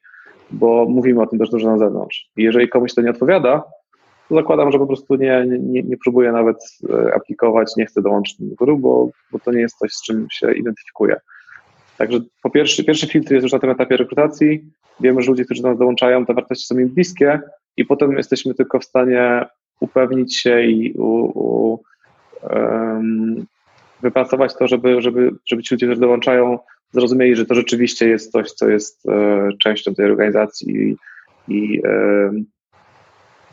bo 0.52 0.86
mówimy 0.90 1.22
o 1.22 1.28
tym 1.28 1.40
też 1.40 1.50
dużo 1.50 1.72
na 1.72 1.78
zewnątrz. 1.78 2.30
I 2.38 2.44
jeżeli 2.44 2.70
komuś 2.70 2.94
to 2.94 3.02
nie 3.02 3.10
odpowiada, 3.10 3.64
to 4.30 4.36
zakładam, 4.36 4.72
że 4.72 4.80
po 4.80 4.88
prostu 4.88 5.16
nie, 5.16 5.46
nie, 5.48 5.84
nie 5.84 5.98
próbuje 5.98 6.32
nawet 6.32 6.58
e, 6.90 7.14
aplikować, 7.16 7.76
nie 7.78 7.86
chce 7.86 8.02
dołączyć 8.02 8.36
do 8.40 8.56
góry, 8.56 8.76
bo, 8.78 9.10
bo 9.32 9.40
to 9.40 9.52
nie 9.52 9.62
jest 9.62 9.78
coś, 9.78 9.92
z 9.94 10.04
czym 10.04 10.28
się 10.32 10.54
identyfikuje. 10.54 11.16
Także 11.98 12.20
po 12.44 12.50
pierwszy, 12.50 12.84
pierwszy 12.84 13.08
filtr 13.08 13.32
jest 13.32 13.44
już 13.44 13.54
na 13.54 13.60
tym 13.60 13.70
etapie 13.70 13.98
rekrutacji. 13.98 14.64
Wiemy, 15.00 15.22
że 15.22 15.32
ludzie, 15.32 15.46
którzy 15.46 15.62
do 15.62 15.70
nas 15.70 15.78
dołączają, 15.78 16.26
te 16.26 16.34
wartości 16.34 16.66
są 16.66 16.78
im 16.78 16.90
bliskie, 16.90 17.40
i 17.78 17.86
potem 17.86 18.12
jesteśmy 18.12 18.54
tylko 18.54 18.80
w 18.80 18.86
stanie 18.86 19.46
upewnić 19.80 20.38
się 20.38 20.62
i 20.62 20.94
u, 20.94 21.06
u, 21.26 21.80
um, 22.50 23.46
wypracować 24.02 24.56
to, 24.56 24.68
żeby, 24.68 25.02
żeby, 25.02 25.32
żeby 25.46 25.64
ci 25.64 25.76
ludzie, 25.76 25.86
którzy 25.86 26.02
dołączają, 26.02 26.60
zrozumieli, 26.92 27.36
że 27.36 27.46
to 27.46 27.56
rzeczywiście 27.56 28.10
jest 28.10 28.32
coś, 28.32 28.52
co 28.52 28.70
jest 28.70 29.06
e, 29.10 29.50
częścią 29.60 29.96
tej 29.96 30.06
organizacji 30.06 30.98
i, 31.48 31.82
e, 31.86 32.32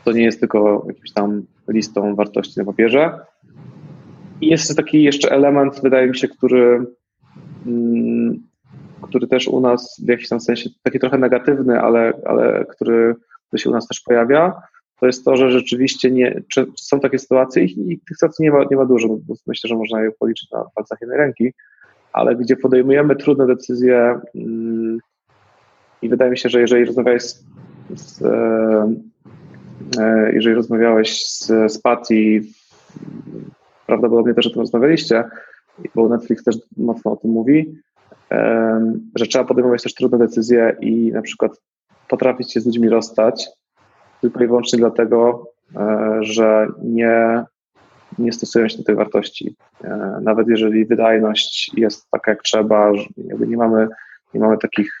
to 0.03 0.11
nie 0.11 0.23
jest 0.23 0.39
tylko 0.39 0.85
jakimś 0.87 1.11
tam 1.11 1.45
listą 1.67 2.15
wartości 2.15 2.59
na 2.59 2.65
papierze. 2.65 3.19
I 4.41 4.47
jest 4.47 4.77
taki 4.77 5.03
jeszcze 5.03 5.31
element, 5.31 5.81
wydaje 5.83 6.07
mi 6.07 6.17
się, 6.17 6.27
który, 6.27 6.85
mm, 7.67 8.43
który 9.01 9.27
też 9.27 9.47
u 9.47 9.61
nas 9.61 10.01
w 10.05 10.09
jakimś 10.09 10.29
tam 10.29 10.39
sensie 10.39 10.69
taki 10.83 10.99
trochę 10.99 11.17
negatywny, 11.17 11.81
ale, 11.81 12.13
ale 12.25 12.65
który, 12.65 13.15
który 13.51 13.61
się 13.61 13.69
u 13.69 13.73
nas 13.73 13.87
też 13.87 13.99
pojawia, 13.99 14.61
to 14.99 15.05
jest 15.05 15.25
to, 15.25 15.35
że 15.35 15.51
rzeczywiście 15.51 16.11
nie, 16.11 16.41
są 16.77 16.99
takie 16.99 17.19
sytuacje 17.19 17.63
i 17.63 17.99
tych 18.07 18.17
sytuacji 18.17 18.43
nie 18.43 18.51
ma, 18.51 18.63
nie 18.71 18.77
ma 18.77 18.85
dużo, 18.85 19.07
myślę, 19.47 19.67
że 19.67 19.75
można 19.75 20.03
je 20.03 20.11
policzyć 20.11 20.51
na 20.51 20.65
palcach 20.75 20.97
jednej 21.01 21.17
ręki, 21.17 21.53
ale 22.13 22.35
gdzie 22.35 22.55
podejmujemy 22.55 23.15
trudne 23.15 23.47
decyzje 23.47 24.19
mm, 24.35 24.99
i 26.01 26.09
wydaje 26.09 26.31
mi 26.31 26.37
się, 26.37 26.49
że 26.49 26.61
jeżeli 26.61 26.85
rozmawiałeś 26.85 27.23
z, 27.23 27.45
z 27.95 28.21
e, 28.21 28.93
jeżeli 30.33 30.55
rozmawiałeś 30.55 31.27
z, 31.27 31.47
z 31.47 31.81
Patty, 31.81 32.41
prawdopodobnie 33.87 34.33
też 34.33 34.47
o 34.47 34.49
tym 34.49 34.59
rozmawialiście, 34.59 35.23
bo 35.95 36.09
Netflix 36.09 36.43
też 36.43 36.55
mocno 36.77 37.11
o 37.11 37.15
tym 37.15 37.31
mówi, 37.31 37.75
że 39.15 39.27
trzeba 39.27 39.45
podejmować 39.45 39.83
też 39.83 39.93
trudne 39.93 40.17
decyzje 40.17 40.75
i 40.81 41.11
na 41.11 41.21
przykład 41.21 41.51
potrafić 42.11 42.53
się 42.53 42.61
z 42.61 42.65
ludźmi 42.65 42.89
rozstać, 42.89 43.47
tylko 44.21 44.43
i 44.43 44.47
wyłącznie 44.47 44.79
dlatego, 44.79 45.47
że 46.19 46.67
nie, 46.83 47.43
nie 48.19 48.31
stosują 48.31 48.69
się 48.69 48.77
do 48.77 48.83
tych 48.83 48.95
wartości. 48.95 49.55
Nawet 50.21 50.47
jeżeli 50.47 50.85
wydajność 50.85 51.71
jest 51.77 52.09
taka 52.11 52.31
jak 52.31 52.41
trzeba, 52.41 52.91
nie 53.47 53.57
mamy, 53.57 53.87
nie 54.33 54.39
mamy 54.39 54.57
takich 54.57 54.99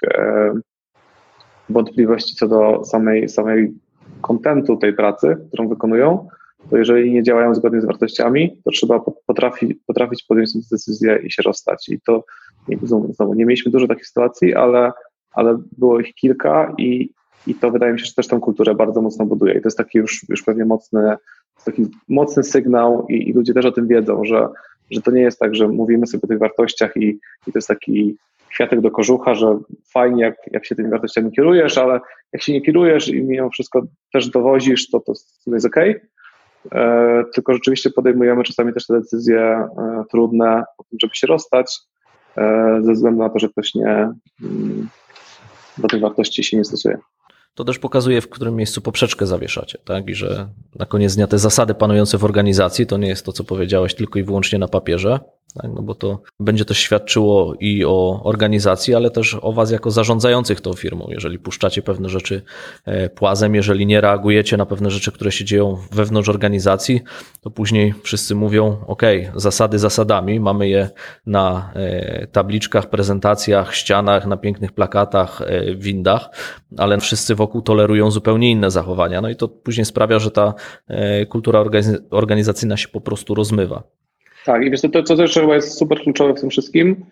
wątpliwości 1.69 2.35
co 2.35 2.47
do 2.47 2.85
samej, 2.85 3.29
samej 3.29 3.73
kontentu 4.21 4.77
tej 4.77 4.93
pracy, 4.93 5.37
którą 5.47 5.67
wykonują, 5.67 6.27
to 6.69 6.77
jeżeli 6.77 7.13
nie 7.13 7.23
działają 7.23 7.55
zgodnie 7.55 7.81
z 7.81 7.85
wartościami, 7.85 8.61
to 8.65 8.71
trzeba 8.71 8.99
potrafi, 9.25 9.75
potrafić 9.87 10.23
podjąć 10.23 10.69
decyzję 10.71 11.19
i 11.23 11.31
się 11.31 11.43
rozstać. 11.43 11.89
I 11.89 12.01
to 12.01 12.23
znowu, 12.83 13.33
nie 13.33 13.45
mieliśmy 13.45 13.71
dużo 13.71 13.87
takich 13.87 14.07
sytuacji, 14.07 14.55
ale, 14.55 14.91
ale 15.31 15.57
było 15.77 15.99
ich 15.99 16.15
kilka 16.15 16.73
i, 16.77 17.09
i 17.47 17.55
to 17.55 17.71
wydaje 17.71 17.93
mi 17.93 17.99
się, 17.99 18.05
że 18.05 18.13
też 18.13 18.27
tą 18.27 18.39
kulturę 18.39 18.75
bardzo 18.75 19.01
mocno 19.01 19.25
buduje. 19.25 19.53
I 19.53 19.61
to 19.61 19.67
jest 19.67 19.77
taki 19.77 19.97
już, 19.97 20.25
już 20.29 20.43
pewnie 20.43 20.65
mocny, 20.65 21.15
taki 21.65 21.85
mocny 22.09 22.43
sygnał 22.43 23.05
i, 23.09 23.29
i 23.29 23.33
ludzie 23.33 23.53
też 23.53 23.65
o 23.65 23.71
tym 23.71 23.87
wiedzą, 23.87 24.25
że, 24.25 24.47
że 24.91 25.01
to 25.01 25.11
nie 25.11 25.21
jest 25.21 25.39
tak, 25.39 25.55
że 25.55 25.67
mówimy 25.67 26.07
sobie 26.07 26.21
o 26.23 26.27
tych 26.27 26.39
wartościach 26.39 26.97
i, 26.97 27.19
i 27.47 27.51
to 27.51 27.57
jest 27.59 27.67
taki 27.67 28.17
kwiatek 28.49 28.81
do 28.81 28.91
kożucha, 28.91 29.35
że 29.35 29.59
fajnie, 29.93 30.23
jak, 30.23 30.35
jak 30.51 30.65
się 30.65 30.75
tymi 30.75 30.89
wartościami 30.89 31.31
kierujesz, 31.31 31.77
ale 31.77 31.99
jak 32.33 32.41
się 32.41 32.53
nie 32.53 32.61
kierujesz 32.61 33.07
i 33.07 33.23
mimo 33.23 33.49
wszystko 33.49 33.81
też 34.13 34.29
dowozisz, 34.29 34.89
to 34.89 34.99
to 34.99 35.13
jest 35.53 35.65
ok. 35.65 35.75
E, 36.71 37.23
tylko 37.33 37.53
rzeczywiście 37.53 37.89
podejmujemy 37.89 38.43
czasami 38.43 38.73
też 38.73 38.85
te 38.85 38.93
decyzje 38.93 39.39
e, 39.39 39.67
trudne, 40.11 40.63
żeby 41.01 41.15
się 41.15 41.27
rozstać, 41.27 41.79
e, 42.37 42.77
ze 42.81 42.93
względu 42.93 43.19
na 43.19 43.29
to, 43.29 43.39
że 43.39 43.49
ktoś 43.49 43.75
nie 43.75 44.09
mm, 44.41 44.89
do 45.77 45.87
tych 45.87 46.01
wartości 46.01 46.43
się 46.43 46.57
nie 46.57 46.65
stosuje 46.65 46.97
to 47.55 47.63
też 47.63 47.79
pokazuje, 47.79 48.21
w 48.21 48.29
którym 48.29 48.55
miejscu 48.55 48.81
poprzeczkę 48.81 49.27
zawieszacie, 49.27 49.77
tak? 49.85 50.09
I 50.09 50.15
że 50.15 50.47
na 50.75 50.85
koniec 50.85 51.15
dnia 51.15 51.27
te 51.27 51.39
zasady 51.39 51.73
panujące 51.73 52.17
w 52.17 52.25
organizacji 52.25 52.87
to 52.87 52.97
nie 52.97 53.07
jest 53.07 53.25
to, 53.25 53.33
co 53.33 53.43
powiedziałeś, 53.43 53.95
tylko 53.95 54.19
i 54.19 54.23
wyłącznie 54.23 54.59
na 54.59 54.67
papierze, 54.67 55.19
tak? 55.53 55.71
no 55.73 55.81
bo 55.81 55.95
to 55.95 56.21
będzie 56.39 56.65
też 56.65 56.77
świadczyło 56.77 57.55
i 57.59 57.85
o 57.85 58.21
organizacji, 58.23 58.95
ale 58.95 59.11
też 59.11 59.37
o 59.41 59.53
Was 59.53 59.71
jako 59.71 59.91
zarządzających 59.91 60.61
tą 60.61 60.73
firmą. 60.73 61.07
Jeżeli 61.09 61.39
puszczacie 61.39 61.81
pewne 61.81 62.09
rzeczy 62.09 62.41
e, 62.85 63.09
płazem, 63.09 63.55
jeżeli 63.55 63.85
nie 63.85 64.01
reagujecie 64.01 64.57
na 64.57 64.65
pewne 64.65 64.91
rzeczy, 64.91 65.11
które 65.11 65.31
się 65.31 65.45
dzieją 65.45 65.77
wewnątrz 65.91 66.29
organizacji, 66.29 67.01
to 67.41 67.51
później 67.51 67.93
wszyscy 68.03 68.35
mówią: 68.35 68.77
OK, 68.87 69.01
zasady 69.35 69.79
zasadami, 69.79 70.39
mamy 70.39 70.69
je 70.69 70.89
na 71.25 71.71
e, 71.75 72.27
tabliczkach, 72.27 72.89
prezentacjach, 72.89 73.75
ścianach, 73.75 74.27
na 74.27 74.37
pięknych 74.37 74.71
plakatach, 74.71 75.41
e, 75.41 75.75
windach, 75.75 76.29
ale 76.77 76.99
wszyscy 76.99 77.35
wokół 77.35 77.61
tolerują 77.61 78.11
zupełnie 78.11 78.51
inne 78.51 78.71
zachowania. 78.71 79.21
No 79.21 79.29
i 79.29 79.35
to 79.35 79.47
później 79.47 79.85
sprawia, 79.85 80.19
że 80.19 80.31
ta 80.31 80.53
kultura 81.29 81.63
organizacyjna 82.11 82.77
się 82.77 82.87
po 82.87 83.01
prostu 83.01 83.35
rozmywa. 83.35 83.83
Tak, 84.45 84.63
i 84.65 84.71
wiesz, 84.71 84.81
to, 84.81 84.89
to 84.89 85.03
co 85.03 85.15
też 85.15 85.33
chyba 85.33 85.55
jest 85.55 85.77
super 85.77 85.99
kluczowe 85.99 86.33
w 86.33 86.41
tym 86.41 86.49
wszystkim 86.49 87.05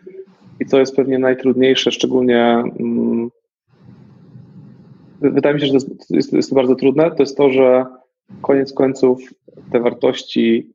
i 0.59 0.65
co 0.65 0.80
jest 0.80 0.95
pewnie 0.95 1.19
najtrudniejsze, 1.19 1.91
szczególnie 1.91 2.63
mm, 2.80 3.30
wydaje 5.21 5.55
mi 5.55 5.61
się, 5.61 5.67
że 5.67 5.71
to 5.71 5.77
jest, 5.77 6.11
jest, 6.11 6.34
jest, 6.34 6.49
to 6.49 6.55
bardzo 6.55 6.75
trudne, 6.75 7.11
to 7.11 7.23
jest 7.23 7.38
to, 7.38 7.49
że 7.49 7.86
koniec 8.41 8.73
końców 8.73 9.19
te 9.71 9.80
wartości 9.80 10.73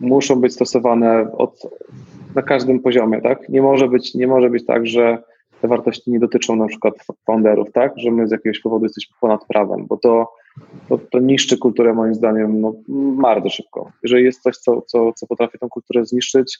muszą 0.00 0.40
być 0.40 0.52
stosowane 0.52 1.32
od, 1.32 1.62
na 2.34 2.42
każdym 2.42 2.80
poziomie, 2.80 3.20
tak? 3.20 3.48
Nie 3.48 3.62
może 3.62 3.88
być, 3.88 4.14
nie 4.14 4.26
może 4.26 4.50
być 4.50 4.66
tak, 4.66 4.86
że 4.86 5.18
te 5.60 5.68
wartości 5.68 6.10
nie 6.10 6.20
dotyczą 6.20 6.56
na 6.56 6.66
przykład 6.66 6.94
founderów, 7.26 7.72
tak? 7.72 7.92
Że 7.96 8.10
my 8.10 8.28
z 8.28 8.30
jakiegoś 8.30 8.60
powodu 8.60 8.84
jesteśmy 8.84 9.16
ponad 9.20 9.46
prawem, 9.46 9.86
bo 9.86 9.96
to 9.96 10.32
to, 10.88 10.98
to 10.98 11.18
niszczy 11.18 11.58
kulturę 11.58 11.94
moim 11.94 12.14
zdaniem 12.14 12.60
no, 12.60 12.74
bardzo 13.22 13.48
szybko. 13.48 13.92
Jeżeli 14.02 14.24
jest 14.24 14.42
coś, 14.42 14.56
co, 14.56 14.82
co, 14.82 15.12
co 15.12 15.26
potrafi 15.26 15.58
tę 15.58 15.68
kulturę 15.70 16.04
zniszczyć, 16.04 16.58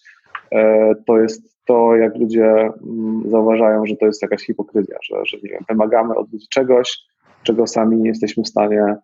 e, 0.53 0.93
to 1.07 1.19
jest 1.19 1.57
to, 1.67 1.97
jak 1.97 2.17
ludzie 2.17 2.45
mm, 2.45 3.31
zauważają, 3.31 3.87
że 3.87 3.97
to 3.97 4.07
jest 4.07 4.23
jakaś 4.23 4.43
hipokryzja, 4.43 4.97
że, 5.03 5.17
że 5.25 5.37
nie 5.37 5.51
wiem, 5.51 5.65
wymagamy 5.69 6.15
od 6.15 6.33
ludzi 6.33 6.47
czegoś, 6.51 6.99
czego 7.43 7.67
sami 7.67 7.97
nie 7.97 8.09
jesteśmy 8.09 8.43
w 8.43 8.49
stanie 8.49 8.97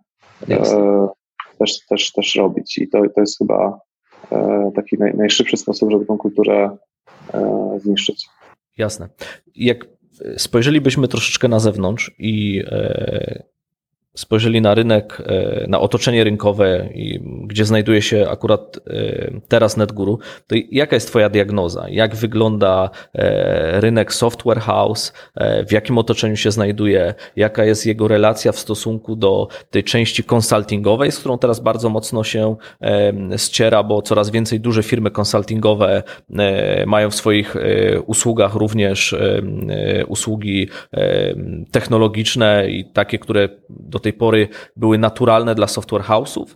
e, 0.50 1.08
też, 1.58 1.86
też, 1.88 2.12
też 2.12 2.36
robić. 2.36 2.78
I 2.78 2.88
to, 2.88 3.02
to 3.14 3.20
jest 3.20 3.38
chyba 3.38 3.80
e, 4.32 4.70
taki 4.74 4.98
naj, 4.98 5.14
najszybszy 5.14 5.56
sposób, 5.56 5.90
żeby 5.90 6.06
tę 6.06 6.16
kulturę 6.18 6.76
e, 7.34 7.78
zniszczyć. 7.82 8.28
Jasne. 8.78 9.08
Jak 9.56 9.86
spojrzelibyśmy 10.36 11.08
troszeczkę 11.08 11.48
na 11.48 11.58
zewnątrz 11.60 12.14
i 12.18 12.62
e, 12.66 13.42
spojrzeli 14.16 14.60
na 14.60 14.74
rynek, 14.74 15.22
e, 15.26 15.66
na 15.68 15.80
otoczenie 15.80 16.24
rynkowe, 16.24 16.88
gdzie 17.44 17.64
znajduje 17.64 18.02
się 18.02 18.26
akurat 18.30 18.76
e, 18.86 19.40
teraz 19.48 19.76
NetGuru, 19.76 20.18
to 20.46 20.56
jaka 20.70 20.96
jest 20.96 21.08
Twoja 21.08 21.28
diagnoza? 21.28 21.86
Jak 21.88 22.16
wygląda 22.16 22.90
e, 23.14 23.80
rynek 23.80 24.14
software 24.14 24.60
house? 24.60 25.12
W 25.68 25.72
jakim 25.72 25.98
otoczeniu 25.98 26.36
się 26.36 26.50
znajduje? 26.50 27.14
Jaka 27.36 27.64
jest 27.64 27.86
jego 27.86 28.08
relacja 28.08 28.52
w 28.52 28.58
stosunku 28.58 29.16
do 29.16 29.48
tej 29.70 29.84
części 29.84 30.24
konsultingowej, 30.24 31.12
z 31.12 31.18
którą 31.18 31.38
teraz 31.38 31.60
bardzo 31.60 31.88
mocno 31.88 32.24
się 32.24 32.56
ściera, 33.36 33.82
bo 33.82 34.02
coraz 34.02 34.30
więcej 34.30 34.60
duże 34.60 34.82
firmy 34.82 35.10
konsultingowe 35.10 36.02
mają 36.86 37.10
w 37.10 37.14
swoich 37.14 37.56
usługach 38.06 38.54
również 38.54 39.16
usługi 40.08 40.68
technologiczne 41.70 42.70
i 42.70 42.84
takie, 42.84 43.18
które 43.18 43.48
do 43.70 43.98
tej 44.06 44.12
pory 44.12 44.48
były 44.76 44.98
naturalne 44.98 45.54
dla 45.54 45.66
software 45.66 46.02
house'ów, 46.02 46.46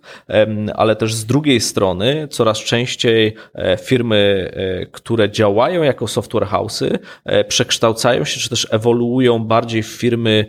ale 0.75 0.97
też 0.97 1.15
z 1.15 1.27
drugiej 1.27 1.61
strony 1.61 2.29
coraz 2.31 2.59
częściej 2.59 3.35
e, 3.55 3.77
firmy, 3.77 4.51
e, 4.55 4.87
które 4.87 5.31
działają 5.31 5.83
jako 5.83 6.09
software 6.09 6.47
house'y, 6.47 6.99
e, 7.25 7.45
przekształcają 7.45 8.25
się 8.25 8.41
czy 8.41 8.49
też 8.49 8.69
ewoluują 8.71 9.39
bardziej 9.39 9.83
w 9.83 9.87
firmy 9.87 10.47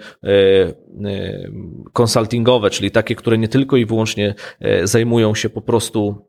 konsultingowe, 1.93 2.69
czyli 2.69 2.91
takie, 2.91 3.15
które 3.15 3.37
nie 3.37 3.47
tylko 3.47 3.77
i 3.77 3.85
wyłącznie 3.85 4.35
zajmują 4.83 5.35
się 5.35 5.49
po 5.49 5.61
prostu 5.61 6.25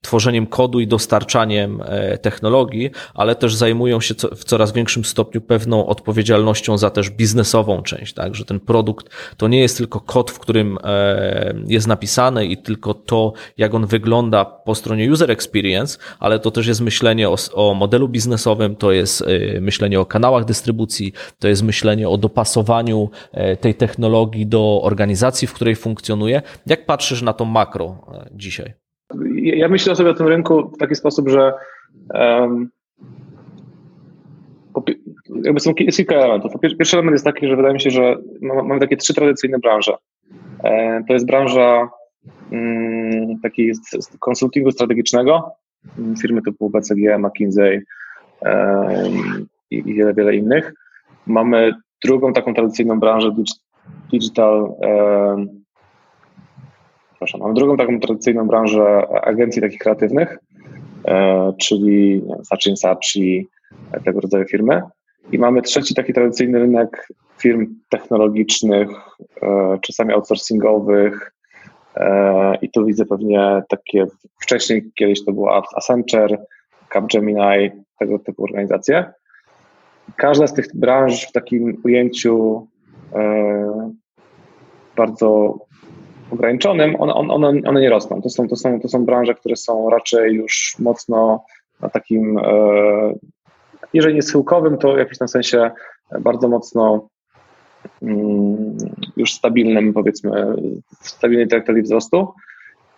tworzeniem 0.00 0.46
kodu 0.46 0.80
i 0.80 0.86
dostarczaniem 0.86 1.82
technologii, 2.22 2.90
ale 3.14 3.34
też 3.34 3.54
zajmują 3.54 4.00
się 4.00 4.14
w 4.36 4.44
coraz 4.44 4.72
większym 4.72 5.04
stopniu 5.04 5.40
pewną 5.40 5.86
odpowiedzialnością 5.86 6.78
za 6.78 6.90
też 6.90 7.10
biznesową 7.10 7.82
część, 7.82 8.14
tak, 8.14 8.34
że 8.34 8.44
ten 8.44 8.60
produkt 8.60 9.06
to 9.36 9.48
nie 9.48 9.60
jest 9.60 9.76
tylko 9.76 10.00
kod, 10.00 10.30
w 10.30 10.38
którym 10.38 10.78
e, 10.84 11.54
jest 11.66 11.86
napisany 11.86 12.46
i 12.46 12.56
tylko 12.56 12.94
to, 12.94 13.32
jak 13.56 13.74
on 13.74 13.86
wygląda 13.86 14.44
po 14.44 14.74
stronie 14.74 15.12
user 15.12 15.30
experience, 15.30 15.98
ale 16.18 16.38
to 16.38 16.50
też 16.50 16.66
jest 16.66 16.80
myślenie 16.80 17.28
o, 17.28 17.36
o 17.54 17.74
modelu 17.74 18.08
biznesowym, 18.08 18.76
to 18.76 18.92
jest 18.92 19.22
e, 19.22 19.60
myślenie 19.60 20.00
o 20.00 20.06
kanałach 20.06 20.44
dystrybucji, 20.44 21.12
to 21.38 21.48
jest 21.48 21.62
myślenie 21.62 22.08
o 22.08 22.18
dopasowaniu 22.18 23.10
e, 23.32 23.56
tej 23.56 23.74
technologii 23.74 24.46
do 24.46 24.80
organizacji, 24.82 25.48
w 25.48 25.52
której 25.52 25.76
funkcjonuje. 25.76 26.42
Jak 26.66 26.86
patrzysz 26.86 27.22
na 27.22 27.32
to 27.32 27.44
makro 27.44 28.06
dzisiaj? 28.32 28.85
Ja 29.34 29.68
myślę 29.68 29.96
sobie 29.96 30.10
o 30.10 30.14
tym 30.14 30.26
rynku 30.26 30.70
w 30.70 30.78
taki 30.78 30.94
sposób, 30.94 31.28
że 31.28 31.52
um, 32.14 32.70
jakby 35.42 35.60
są 35.60 35.74
kilka 35.74 36.14
elementów. 36.14 36.52
Pierwszy 36.60 36.96
element 36.96 37.14
jest 37.14 37.24
taki, 37.24 37.48
że 37.48 37.56
wydaje 37.56 37.74
mi 37.74 37.80
się, 37.80 37.90
że 37.90 38.16
mamy 38.40 38.80
takie 38.80 38.96
trzy 38.96 39.14
tradycyjne 39.14 39.58
branże. 39.58 39.96
E, 40.64 41.04
to 41.08 41.12
jest 41.12 41.26
branża 41.26 41.88
mm, 42.52 43.40
takiej 43.40 43.72
konsultingu 44.18 44.70
strategicznego, 44.70 45.50
mm, 45.98 46.16
firmy 46.16 46.42
typu 46.42 46.70
BCG, 46.70 47.18
McKinsey 47.18 47.82
i 49.70 49.94
wiele, 49.94 50.14
wiele 50.14 50.36
innych. 50.36 50.74
Mamy 51.26 51.72
drugą 52.04 52.32
taką 52.32 52.54
tradycyjną 52.54 53.00
branżę 53.00 53.30
digital 54.12 54.74
przepraszam. 57.26 57.40
Mamy 57.40 57.54
drugą 57.54 57.76
taką 57.76 58.00
tradycyjną 58.00 58.46
branżę 58.46 59.06
agencji 59.22 59.62
takich 59.62 59.78
kreatywnych, 59.78 60.38
e, 61.08 61.52
czyli 61.60 62.22
Saatchi 62.44 62.76
Saatchi, 62.76 63.48
tego 64.04 64.20
rodzaju 64.20 64.44
firmy. 64.44 64.82
I 65.32 65.38
mamy 65.38 65.62
trzeci 65.62 65.94
taki 65.94 66.12
tradycyjny 66.12 66.58
rynek 66.58 67.08
firm 67.38 67.66
technologicznych, 67.88 68.88
e, 69.42 69.78
czasami 69.82 70.12
outsourcingowych. 70.12 71.32
E, 71.96 72.56
I 72.62 72.70
tu 72.70 72.84
widzę 72.84 73.06
pewnie 73.06 73.62
takie, 73.68 74.06
wcześniej 74.40 74.90
kiedyś 74.94 75.24
to 75.24 75.32
było 75.32 75.56
Accenture, 75.56 76.38
Capgemini, 76.92 77.70
tego 77.98 78.18
typu 78.18 78.44
organizacje. 78.44 79.12
Każda 80.16 80.46
z 80.46 80.54
tych 80.54 80.66
branż 80.74 81.26
w 81.28 81.32
takim 81.32 81.80
ujęciu 81.84 82.66
e, 83.14 83.92
bardzo 84.96 85.58
ograniczonym, 86.30 86.96
one, 87.00 87.14
one, 87.14 87.60
one 87.66 87.80
nie 87.80 87.90
rosną. 87.90 88.22
To 88.22 88.30
są, 88.30 88.48
to, 88.48 88.56
są, 88.56 88.80
to 88.80 88.88
są 88.88 89.04
branże, 89.04 89.34
które 89.34 89.56
są 89.56 89.90
raczej 89.90 90.34
już 90.34 90.76
mocno 90.78 91.44
na 91.80 91.88
takim 91.88 92.38
jeżeli 93.92 94.14
nie 94.14 94.22
schyłkowym, 94.22 94.78
to 94.78 94.94
w 94.94 94.98
jakimś 94.98 95.18
tam 95.18 95.28
sensie 95.28 95.70
bardzo 96.20 96.48
mocno 96.48 97.08
mm, 98.02 98.76
już 99.16 99.32
stabilnym, 99.32 99.92
powiedzmy, 99.92 100.56
stabilnej 101.00 101.48
trajektorii 101.48 101.82
wzrostu. 101.82 102.28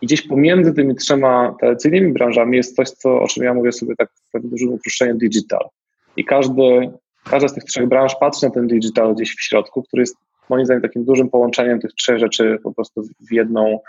I 0.01 0.07
gdzieś 0.07 0.29
pomiędzy 0.29 0.75
tymi 0.75 0.95
trzema 0.95 1.55
tradycyjnymi 1.61 2.13
branżami 2.13 2.57
jest 2.57 2.77
coś, 2.77 2.91
co, 2.91 3.21
o 3.21 3.27
czym 3.27 3.45
ja 3.45 3.55
mówię 3.55 3.73
sobie 3.73 3.97
tak 3.97 4.09
w 4.11 4.31
pewnym 4.33 4.51
dużym 4.51 4.73
uproszczeniu 4.73 5.15
digital. 5.15 5.69
I 6.17 6.25
każdy, 6.25 6.91
każda 7.25 7.49
z 7.49 7.55
tych 7.55 7.65
trzech 7.65 7.89
branż 7.89 8.17
patrzy 8.21 8.47
na 8.47 8.53
ten 8.53 8.67
digital 8.67 9.15
gdzieś 9.15 9.37
w 9.37 9.43
środku, 9.43 9.83
który 9.83 10.03
jest 10.03 10.17
moim 10.51 10.65
zdaniem 10.65 10.83
takim 10.83 11.05
dużym 11.05 11.31
połączeniem 11.31 11.81
tych 11.81 11.93
trzech 11.93 12.19
rzeczy 12.19 12.59
po 12.63 12.75
prostu 12.75 13.03
w 13.03 13.33
jedną, 13.33 13.81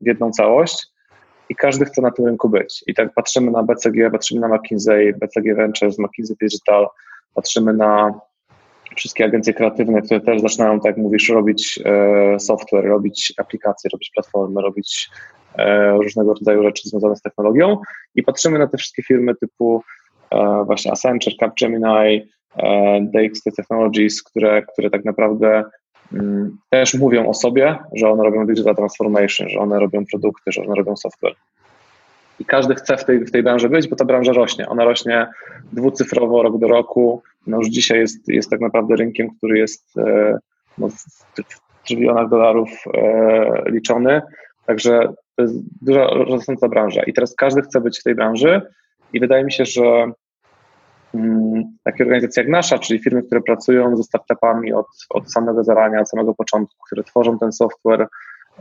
w 0.00 0.06
jedną 0.06 0.30
całość 0.30 0.86
i 1.48 1.54
każdy 1.54 1.84
chce 1.84 2.02
na 2.02 2.10
tym 2.10 2.26
rynku 2.26 2.48
być. 2.48 2.84
I 2.86 2.94
tak 2.94 3.14
patrzymy 3.14 3.50
na 3.50 3.62
BCG, 3.62 4.10
patrzymy 4.10 4.40
na 4.40 4.48
McKinsey, 4.48 5.12
BCG 5.12 5.54
Ventures, 5.54 5.98
McKinsey 5.98 6.36
Digital, 6.40 6.86
patrzymy 7.34 7.72
na 7.72 8.20
wszystkie 8.96 9.24
agencje 9.24 9.54
kreatywne, 9.54 10.02
które 10.02 10.20
też 10.20 10.40
zaczynają, 10.40 10.80
tak 10.80 10.84
jak 10.84 10.96
mówisz, 10.96 11.28
robić 11.28 11.80
e, 11.84 12.40
software, 12.40 12.84
robić 12.84 13.34
aplikacje, 13.36 13.90
robić 13.92 14.10
platformy, 14.14 14.62
robić 14.62 15.10
e, 15.58 15.92
różnego 15.92 16.34
rodzaju 16.34 16.62
rzeczy 16.62 16.88
związane 16.88 17.16
z 17.16 17.22
technologią 17.22 17.78
i 18.14 18.22
patrzymy 18.22 18.58
na 18.58 18.66
te 18.66 18.78
wszystkie 18.78 19.02
firmy 19.02 19.34
typu 19.34 19.82
e, 20.30 20.62
właśnie 20.66 20.92
Accenture, 20.92 21.36
Capgemini, 21.40 22.28
DXT 23.00 23.56
Technologies, 23.56 24.22
które, 24.22 24.62
które 24.62 24.90
tak 24.90 25.04
naprawdę 25.04 25.64
Mm, 26.12 26.56
też 26.70 26.94
mówią 26.94 27.28
o 27.28 27.34
sobie, 27.34 27.78
że 27.92 28.10
one 28.10 28.24
robią 28.24 28.46
digital 28.46 28.76
transformation, 28.76 29.48
że 29.48 29.58
one 29.58 29.78
robią 29.78 30.04
produkty, 30.10 30.52
że 30.52 30.62
one 30.62 30.74
robią 30.74 30.96
software. 30.96 31.34
I 32.40 32.44
każdy 32.44 32.74
chce 32.74 32.96
w 32.96 33.04
tej, 33.04 33.18
w 33.18 33.30
tej 33.30 33.42
branży 33.42 33.68
być, 33.68 33.88
bo 33.88 33.96
ta 33.96 34.04
branża 34.04 34.32
rośnie. 34.32 34.68
Ona 34.68 34.84
rośnie 34.84 35.26
dwucyfrowo 35.72 36.42
rok 36.42 36.58
do 36.58 36.68
roku. 36.68 37.22
No 37.46 37.56
już 37.56 37.68
dzisiaj 37.68 37.98
jest, 37.98 38.28
jest 38.28 38.50
tak 38.50 38.60
naprawdę 38.60 38.96
rynkiem, 38.96 39.28
który 39.36 39.58
jest 39.58 39.98
e, 39.98 40.38
no, 40.78 40.88
w 40.88 41.86
trylionach 41.86 42.28
dolarów 42.28 42.70
e, 42.94 43.62
liczony. 43.66 44.22
Także 44.66 45.12
to 45.36 45.42
jest 45.42 45.54
duża 45.82 46.06
rosnąca 46.06 46.68
branża. 46.68 47.02
I 47.02 47.12
teraz 47.12 47.34
każdy 47.34 47.62
chce 47.62 47.80
być 47.80 48.00
w 48.00 48.02
tej 48.02 48.14
branży 48.14 48.62
i 49.12 49.20
wydaje 49.20 49.44
mi 49.44 49.52
się, 49.52 49.64
że 49.64 50.12
takie 51.84 52.04
organizacje 52.04 52.42
jak 52.42 52.52
nasza, 52.52 52.78
czyli 52.78 52.98
firmy, 53.02 53.22
które 53.22 53.40
pracują 53.40 53.96
ze 53.96 54.02
startupami 54.02 54.72
od, 54.72 54.86
od 55.10 55.32
samego 55.32 55.64
zarania, 55.64 56.00
od 56.00 56.10
samego 56.10 56.34
początku, 56.34 56.76
które 56.86 57.04
tworzą 57.04 57.38
ten 57.38 57.52
software 57.52 58.06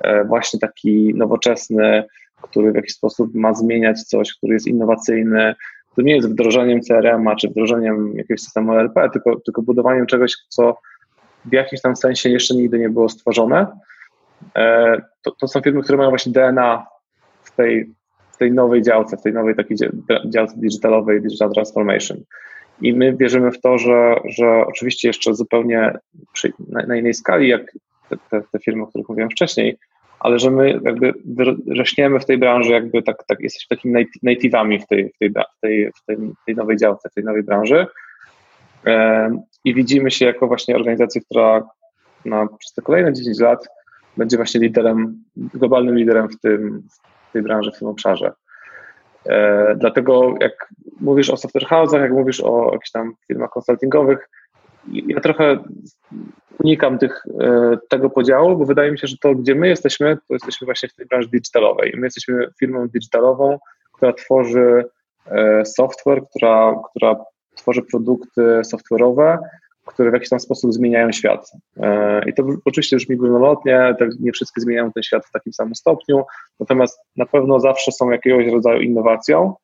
e, 0.02 0.26
właśnie 0.26 0.60
taki 0.60 1.14
nowoczesny, 1.16 2.04
który 2.42 2.72
w 2.72 2.76
jakiś 2.76 2.94
sposób 2.94 3.36
ma 3.36 3.54
zmieniać 3.54 4.04
coś, 4.04 4.34
który 4.34 4.54
jest 4.54 4.68
innowacyjny. 4.68 5.56
To 5.96 6.02
nie 6.02 6.16
jest 6.16 6.30
wdrożeniem 6.30 6.82
CRM-a 6.82 7.36
czy 7.36 7.50
wdrożeniem 7.50 8.18
jakiegoś 8.18 8.42
systemu 8.42 8.74
LP, 8.74 9.10
tylko, 9.10 9.40
tylko 9.40 9.62
budowaniem 9.62 10.06
czegoś, 10.06 10.34
co 10.50 10.78
w 11.46 11.54
jakimś 11.54 11.82
tam 11.82 11.96
sensie 11.96 12.30
jeszcze 12.30 12.56
nigdy 12.56 12.80
nie 12.80 12.90
było 12.90 13.10
stworzone. 13.10 13.68
E, 14.58 14.98
to, 15.22 15.32
to 15.32 15.48
są 15.48 15.62
firmy, 15.62 15.82
które 15.82 15.98
mają 15.98 16.10
właśnie 16.10 16.32
DNA 16.32 16.86
w 17.44 17.52
tej, 17.56 17.94
w 18.34 18.38
tej 18.38 18.52
nowej 18.52 18.82
działce, 18.82 19.18
w 19.18 19.22
tej 19.22 19.34
nowej 19.34 19.56
takiej 19.56 19.78
działce 20.30 20.54
digitalowej, 20.58 21.22
digital 21.22 21.52
transformation. 21.52 22.18
I 22.82 22.94
my 22.94 23.18
wierzymy 23.18 23.52
w 23.52 23.62
to, 23.62 23.78
że, 23.78 24.16
że 24.26 24.66
oczywiście 24.68 25.08
jeszcze 25.08 25.34
zupełnie 25.34 25.98
przy, 26.34 26.54
na, 26.70 26.86
na, 26.86 26.96
innej 26.96 27.14
skali, 27.14 27.48
jak 27.48 27.72
te, 28.10 28.18
te, 28.30 28.42
te, 28.52 28.60
firmy, 28.60 28.84
o 28.84 28.88
których 28.88 29.10
mówiłem 29.10 29.30
wcześniej, 29.30 29.78
ale 30.20 30.40
że 30.40 30.52
my 30.52 30.80
jakby 30.84 31.14
rośniemy 31.78 32.20
w 32.20 32.26
tej 32.26 32.38
branży, 32.38 32.72
jakby 32.72 33.04
tak, 33.04 33.24
tak 33.28 33.40
jesteśmy 33.40 33.78
takimi 33.78 34.06
native'ami 34.24 34.84
w 34.84 34.88
tej, 34.88 35.10
w, 35.10 35.18
tej, 35.18 35.30
w, 35.30 35.60
tej, 35.62 35.92
w 35.92 36.06
tej, 36.06 36.18
tej 36.46 36.56
nowej 36.56 36.78
działce, 36.78 37.10
w 37.10 37.14
tej 37.14 37.24
nowej 37.24 37.44
branży. 37.44 37.88
I 39.66 39.74
widzimy 39.74 40.12
się 40.12 40.26
jako 40.26 40.48
właśnie 40.48 40.76
organizacja, 40.76 41.22
która 41.22 41.64
na, 42.26 42.48
przez 42.60 42.74
te 42.74 42.82
kolejne 42.82 43.14
10 43.14 43.40
lat 43.40 43.68
będzie 44.18 44.38
właśnie 44.38 44.62
liderem, 44.62 45.24
globalnym 45.36 45.96
liderem 45.96 46.30
w, 46.30 46.40
tym, 46.40 46.84
tej 47.34 47.42
branży, 47.42 47.72
w 47.72 47.80
tym 47.80 47.88
obszarze. 47.88 48.32
E, 49.26 49.76
dlatego 49.76 50.34
jak 50.40 50.70
mówisz 51.02 51.30
o 51.30 51.38
software 51.38 51.66
house'ach, 51.66 52.02
jak 52.02 52.12
mówisz 52.12 52.42
o 52.42 52.70
jakichś 52.74 52.92
tam 52.92 53.14
firmach 53.28 53.50
konsultingowych, 53.50 54.30
ja 54.88 55.20
trochę 55.22 55.58
unikam 56.64 56.98
tych, 56.98 57.24
e, 57.42 57.78
tego 57.90 58.10
podziału, 58.10 58.58
bo 58.58 58.66
wydaje 58.66 58.92
mi 58.92 59.00
się, 59.00 59.08
że 59.08 59.18
to, 59.18 59.36
gdzie 59.36 59.56
my 59.56 59.68
jesteśmy, 59.68 60.18
to 60.28 60.34
jesteśmy 60.34 60.66
właśnie 60.66 60.90
w 60.90 60.96
tej 60.96 61.06
branży 61.06 61.30
digitalowej. 61.30 61.94
My 61.98 62.08
jesteśmy 62.08 62.48
firmą 62.60 62.88
digitalową, 62.88 63.60
która 63.94 64.14
tworzy 64.14 64.86
e, 65.26 65.66
software, 65.66 66.24
która, 66.30 66.76
która 66.90 67.16
tworzy 67.56 67.82
produkty 67.82 68.42
software'owe, 68.42 69.38
które 69.86 70.12
w 70.12 70.14
jakiś 70.14 70.30
tam 70.30 70.40
sposób 70.40 70.74
zmieniają 70.74 71.12
świat. 71.12 71.52
E, 71.78 72.22
I 72.30 72.34
to 72.34 72.44
oczywiście 72.66 72.96
brzmi 72.96 73.18
górnolotnie, 73.18 73.96
tak 74.00 74.10
nie 74.20 74.32
wszystkie 74.32 74.62
zmieniają 74.62 74.92
ten 74.92 75.04
świat 75.04 75.26
w 75.26 75.32
takim 75.32 75.54
samym 75.54 75.76
stopniu, 75.76 76.24
natomiast 76.60 77.00
na 77.16 77.26
pewno 77.26 77.60
zawsze 77.60 77.92
są 77.92 78.12
jakiegoś 78.12 78.48
rodzaju 78.48 78.82
innowacją 78.82 79.56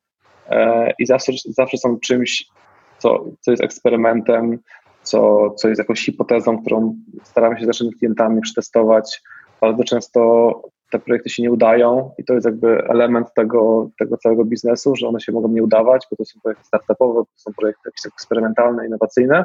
e, 0.50 0.92
i 0.98 1.06
zawsze, 1.06 1.32
zawsze 1.44 1.78
są 1.78 1.98
czymś, 2.00 2.46
co, 2.98 3.24
co 3.40 3.50
jest 3.50 3.62
eksperymentem, 3.62 4.58
co, 5.02 5.50
co 5.50 5.68
jest 5.68 5.78
jakąś 5.78 6.04
hipotezą, 6.04 6.60
którą 6.60 6.96
staramy 7.22 7.58
się 7.58 7.64
z 7.64 7.66
naszymi 7.66 7.92
klientami 7.92 8.40
przetestować. 8.40 9.22
Bardzo 9.60 9.84
często 9.84 10.52
te 10.90 10.98
projekty 10.98 11.30
się 11.30 11.42
nie 11.42 11.52
udają 11.52 12.10
i 12.18 12.24
to 12.24 12.34
jest 12.34 12.46
jakby 12.46 12.84
element 12.88 13.34
tego, 13.34 13.90
tego 13.98 14.16
całego 14.16 14.44
biznesu, 14.44 14.96
że 14.96 15.08
one 15.08 15.20
się 15.20 15.32
mogą 15.32 15.48
nie 15.48 15.62
udawać, 15.62 16.06
bo 16.10 16.16
to 16.16 16.24
są 16.24 16.40
projekty 16.40 16.64
startupowe, 16.64 17.20
to 17.20 17.26
są 17.36 17.52
projekty 17.52 17.82
jakieś 17.84 18.06
eksperymentalne, 18.06 18.86
innowacyjne, 18.86 19.44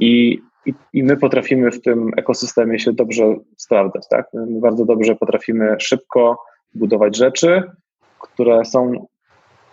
i, 0.00 0.42
i, 0.66 0.74
I, 0.92 1.02
my 1.02 1.16
potrafimy 1.16 1.70
w 1.70 1.82
tym 1.82 2.10
ekosystemie 2.16 2.78
się 2.78 2.92
dobrze 2.92 3.36
sprawdzać, 3.56 4.02
tak? 4.10 4.26
My 4.34 4.60
bardzo 4.60 4.84
dobrze 4.84 5.16
potrafimy 5.16 5.76
szybko 5.78 6.38
budować 6.74 7.16
rzeczy, 7.16 7.62
które 8.18 8.64
są 8.64 9.06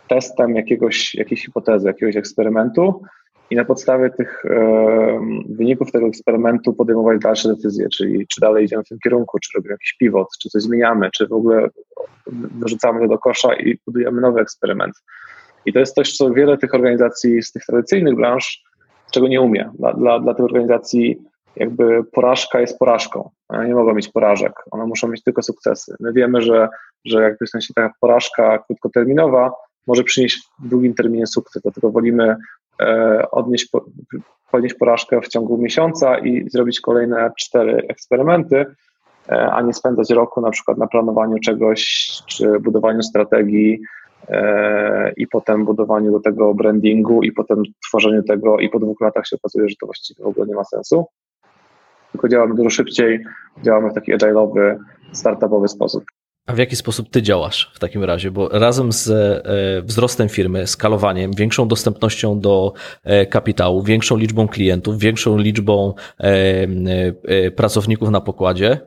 testem 0.08 0.56
jakiegoś, 0.56 1.16
jakiejś 1.16 1.46
hipotezy, 1.46 1.88
jakiegoś 1.88 2.16
eksperymentu 2.16 3.02
i 3.50 3.56
na 3.56 3.66
podstawie 3.66 4.10
tych 4.10 4.46
e, 4.46 5.20
wyników 5.50 5.92
tego 5.92 6.08
eksperymentu 6.08 6.74
podejmować 6.74 7.20
dalsze 7.20 7.50
decyzje, 7.50 7.88
czyli 7.90 8.28
czy 8.28 8.42
dalej 8.42 8.66
idziemy 8.66 8.84
w 8.84 8.90
tym 8.90 8.98
kierunku, 9.04 9.40
czy 9.40 9.50
robimy 9.56 9.74
jakiś 9.74 9.94
pivot, 10.00 10.28
czy 10.42 10.50
coś 10.50 10.62
zmieniamy, 10.62 11.10
czy 11.12 11.28
w 11.28 11.34
ogóle 11.34 11.70
wyrzucamy 12.32 13.00
to 13.00 13.08
do 13.08 13.18
kosza 13.18 13.56
i 13.56 13.80
budujemy 13.86 14.22
nowy 14.22 14.42
eksperyment. 14.42 14.94
I 15.66 15.74
to 15.74 15.80
jest 15.80 15.96
coś, 15.96 16.18
co 16.18 16.34
wiele 16.34 16.58
tych 16.58 16.74
organizacji 16.74 17.44
z 17.44 17.52
tych 17.52 17.66
tradycyjnych 17.66 18.16
branż 18.16 18.64
czego 19.12 19.28
nie 19.28 19.42
umie. 19.42 19.70
Dla, 19.80 19.94
dla, 19.94 20.20
dla 20.20 20.34
tej 20.34 20.46
organizacji 20.46 21.18
jakby 21.56 22.04
porażka 22.04 22.60
jest 22.60 22.80
porażką. 22.80 23.30
One 23.50 23.68
nie 23.68 23.76
mogą 23.76 23.94
mieć 23.94 24.08
porażek, 24.08 24.54
one 24.72 24.86
muszą 24.86 25.08
mieć 25.08 25.24
tylko 25.24 25.42
sukcesy. 25.42 25.96
My 26.00 26.14
wiemy, 26.14 26.42
że, 26.42 26.70
że 27.06 27.22
jakby 27.22 27.46
w 27.46 27.50
sensie 27.50 27.74
taka 27.74 27.94
porażka 28.02 28.58
krótkoterminowa 28.58 29.52
może 29.88 30.04
przynieść 30.04 30.50
w 30.60 30.68
długim 30.68 30.94
terminie 30.94 31.28
sukces, 31.28 31.62
dlatego 31.62 31.92
wolimy 31.92 32.36
e, 32.82 33.32
odnieść, 33.32 33.70
po, 33.70 33.86
podnieść 34.52 34.76
porażkę 34.76 35.22
w 35.22 35.28
ciągu 35.28 35.58
miesiąca 35.58 36.18
i 36.18 36.50
zrobić 36.50 36.82
kolejne 36.82 37.32
cztery 37.38 37.88
eksperymenty, 37.88 38.66
e, 39.30 39.52
a 39.52 39.62
nie 39.62 39.74
spędzać 39.74 40.10
roku 40.10 40.42
na 40.42 40.52
przykład 40.52 40.78
na 40.78 40.88
planowaniu 40.88 41.40
czegoś, 41.40 42.10
czy 42.28 42.60
budowaniu 42.60 43.02
strategii, 43.02 43.80
i 45.18 45.28
potem 45.28 45.66
budowaniu 45.66 46.12
do 46.12 46.20
tego 46.20 46.54
brandingu 46.54 47.24
i 47.24 47.32
potem 47.32 47.64
tworzeniu 47.88 48.24
tego 48.24 48.60
i 48.60 48.70
po 48.70 48.80
dwóch 48.80 49.02
latach 49.02 49.28
się 49.28 49.36
okazuje, 49.36 49.70
że 49.70 49.76
to 49.80 49.86
właściwie 49.86 50.24
w 50.24 50.28
ogóle 50.28 50.48
nie 50.48 50.56
ma 50.56 50.64
sensu. 50.64 51.06
Tylko 52.12 52.28
działamy 52.28 52.56
dużo 52.56 52.70
szybciej, 52.70 53.24
działamy 53.64 53.90
w 53.90 53.94
taki 53.94 54.14
agile'owy, 54.14 54.78
startupowy 55.12 55.68
sposób. 55.68 56.04
A 56.48 56.54
w 56.54 56.58
jaki 56.58 56.76
sposób 56.76 57.10
ty 57.10 57.22
działasz 57.22 57.72
w 57.76 57.80
takim 57.80 58.04
razie? 58.04 58.32
Bo 58.32 58.50
razem 58.50 58.92
z 58.92 59.10
e, 59.10 59.82
wzrostem 59.82 60.30
firmy, 60.30 60.68
skalowaniem, 60.68 61.32
większą 61.38 61.68
dostępnością 61.68 62.40
do 62.40 62.74
e, 63.04 63.26
kapitału, 63.26 63.84
większą 63.84 64.18
liczbą 64.18 64.48
klientów, 64.48 65.00
większą 65.00 65.38
liczbą 65.38 65.94
e, 66.20 67.52
pracowników 67.52 68.10
na 68.10 68.22
pokładzie, 68.22 68.80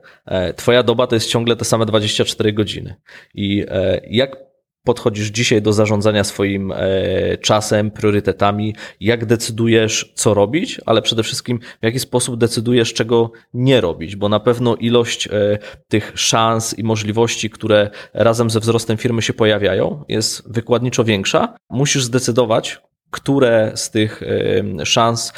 twoja 0.57 0.83
doba 0.83 1.07
to 1.07 1.17
jest 1.17 1.29
ciągle 1.29 1.57
te 1.57 1.65
same 1.65 1.87
24 1.87 2.53
godziny. 2.53 2.95
I 3.35 3.67
jak 4.11 4.50
podchodzisz 4.85 5.29
dzisiaj 5.29 5.63
do 5.63 5.73
zarządzania 5.73 6.25
swoim 6.25 6.73
e, 6.73 6.79
czasem, 7.39 7.91
priorytetami, 7.91 8.75
jak 9.01 9.27
decydujesz, 9.27 10.13
co 10.15 10.35
robić, 10.35 10.81
ale 10.87 11.03
przede 11.03 11.23
wszystkim 11.23 11.59
w 11.83 11.85
jaki 11.85 11.99
sposób 11.99 12.37
decydujesz, 12.37 12.95
czego 12.95 13.33
nie 13.55 13.81
robić, 13.81 14.17
bo 14.17 14.29
na 14.29 14.41
pewno 14.41 14.77
ilość 14.77 15.27
e, 15.27 15.31
tych 15.89 16.13
szans 16.15 16.79
i 16.79 16.85
możliwości, 16.85 17.51
które 17.51 17.91
razem 18.15 18.51
ze 18.51 18.61
wzrostem 18.61 18.97
firmy 18.97 19.23
się 19.23 19.33
pojawiają, 19.33 20.05
jest 20.09 20.53
wykładniczo 20.53 21.05
większa. 21.05 21.55
Musisz 21.71 22.05
zdecydować, 22.05 22.81
które 23.11 23.73
z 23.75 23.91
tych 23.91 24.23
szans 24.85 25.33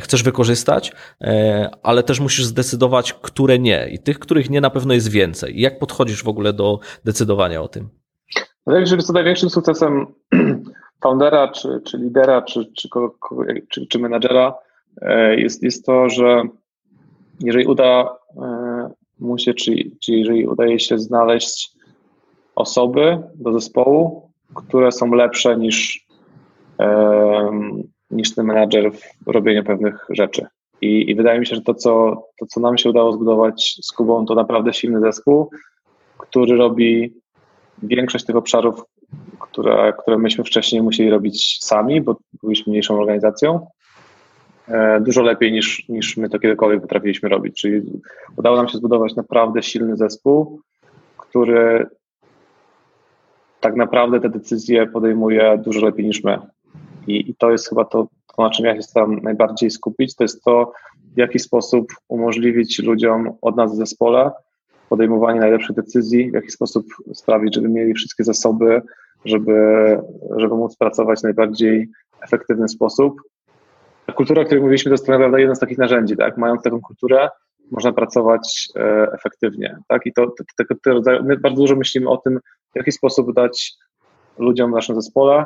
chcesz 0.00 0.22
wykorzystać, 0.22 0.92
e, 1.20 1.70
ale 1.82 2.02
też 2.02 2.20
musisz 2.20 2.44
zdecydować, 2.44 3.12
które 3.12 3.58
nie. 3.58 3.88
I 3.92 3.98
tych, 3.98 4.18
których 4.18 4.50
nie, 4.50 4.60
na 4.60 4.70
pewno 4.70 4.94
jest 4.94 5.08
więcej. 5.08 5.60
Jak 5.60 5.78
podchodzisz 5.78 6.22
w 6.22 6.28
ogóle 6.28 6.52
do 6.52 6.80
decydowania 7.04 7.62
o 7.62 7.68
tym? 7.68 7.88
Wydaje 8.68 8.82
mi 8.82 8.88
się, 8.88 8.96
że 9.00 9.12
największym 9.12 9.50
sukcesem 9.50 10.06
foundera, 11.02 11.48
czy, 11.48 11.80
czy 11.84 11.98
lidera, 11.98 12.42
czy, 12.42 12.72
czy, 12.76 12.88
czy, 13.68 13.86
czy 13.86 13.98
menadżera 13.98 14.54
e, 15.02 15.40
jest, 15.40 15.62
jest 15.62 15.86
to, 15.86 16.08
że 16.08 16.42
jeżeli 17.40 17.66
uda 17.66 18.16
e, 18.36 18.90
mu 19.18 19.38
się, 19.38 19.54
czy, 19.54 19.72
czy 20.00 20.12
jeżeli 20.12 20.46
udaje 20.46 20.78
się 20.78 20.98
znaleźć 20.98 21.72
osoby 22.54 23.18
do 23.34 23.52
zespołu, 23.52 24.30
które 24.54 24.92
są 24.92 25.14
lepsze 25.14 25.56
niż, 25.56 26.06
niż 28.10 28.34
ten 28.34 28.46
menadżer 28.46 28.92
w 29.26 29.28
robieniu 29.28 29.64
pewnych 29.64 30.06
rzeczy. 30.10 30.46
I, 30.80 31.10
I, 31.10 31.14
wydaje 31.14 31.40
mi 31.40 31.46
się, 31.46 31.56
że 31.56 31.62
to 31.62 31.74
co, 31.74 32.22
to, 32.38 32.46
co 32.46 32.60
nam 32.60 32.78
się 32.78 32.90
udało 32.90 33.12
zbudować 33.12 33.78
z 33.82 33.92
Kubą, 33.92 34.26
to 34.26 34.34
naprawdę 34.34 34.72
silny 34.72 35.00
zespół, 35.00 35.50
który 36.18 36.56
robi 36.56 37.14
większość 37.82 38.24
tych 38.24 38.36
obszarów, 38.36 38.84
które, 39.40 39.92
które 39.98 40.18
myśmy 40.18 40.44
wcześniej 40.44 40.82
musieli 40.82 41.10
robić 41.10 41.58
sami, 41.60 42.00
bo 42.00 42.16
byliśmy 42.42 42.70
mniejszą 42.70 43.00
organizacją, 43.00 43.66
e, 44.68 45.00
dużo 45.00 45.22
lepiej 45.22 45.52
niż, 45.52 45.88
niż 45.88 46.16
my 46.16 46.28
to 46.28 46.38
kiedykolwiek 46.38 46.80
potrafiliśmy 46.80 47.28
robić. 47.28 47.60
Czyli 47.60 47.82
udało 48.36 48.56
nam 48.56 48.68
się 48.68 48.78
zbudować 48.78 49.16
naprawdę 49.16 49.62
silny 49.62 49.96
zespół, 49.96 50.60
który 51.16 51.86
tak 53.60 53.76
naprawdę 53.76 54.20
te 54.20 54.28
decyzje 54.28 54.86
podejmuje 54.86 55.58
dużo 55.64 55.86
lepiej 55.86 56.06
niż 56.06 56.24
my. 56.24 56.38
I, 57.06 57.30
i 57.30 57.34
to 57.34 57.50
jest 57.50 57.68
chyba 57.68 57.84
to, 57.84 58.08
to, 58.36 58.42
na 58.42 58.50
czym 58.50 58.66
ja 58.66 58.76
się 58.76 58.82
staram 58.82 59.20
najbardziej 59.22 59.70
skupić, 59.70 60.14
to 60.14 60.24
jest 60.24 60.44
to, 60.44 60.72
w 61.14 61.18
jaki 61.18 61.38
sposób 61.38 61.86
umożliwić 62.08 62.78
ludziom 62.78 63.32
od 63.42 63.56
nas 63.56 63.72
w 63.72 63.76
zespole 63.76 64.30
podejmowanie 64.88 65.40
najlepszych 65.40 65.76
decyzji, 65.76 66.30
w 66.30 66.34
jaki 66.34 66.50
sposób 66.50 66.86
sprawić, 67.14 67.54
żeby 67.54 67.68
mieli 67.68 67.94
wszystkie 67.94 68.24
zasoby, 68.24 68.82
żeby, 69.24 69.98
żeby 70.36 70.54
móc 70.54 70.76
pracować 70.76 71.20
w 71.20 71.22
najbardziej 71.22 71.88
efektywny 72.20 72.68
sposób. 72.68 73.22
Ta 74.06 74.12
kultura, 74.12 74.42
o 74.42 74.44
której 74.44 74.62
mówiliśmy, 74.62 74.88
to 74.88 74.94
jest 74.94 75.06
tak 75.06 75.12
naprawdę 75.12 75.40
jedno 75.40 75.54
z 75.54 75.58
takich 75.58 75.78
narzędzi, 75.78 76.16
tak? 76.16 76.38
Mając 76.38 76.62
taką 76.62 76.80
kulturę, 76.80 77.28
można 77.70 77.92
pracować 77.92 78.68
e, 78.76 79.12
efektywnie, 79.12 79.76
tak? 79.88 80.06
I 80.06 80.12
to, 80.12 80.32
my 81.22 81.36
bardzo 81.36 81.60
dużo 81.60 81.76
myślimy 81.76 82.10
o 82.10 82.16
tym, 82.16 82.38
w 82.72 82.76
jaki 82.76 82.92
sposób 82.92 83.34
dać 83.34 83.74
ludziom 84.38 84.70
w 84.70 84.74
naszym 84.74 84.94
zespole 84.94 85.44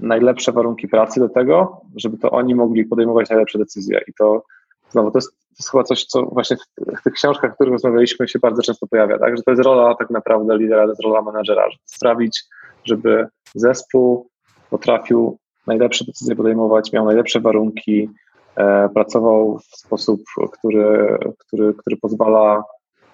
najlepsze 0.00 0.52
warunki 0.52 0.88
pracy 0.88 1.20
do 1.20 1.28
tego, 1.28 1.80
żeby 1.96 2.18
to 2.18 2.30
oni 2.30 2.54
mogli 2.54 2.84
podejmować 2.84 3.30
najlepsze 3.30 3.58
decyzje. 3.58 4.00
I 4.08 4.12
to 4.18 4.42
znowu 4.90 5.10
to 5.10 5.18
jest, 5.18 5.30
to 5.30 5.54
jest 5.58 5.70
chyba 5.70 5.84
coś, 5.84 6.04
co 6.04 6.22
właśnie 6.22 6.56
w, 6.56 6.60
w 7.00 7.02
tych 7.02 7.12
książkach, 7.12 7.50
o 7.50 7.54
których 7.54 7.72
rozmawialiśmy, 7.72 8.28
się 8.28 8.38
bardzo 8.38 8.62
często 8.62 8.86
pojawia, 8.86 9.18
tak? 9.18 9.36
Że 9.36 9.42
to 9.42 9.50
jest 9.50 9.62
rola 9.62 9.94
tak 9.94 10.10
naprawdę 10.10 10.58
lidera, 10.58 10.82
to 10.82 10.88
jest 10.88 11.02
rola 11.02 11.22
menadżera, 11.22 11.70
żeby 11.70 11.82
sprawić, 11.86 12.44
żeby 12.84 13.26
zespół 13.54 14.28
potrafił 14.70 15.38
najlepsze 15.66 16.04
decyzje 16.04 16.36
podejmować, 16.36 16.92
miał 16.92 17.04
najlepsze 17.04 17.40
warunki, 17.40 18.10
e, 18.56 18.88
pracował 18.88 19.58
w 19.58 19.76
sposób, 19.76 20.20
który, 20.52 21.18
który, 21.38 21.74
który 21.74 21.96
pozwala 21.96 22.64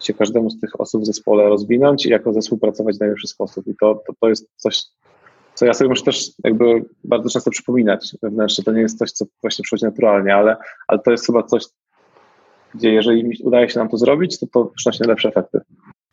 się 0.01 0.15
każdemu 0.15 0.51
z 0.51 0.61
tych 0.61 0.81
osób 0.81 1.03
w 1.03 1.07
zespole 1.07 1.49
rozwinąć 1.49 2.07
i 2.07 2.11
jako 2.11 2.33
zespół 2.33 2.59
pracować 2.59 2.97
w 2.97 3.01
najlepszy 3.01 3.29
sposób. 3.29 3.67
I 3.67 3.75
to, 3.81 4.03
to, 4.07 4.13
to 4.21 4.29
jest 4.29 4.49
coś, 4.57 4.83
co 5.55 5.67
ja 5.67 5.75
sobie 5.75 5.89
muszę 5.89 6.03
też 6.03 6.31
jakby 6.45 6.85
bardzo 7.05 7.31
często 7.31 7.51
przypominać 7.51 8.17
wewnętrznie. 8.23 8.65
To 8.65 8.73
nie 8.73 8.81
jest 8.81 8.99
coś, 8.99 9.13
co 9.13 9.25
właśnie 9.43 9.63
przychodzi 9.63 9.85
naturalnie, 9.85 10.35
ale, 10.35 10.57
ale 10.89 10.99
to 10.99 11.11
jest 11.11 11.27
chyba 11.27 11.43
coś, 11.43 11.63
gdzie 12.75 12.93
jeżeli 12.93 13.33
udaje 13.45 13.69
się 13.69 13.79
nam 13.79 13.89
to 13.89 13.97
zrobić, 13.97 14.41
to 14.41 14.47
to 14.47 14.65
przynosi 14.77 15.01
najlepsze 15.01 15.29
efekty. 15.29 15.61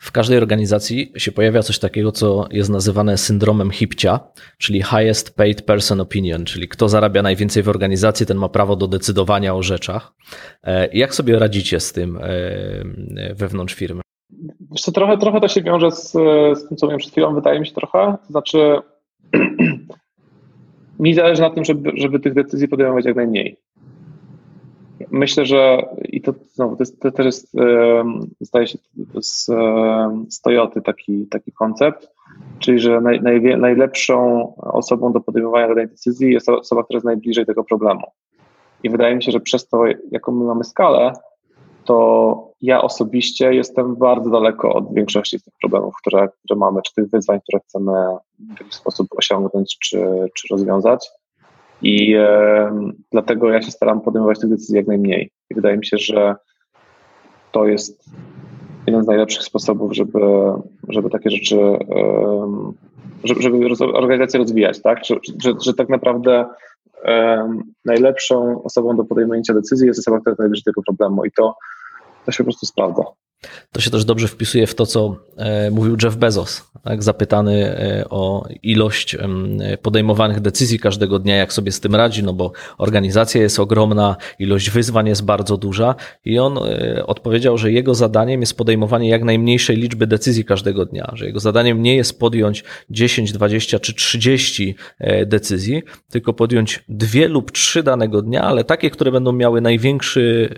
W 0.01 0.11
każdej 0.11 0.37
organizacji 0.37 1.11
się 1.17 1.31
pojawia 1.31 1.63
coś 1.63 1.79
takiego, 1.79 2.11
co 2.11 2.47
jest 2.51 2.69
nazywane 2.69 3.17
syndromem 3.17 3.71
HIPCIA, 3.71 4.19
czyli 4.57 4.83
Highest 4.83 5.35
Paid 5.35 5.61
Person 5.61 6.01
Opinion, 6.01 6.45
czyli 6.45 6.67
kto 6.67 6.89
zarabia 6.89 7.21
najwięcej 7.21 7.63
w 7.63 7.69
organizacji, 7.69 8.25
ten 8.25 8.37
ma 8.37 8.49
prawo 8.49 8.75
do 8.75 8.87
decydowania 8.87 9.55
o 9.55 9.63
rzeczach. 9.63 10.13
E, 10.63 10.89
jak 10.93 11.15
sobie 11.15 11.39
radzicie 11.39 11.79
z 11.79 11.93
tym 11.93 12.17
e, 12.17 13.33
wewnątrz 13.35 13.73
firmy? 13.73 14.01
Wiesz 14.71 14.81
co, 14.81 14.91
trochę, 14.91 15.17
trochę 15.17 15.41
to 15.41 15.47
się 15.47 15.61
wiąże 15.61 15.91
z, 15.91 16.11
z 16.59 16.67
tym, 16.67 16.77
co 16.77 16.85
mówiłem 16.85 16.99
przed 16.99 17.11
chwilą, 17.11 17.35
wydaje 17.35 17.59
mi 17.59 17.67
się 17.67 17.73
trochę. 17.73 18.17
To 18.27 18.31
znaczy, 18.31 18.75
mi 20.99 21.13
zależy 21.13 21.41
na 21.41 21.49
tym, 21.49 21.65
żeby, 21.65 21.91
żeby 21.95 22.19
tych 22.19 22.33
decyzji 22.33 22.67
podejmować 22.67 23.05
jak 23.05 23.15
najmniej. 23.15 23.57
Myślę, 25.11 25.45
że 25.45 25.89
i 26.03 26.21
to 26.21 26.33
znowu, 26.53 26.75
to, 26.75 26.81
jest, 26.81 26.99
to 26.99 27.11
też 27.11 27.25
jest, 27.25 27.55
zdaje 28.39 28.67
się, 28.67 28.77
z, 29.21 29.45
z 30.29 30.41
Toyoty 30.41 30.81
taki, 30.81 31.27
taki 31.27 31.51
koncept, 31.51 32.09
czyli 32.59 32.79
że 32.79 33.01
naj, 33.01 33.21
naj, 33.21 33.41
najlepszą 33.41 34.47
osobą 34.55 35.13
do 35.13 35.21
podejmowania 35.21 35.67
danej 35.67 35.87
decyzji 35.87 36.33
jest 36.33 36.49
osoba, 36.49 36.83
która 36.83 36.97
jest 36.97 37.05
najbliżej 37.05 37.45
tego 37.45 37.63
problemu. 37.63 38.01
I 38.83 38.89
wydaje 38.89 39.15
mi 39.15 39.23
się, 39.23 39.31
że 39.31 39.39
przez 39.39 39.67
to, 39.67 39.83
jaką 40.11 40.31
my 40.31 40.45
mamy 40.45 40.63
skalę, 40.63 41.13
to 41.89 42.51
ja 42.61 42.81
osobiście 42.81 43.53
jestem 43.53 43.95
bardzo 43.95 44.29
daleko 44.29 44.73
od 44.73 44.93
większości 44.93 45.39
z 45.39 45.43
tych 45.43 45.53
problemów, 45.61 45.93
które, 46.01 46.27
które 46.27 46.59
mamy, 46.59 46.81
czy 46.81 46.93
tych 46.93 47.09
wyzwań, 47.09 47.39
które 47.41 47.59
chcemy 47.59 47.91
w 48.39 48.59
jakiś 48.59 48.73
sposób 48.75 49.07
osiągnąć 49.17 49.77
czy, 49.79 49.99
czy 50.33 50.47
rozwiązać. 50.51 51.09
I 51.81 52.15
e, 52.15 52.91
dlatego 53.11 53.49
ja 53.49 53.61
się 53.61 53.71
staram 53.71 54.01
podejmować 54.01 54.39
tych 54.39 54.49
decyzji 54.49 54.75
jak 54.75 54.87
najmniej. 54.87 55.31
I 55.49 55.55
wydaje 55.55 55.77
mi 55.77 55.85
się, 55.85 55.97
że 55.97 56.35
to 57.51 57.67
jest 57.67 58.09
jeden 58.87 59.03
z 59.03 59.07
najlepszych 59.07 59.43
sposobów, 59.43 59.95
żeby, 59.95 60.19
żeby 60.89 61.09
takie 61.09 61.29
rzeczy, 61.29 61.59
e, 61.59 62.71
żeby, 63.23 63.67
organizację 63.93 64.39
rozwijać, 64.39 64.81
tak? 64.81 65.05
Że, 65.05 65.15
że, 65.43 65.53
że 65.61 65.73
tak 65.73 65.89
naprawdę 65.89 66.45
e, 67.05 67.49
najlepszą 67.85 68.63
osobą 68.63 68.95
do 68.95 69.03
podejmowania 69.05 69.41
decyzji 69.53 69.87
jest 69.87 69.99
osoba, 69.99 70.19
która 70.19 70.31
jest 70.31 70.39
najbliżej 70.39 70.63
tego 70.63 70.81
problemu 70.81 71.25
i 71.25 71.31
to, 71.31 71.55
to 72.29 72.33
się 72.33 72.43
po 72.43 72.43
prostu 72.43 72.65
sprawdza. 72.65 73.03
To 73.71 73.81
się 73.81 73.91
też 73.91 74.05
dobrze 74.05 74.27
wpisuje 74.27 74.67
w 74.67 74.75
to, 74.75 74.85
co 74.85 75.15
e, 75.37 75.71
mówił 75.71 75.97
Jeff 76.03 76.15
Bezos, 76.15 76.71
tak? 76.83 77.03
zapytany 77.03 77.65
e, 77.65 78.05
o 78.09 78.47
ilość 78.63 79.17
podejmowanych 79.81 80.39
decyzji 80.39 80.79
każdego 80.79 81.19
dnia, 81.19 81.35
jak 81.35 81.53
sobie 81.53 81.71
z 81.71 81.79
tym 81.79 81.95
radzi, 81.95 82.23
no 82.23 82.33
bo 82.33 82.51
organizacja 82.77 83.41
jest 83.41 83.59
ogromna, 83.59 84.15
ilość 84.39 84.69
wyzwań 84.69 85.07
jest 85.07 85.25
bardzo 85.25 85.57
duża 85.57 85.95
i 86.25 86.39
on 86.39 86.57
e, 86.57 87.05
odpowiedział, 87.05 87.57
że 87.57 87.71
jego 87.71 87.95
zadaniem 87.95 88.41
jest 88.41 88.57
podejmowanie 88.57 89.09
jak 89.09 89.23
najmniejszej 89.23 89.77
liczby 89.77 90.07
decyzji 90.07 90.45
każdego 90.45 90.85
dnia, 90.85 91.11
że 91.13 91.25
jego 91.25 91.39
zadaniem 91.39 91.81
nie 91.81 91.95
jest 91.95 92.19
podjąć 92.19 92.63
10, 92.89 93.31
20 93.31 93.79
czy 93.79 93.93
30 93.93 94.75
decyzji, 95.25 95.83
tylko 96.11 96.33
podjąć 96.33 96.83
dwie 96.89 97.27
lub 97.27 97.51
trzy 97.51 97.83
danego 97.83 98.21
dnia, 98.21 98.41
ale 98.41 98.63
takie, 98.63 98.89
które 98.89 99.11
będą 99.11 99.31
miały 99.31 99.61
największy 99.61 100.55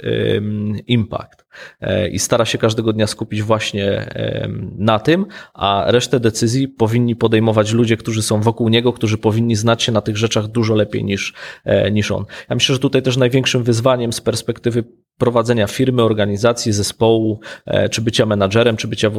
impact 0.88 1.41
i 2.12 2.20
stara 2.20 2.46
się 2.46 2.58
każdego 2.58 2.94
dnia 2.94 3.08
skupić 3.08 3.44
właśnie 3.44 4.14
na 4.78 5.00
tym, 5.00 5.26
a 5.54 5.84
resztę 5.88 6.20
decyzji 6.20 6.68
powinni 6.68 7.16
podejmować 7.16 7.72
ludzie, 7.72 7.98
którzy 7.98 8.22
są 8.22 8.42
wokół 8.42 8.70
niego, 8.70 8.94
którzy 8.94 9.18
powinni 9.18 9.56
znać 9.56 9.84
się 9.84 9.92
na 9.92 10.02
tych 10.02 10.18
rzeczach 10.18 10.48
dużo 10.48 10.76
lepiej 10.76 11.04
niż, 11.04 11.34
e, 11.66 11.92
niż 11.92 12.12
on. 12.12 12.26
Ja 12.50 12.56
myślę, 12.56 12.76
że 12.76 12.80
tutaj 12.80 13.02
też 13.02 13.18
największym 13.18 13.64
wyzwaniem 13.64 14.14
z 14.14 14.22
perspektywy 14.22 14.84
prowadzenia 15.18 15.68
firmy, 15.68 16.04
organizacji, 16.04 16.74
zespołu, 16.74 17.40
e, 17.66 17.90
czy 17.90 18.02
bycia 18.02 18.26
menadżerem, 18.26 18.78
czy 18.78 18.88
bycia 18.88 19.12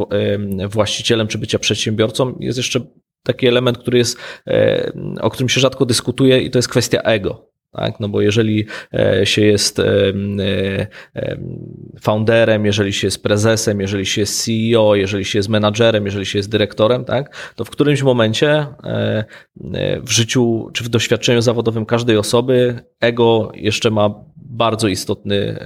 właścicielem, 0.68 1.28
czy 1.28 1.38
bycia 1.38 1.58
przedsiębiorcą 1.58 2.36
jest 2.40 2.58
jeszcze 2.58 2.80
taki 3.22 3.46
element, 3.46 3.78
który 3.78 3.98
jest, 3.98 4.18
e, 4.46 4.92
o 5.20 5.30
którym 5.30 5.48
się 5.48 5.60
rzadko 5.60 5.86
dyskutuje 5.86 6.40
i 6.40 6.50
to 6.50 6.58
jest 6.58 6.68
kwestia 6.68 7.00
ego. 7.02 7.51
Tak? 7.72 8.00
No 8.00 8.08
bo 8.08 8.20
jeżeli 8.20 8.64
e, 8.94 9.26
się 9.26 9.42
jest 9.42 9.78
e, 9.78 9.84
e, 11.14 11.36
founderem, 12.00 12.66
jeżeli 12.66 12.92
się 12.92 13.06
jest 13.06 13.22
prezesem, 13.22 13.80
jeżeli 13.80 14.06
się 14.06 14.20
jest 14.20 14.44
CEO, 14.44 14.94
jeżeli 14.94 15.24
się 15.24 15.38
jest 15.38 15.48
menadżerem, 15.48 16.04
jeżeli 16.04 16.26
się 16.26 16.38
jest 16.38 16.50
dyrektorem, 16.50 17.04
tak? 17.04 17.52
to 17.56 17.64
w 17.64 17.70
którymś 17.70 18.02
momencie 18.02 18.66
w 20.02 20.10
życiu 20.10 20.70
czy 20.72 20.84
w 20.84 20.88
doświadczeniu 20.88 21.42
zawodowym 21.42 21.86
każdej 21.86 22.16
osoby 22.16 22.80
ego 23.00 23.52
jeszcze 23.54 23.90
ma 23.90 24.14
bardzo 24.36 24.88
istotny 24.88 25.64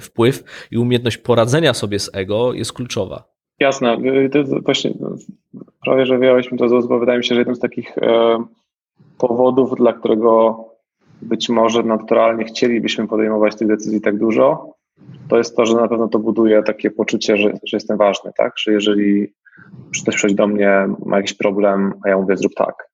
wpływ 0.00 0.44
i 0.70 0.78
umiejętność 0.78 1.18
poradzenia 1.18 1.74
sobie 1.74 1.98
z 1.98 2.10
ego 2.14 2.52
jest 2.52 2.72
kluczowa. 2.72 3.24
Jasne. 3.60 3.96
To 4.32 4.60
właśnie 4.60 4.94
prawie, 5.84 6.06
że 6.06 6.18
wyjąłeś 6.18 6.48
to 6.58 6.82
z 6.82 6.86
bo 6.86 6.98
wydaje 6.98 7.18
mi 7.18 7.24
się, 7.24 7.34
że 7.34 7.40
jednym 7.40 7.56
z 7.56 7.60
takich 7.60 7.94
powodów, 9.18 9.74
dla 9.76 9.92
którego 9.92 10.64
być 11.22 11.48
może 11.48 11.82
naturalnie 11.82 12.44
chcielibyśmy 12.44 13.08
podejmować 13.08 13.56
tych 13.56 13.68
decyzji 13.68 14.00
tak 14.00 14.18
dużo, 14.18 14.74
to 15.28 15.38
jest 15.38 15.56
to, 15.56 15.66
że 15.66 15.74
na 15.74 15.88
pewno 15.88 16.08
to 16.08 16.18
buduje 16.18 16.62
takie 16.62 16.90
poczucie, 16.90 17.36
że, 17.36 17.48
że 17.48 17.76
jestem 17.76 17.98
ważny, 17.98 18.30
tak? 18.36 18.52
Że 18.58 18.72
jeżeli 18.72 19.32
ktoś 20.02 20.14
przychodzi 20.14 20.34
do 20.34 20.46
mnie, 20.46 20.88
ma 21.06 21.16
jakiś 21.16 21.34
problem, 21.34 21.94
a 22.04 22.08
ja 22.08 22.18
mówię 22.18 22.36
zrób 22.36 22.54
tak, 22.54 22.88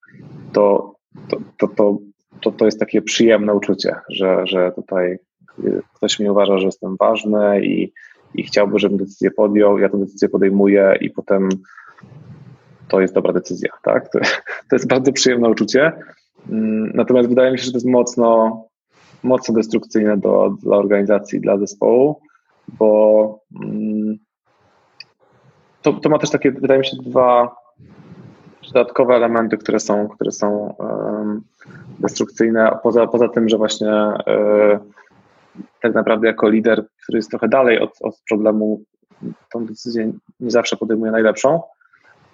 to, 0.53 0.95
to, 1.29 1.37
to, 1.59 1.69
to, 1.69 1.99
to, 2.41 2.53
to 2.53 2.65
jest 2.65 2.81
takie 2.81 3.03
przyjemne 3.03 3.55
uczucie, 3.55 3.95
że, 4.09 4.47
że 4.47 4.73
tutaj 4.73 5.19
ktoś 5.95 6.19
mi 6.19 6.31
uważa, 6.31 6.59
że 6.59 6.67
jestem 6.67 6.97
ważny 6.97 7.65
i, 7.65 7.93
i 8.35 8.43
chciałby, 8.43 8.79
żebym 8.79 8.99
decyzję 8.99 9.31
podjął, 9.31 9.79
ja 9.79 9.89
tę 9.89 9.99
decyzję 9.99 10.29
podejmuję 10.29 10.99
i 11.01 11.11
potem 11.11 11.49
to 12.89 13.01
jest 13.01 13.15
dobra 13.15 13.33
decyzja, 13.33 13.71
tak? 13.83 14.09
To, 14.13 14.19
to 14.71 14.77
jest 14.77 14.89
bardzo 14.89 15.13
przyjemne 15.13 15.49
uczucie. 15.49 15.93
Mm, 16.51 16.91
natomiast 16.95 17.29
wydaje 17.29 17.53
mi 17.53 17.59
się, 17.59 17.65
że 17.65 17.71
to 17.71 17.77
jest 17.77 17.87
mocno, 17.87 18.63
mocno 19.23 19.55
destrukcyjne 19.55 20.17
do, 20.17 20.57
dla 20.63 20.77
organizacji, 20.77 21.41
dla 21.41 21.59
zespołu, 21.59 22.21
bo 22.69 23.41
mm, 23.65 24.19
to, 25.83 25.93
to 25.93 26.09
ma 26.09 26.19
też 26.19 26.31
takie, 26.31 26.53
wydaje 26.53 26.81
mi 26.81 26.87
się, 26.87 26.97
dwa 26.97 27.57
dodatkowe 28.73 29.15
elementy, 29.15 29.59
które 29.59 29.81
są, 29.81 30.09
które 30.09 30.33
są 30.33 30.75
destrukcyjne, 31.99 32.79
poza, 32.83 33.07
poza 33.07 33.29
tym, 33.29 33.49
że 33.49 33.57
właśnie 33.57 33.93
um, 34.27 34.81
tak 35.83 35.95
naprawdę 35.95 36.27
jako 36.27 36.49
lider, 36.49 36.85
który 37.03 37.19
jest 37.19 37.31
trochę 37.31 37.49
dalej 37.49 37.81
od, 37.81 37.91
od 38.01 38.23
problemu, 38.29 38.83
tą 39.53 39.67
decyzję 39.67 40.13
nie 40.41 40.51
zawsze 40.51 40.77
podejmuje 40.77 41.13
najlepszą, 41.13 41.63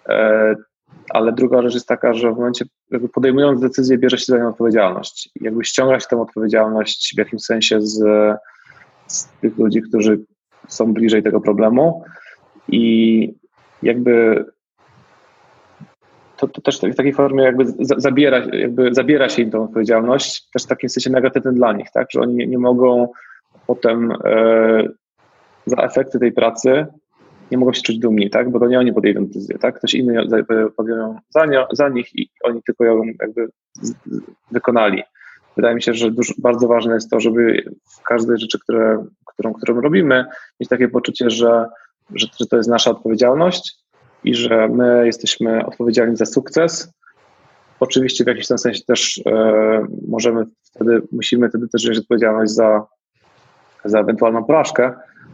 e, 0.09 0.55
ale 1.11 1.33
druga 1.33 1.63
rzecz 1.63 1.75
jest 1.75 1.89
taka, 1.89 2.15
że 2.15 2.33
w 2.33 2.37
momencie 2.37 2.65
jakby 2.91 3.09
podejmując 3.09 3.61
decyzję 3.61 3.99
bierze 3.99 4.19
się 4.19 4.25
za 4.25 4.39
nią 4.39 4.49
odpowiedzialność. 4.49 5.31
Jakby 5.41 5.65
ściąga 5.65 6.01
się 6.01 6.07
tę 6.11 6.21
odpowiedzialność 6.21 7.13
w 7.15 7.19
jakimś 7.19 7.43
sensie 7.43 7.81
z, 7.81 7.99
z 9.07 9.29
tych 9.41 9.59
ludzi, 9.59 9.83
którzy 9.83 10.21
są 10.69 10.93
bliżej 10.93 11.23
tego 11.23 11.41
problemu 11.41 12.05
i 12.69 13.35
jakby 13.83 14.45
to, 16.37 16.49
to 16.49 16.61
też 16.61 16.81
w 16.81 16.97
takiej 16.97 17.13
formie 17.13 17.45
jakby 17.45 17.65
zabiera, 17.79 18.39
jakby 18.39 18.95
zabiera 18.95 19.29
się 19.29 19.43
im 19.43 19.51
tą 19.51 19.65
odpowiedzialność, 19.65 20.51
też 20.51 20.65
w 20.65 20.67
takim 20.67 20.89
sensie 20.89 21.11
negatywnym 21.11 21.55
dla 21.55 21.73
nich, 21.73 21.91
tak, 21.95 22.07
że 22.11 22.21
oni 22.21 22.35
nie, 22.35 22.47
nie 22.47 22.59
mogą 22.59 23.09
potem 23.67 24.13
e, 24.25 24.89
za 25.67 25.77
efekty 25.77 26.19
tej 26.19 26.33
pracy 26.33 26.87
nie 27.51 27.59
mogą 27.59 27.73
się 27.73 27.83
czuć 27.83 27.99
dumni, 27.99 28.31
tak? 28.31 28.51
Bo 28.51 28.61
to 28.61 28.67
nie 28.67 28.79
oni 28.79 28.93
podejdą 28.93 29.27
decyzję, 29.27 29.59
tak? 29.59 29.79
Ktoś 29.79 29.95
inny 29.95 30.27
podjął 30.77 31.17
za, 31.31 31.47
za 31.73 31.89
nich 31.89 32.19
i 32.19 32.31
oni 32.43 32.63
tylko 32.63 32.85
ją 32.85 33.03
jakby 33.21 33.49
wykonali. 34.51 35.03
Wydaje 35.57 35.75
mi 35.75 35.83
się, 35.83 35.95
że 35.95 36.11
dużo, 36.11 36.35
bardzo 36.39 36.69
ważne 36.69 36.95
jest 36.95 37.11
to, 37.11 37.21
żeby 37.21 37.65
w 37.99 38.03
każdej 38.03 38.39
rzeczy, 38.39 38.59
które, 38.59 39.05
którą, 39.27 39.53
którą 39.53 39.81
robimy, 39.81 40.25
mieć 40.61 40.69
takie 40.69 40.89
poczucie, 40.89 41.31
że, 41.31 41.67
że, 42.15 42.27
że 42.41 42.47
to 42.47 42.57
jest 42.57 42.69
nasza 42.69 42.91
odpowiedzialność 42.91 43.75
i 44.25 44.35
że 44.35 44.69
my 44.69 45.07
jesteśmy 45.07 45.67
odpowiedzialni 45.67 46.17
za 46.17 46.27
sukces. 46.27 46.93
Oczywiście 47.81 48.25
w 48.25 48.27
jakimś 48.27 48.47
tam 48.47 48.59
sensie 48.59 48.85
też 48.87 49.23
e, 49.27 49.87
możemy 50.09 50.45
wtedy, 50.63 51.03
musimy 51.13 51.49
wtedy 51.49 51.69
też 51.69 51.83
wziąć 51.83 51.99
odpowiedzialność 51.99 52.53
za, 52.53 52.87
za 53.85 54.01
ewentualną 54.01 54.45
porażkę, 54.45 54.93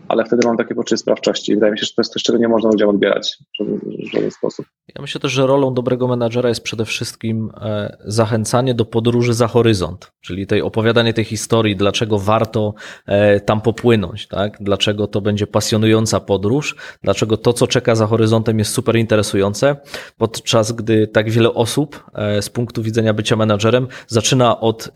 ale 0.09 0.25
wtedy 0.25 0.47
mam 0.47 0.57
takie 0.57 0.75
poczucie 0.75 0.97
sprawczości. 0.97 1.55
Wydaje 1.55 1.73
mi 1.73 1.79
się, 1.79 1.87
że 1.87 1.93
to 1.93 2.03
jest 2.03 2.13
coś, 2.13 2.23
czego 2.23 2.39
nie 2.39 2.49
można 2.49 2.71
ludziom 2.71 2.89
odbierać 2.91 3.39
w 3.61 4.13
żaden 4.13 4.31
sposób. 4.31 4.67
Ja 4.95 5.03
myślę 5.03 5.21
też, 5.21 5.33
że 5.33 5.47
rolą 5.47 5.75
dobrego 5.75 6.09
menadżera 6.09 6.49
jest 6.49 6.61
przede 6.61 6.85
wszystkim 6.85 7.51
e, 7.61 7.97
zachęcanie 8.05 8.75
do 8.75 8.85
podróży 8.85 9.35
za 9.35 9.49
horyzont, 9.49 10.13
czyli 10.21 10.47
tej 10.47 10.63
opowiadanie 10.63 11.15
tej 11.15 11.25
historii, 11.25 11.77
dlaczego 11.77 12.19
warto 12.19 12.75
e, 13.07 13.41
tam 13.41 13.61
popłynąć, 13.61 14.29
tak? 14.29 14.57
dlaczego 14.61 15.07
to 15.07 15.21
będzie 15.21 15.47
pasjonująca 15.47 16.21
podróż, 16.21 16.77
dlaczego 17.03 17.37
to, 17.37 17.53
co 17.53 17.67
czeka 17.67 17.95
za 17.95 18.07
horyzontem 18.07 18.59
jest 18.59 18.73
super 18.73 18.97
interesujące, 18.97 19.77
podczas 20.17 20.73
gdy 20.73 21.09
tak 21.09 21.31
wiele 21.31 21.55
osób 21.55 22.05
e, 22.15 22.43
z 22.43 22.51
punktu 22.51 22.83
widzenia 22.83 23.15
bycia 23.15 23.37
menadżerem 23.37 23.89
zaczyna 24.07 24.61
od 24.61 24.91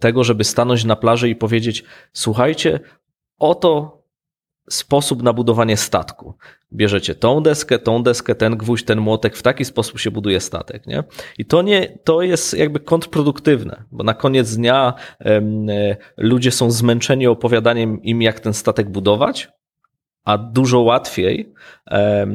tego, 0.00 0.24
żeby 0.24 0.44
stanąć 0.44 0.84
na 0.84 0.96
plaży 0.96 1.28
i 1.28 1.36
powiedzieć: 1.36 1.84
Słuchajcie, 2.12 2.80
oto 3.38 3.97
sposób 4.68 5.22
na 5.22 5.32
budowanie 5.32 5.76
statku. 5.76 6.34
Bierzecie 6.72 7.14
tą 7.14 7.42
deskę, 7.42 7.78
tą 7.78 8.02
deskę, 8.02 8.34
ten 8.34 8.56
gwóźdź, 8.56 8.84
ten 8.84 9.00
młotek, 9.00 9.36
w 9.36 9.42
taki 9.42 9.64
sposób 9.64 9.98
się 9.98 10.10
buduje 10.10 10.40
statek, 10.40 10.86
nie? 10.86 11.04
I 11.38 11.44
to 11.44 11.62
nie, 11.62 11.98
to 12.04 12.22
jest 12.22 12.54
jakby 12.54 12.80
kontrproduktywne, 12.80 13.84
bo 13.92 14.04
na 14.04 14.14
koniec 14.14 14.56
dnia 14.56 14.94
e, 15.20 15.40
ludzie 16.16 16.50
są 16.50 16.70
zmęczeni 16.70 17.26
opowiadaniem 17.26 18.02
im, 18.02 18.22
jak 18.22 18.40
ten 18.40 18.54
statek 18.54 18.90
budować, 18.90 19.48
a 20.24 20.38
dużo 20.38 20.80
łatwiej 20.80 21.52
e, 21.90 22.26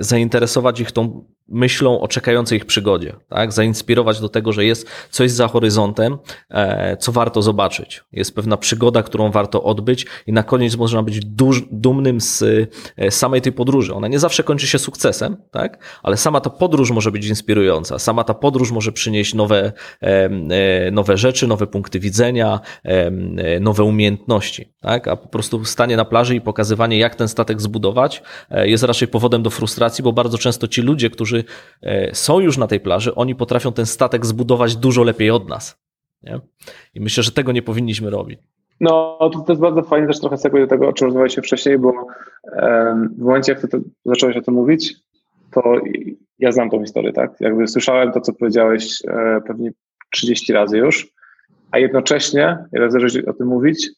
zainteresować 0.00 0.80
ich 0.80 0.92
tą 0.92 1.24
myślą 1.48 2.00
o 2.00 2.08
czekającej 2.08 2.58
ich 2.58 2.64
przygodzie, 2.64 3.12
tak? 3.28 3.52
Zainspirować 3.52 4.20
do 4.20 4.28
tego, 4.28 4.52
że 4.52 4.64
jest 4.64 4.88
coś 5.10 5.30
za 5.30 5.48
horyzontem, 5.48 6.18
e, 6.50 6.96
co 6.96 7.12
warto 7.12 7.42
zobaczyć. 7.42 8.04
Jest 8.12 8.34
pewna 8.34 8.56
przygoda, 8.56 9.02
którą 9.02 9.30
warto 9.30 9.62
odbyć 9.62 10.06
i 10.26 10.32
na 10.32 10.42
koniec 10.42 10.76
można 10.76 11.02
być 11.02 11.24
duż, 11.24 11.62
dumnym 11.70 12.20
z 12.20 12.44
e, 12.96 13.10
samej 13.10 13.40
tej 13.40 13.52
podróży. 13.52 13.94
Ona 13.94 14.08
nie 14.08 14.18
zawsze 14.18 14.42
kończy 14.42 14.66
się 14.66 14.78
sukcesem, 14.78 15.36
tak? 15.50 16.00
Ale 16.02 16.16
sama 16.16 16.40
ta 16.40 16.50
podróż 16.50 16.90
może 16.90 17.12
być 17.12 17.26
inspirująca. 17.26 17.98
Sama 17.98 18.24
ta 18.24 18.34
podróż 18.34 18.70
może 18.72 18.92
przynieść 18.92 19.34
nowe, 19.34 19.72
e, 20.00 20.90
nowe 20.90 21.16
rzeczy, 21.16 21.46
nowe 21.46 21.66
punkty 21.66 22.00
widzenia, 22.00 22.60
nowe 23.60 23.84
umiejętności, 23.84 24.72
tak? 24.80 25.08
A 25.08 25.16
po 25.16 25.28
prostu 25.28 25.64
stanie 25.64 25.96
na 25.96 26.04
plaży 26.04 26.34
i 26.34 26.40
pokazywanie, 26.40 26.98
jak 26.98 27.14
ten 27.14 27.28
statek 27.28 27.60
zbudować, 27.60 28.22
jest 28.50 28.84
raczej 28.84 29.08
powodem 29.08 29.42
do 29.42 29.50
frustracji, 29.50 30.04
bo 30.04 30.12
bardzo 30.12 30.38
często 30.38 30.68
ci 30.68 30.82
ludzie, 30.82 31.10
którzy 31.10 31.35
którzy 31.42 31.44
e, 31.82 32.14
są 32.14 32.40
już 32.40 32.58
na 32.58 32.66
tej 32.66 32.80
plaży, 32.80 33.14
oni 33.14 33.34
potrafią 33.34 33.72
ten 33.72 33.86
statek 33.86 34.26
zbudować 34.26 34.76
dużo 34.76 35.02
lepiej 35.02 35.30
od 35.30 35.48
nas. 35.48 35.78
Nie? 36.22 36.40
I 36.94 37.00
myślę, 37.00 37.22
że 37.22 37.32
tego 37.32 37.52
nie 37.52 37.62
powinniśmy 37.62 38.10
robić. 38.10 38.40
No, 38.80 39.18
to, 39.20 39.40
to 39.40 39.52
jest 39.52 39.62
bardzo 39.62 39.82
fajnie 39.82 40.06
też 40.06 40.20
trochę 40.20 40.36
segue 40.36 40.58
do 40.58 40.66
tego, 40.66 40.88
o 40.88 40.92
czym 40.92 41.06
rozmawialiśmy 41.06 41.42
wcześniej, 41.42 41.78
bo 41.78 41.92
w 43.16 43.18
momencie, 43.18 43.52
jak 43.52 43.60
ty 43.60 43.68
to, 43.68 43.78
zacząłeś 44.04 44.36
o 44.36 44.42
tym 44.42 44.54
mówić, 44.54 44.94
to 45.50 45.74
ja 46.38 46.52
znam 46.52 46.70
tą 46.70 46.84
historię, 46.84 47.12
tak? 47.12 47.40
Jakby 47.40 47.66
słyszałem 47.66 48.12
to, 48.12 48.20
co 48.20 48.32
powiedziałeś 48.32 49.02
e, 49.08 49.40
pewnie 49.46 49.70
30 50.12 50.52
razy 50.52 50.78
już, 50.78 51.08
a 51.70 51.78
jednocześnie, 51.78 52.58
jak 52.72 52.92
zacząłeś 52.92 53.16
o 53.16 53.32
tym 53.32 53.46
mówić, 53.46 53.88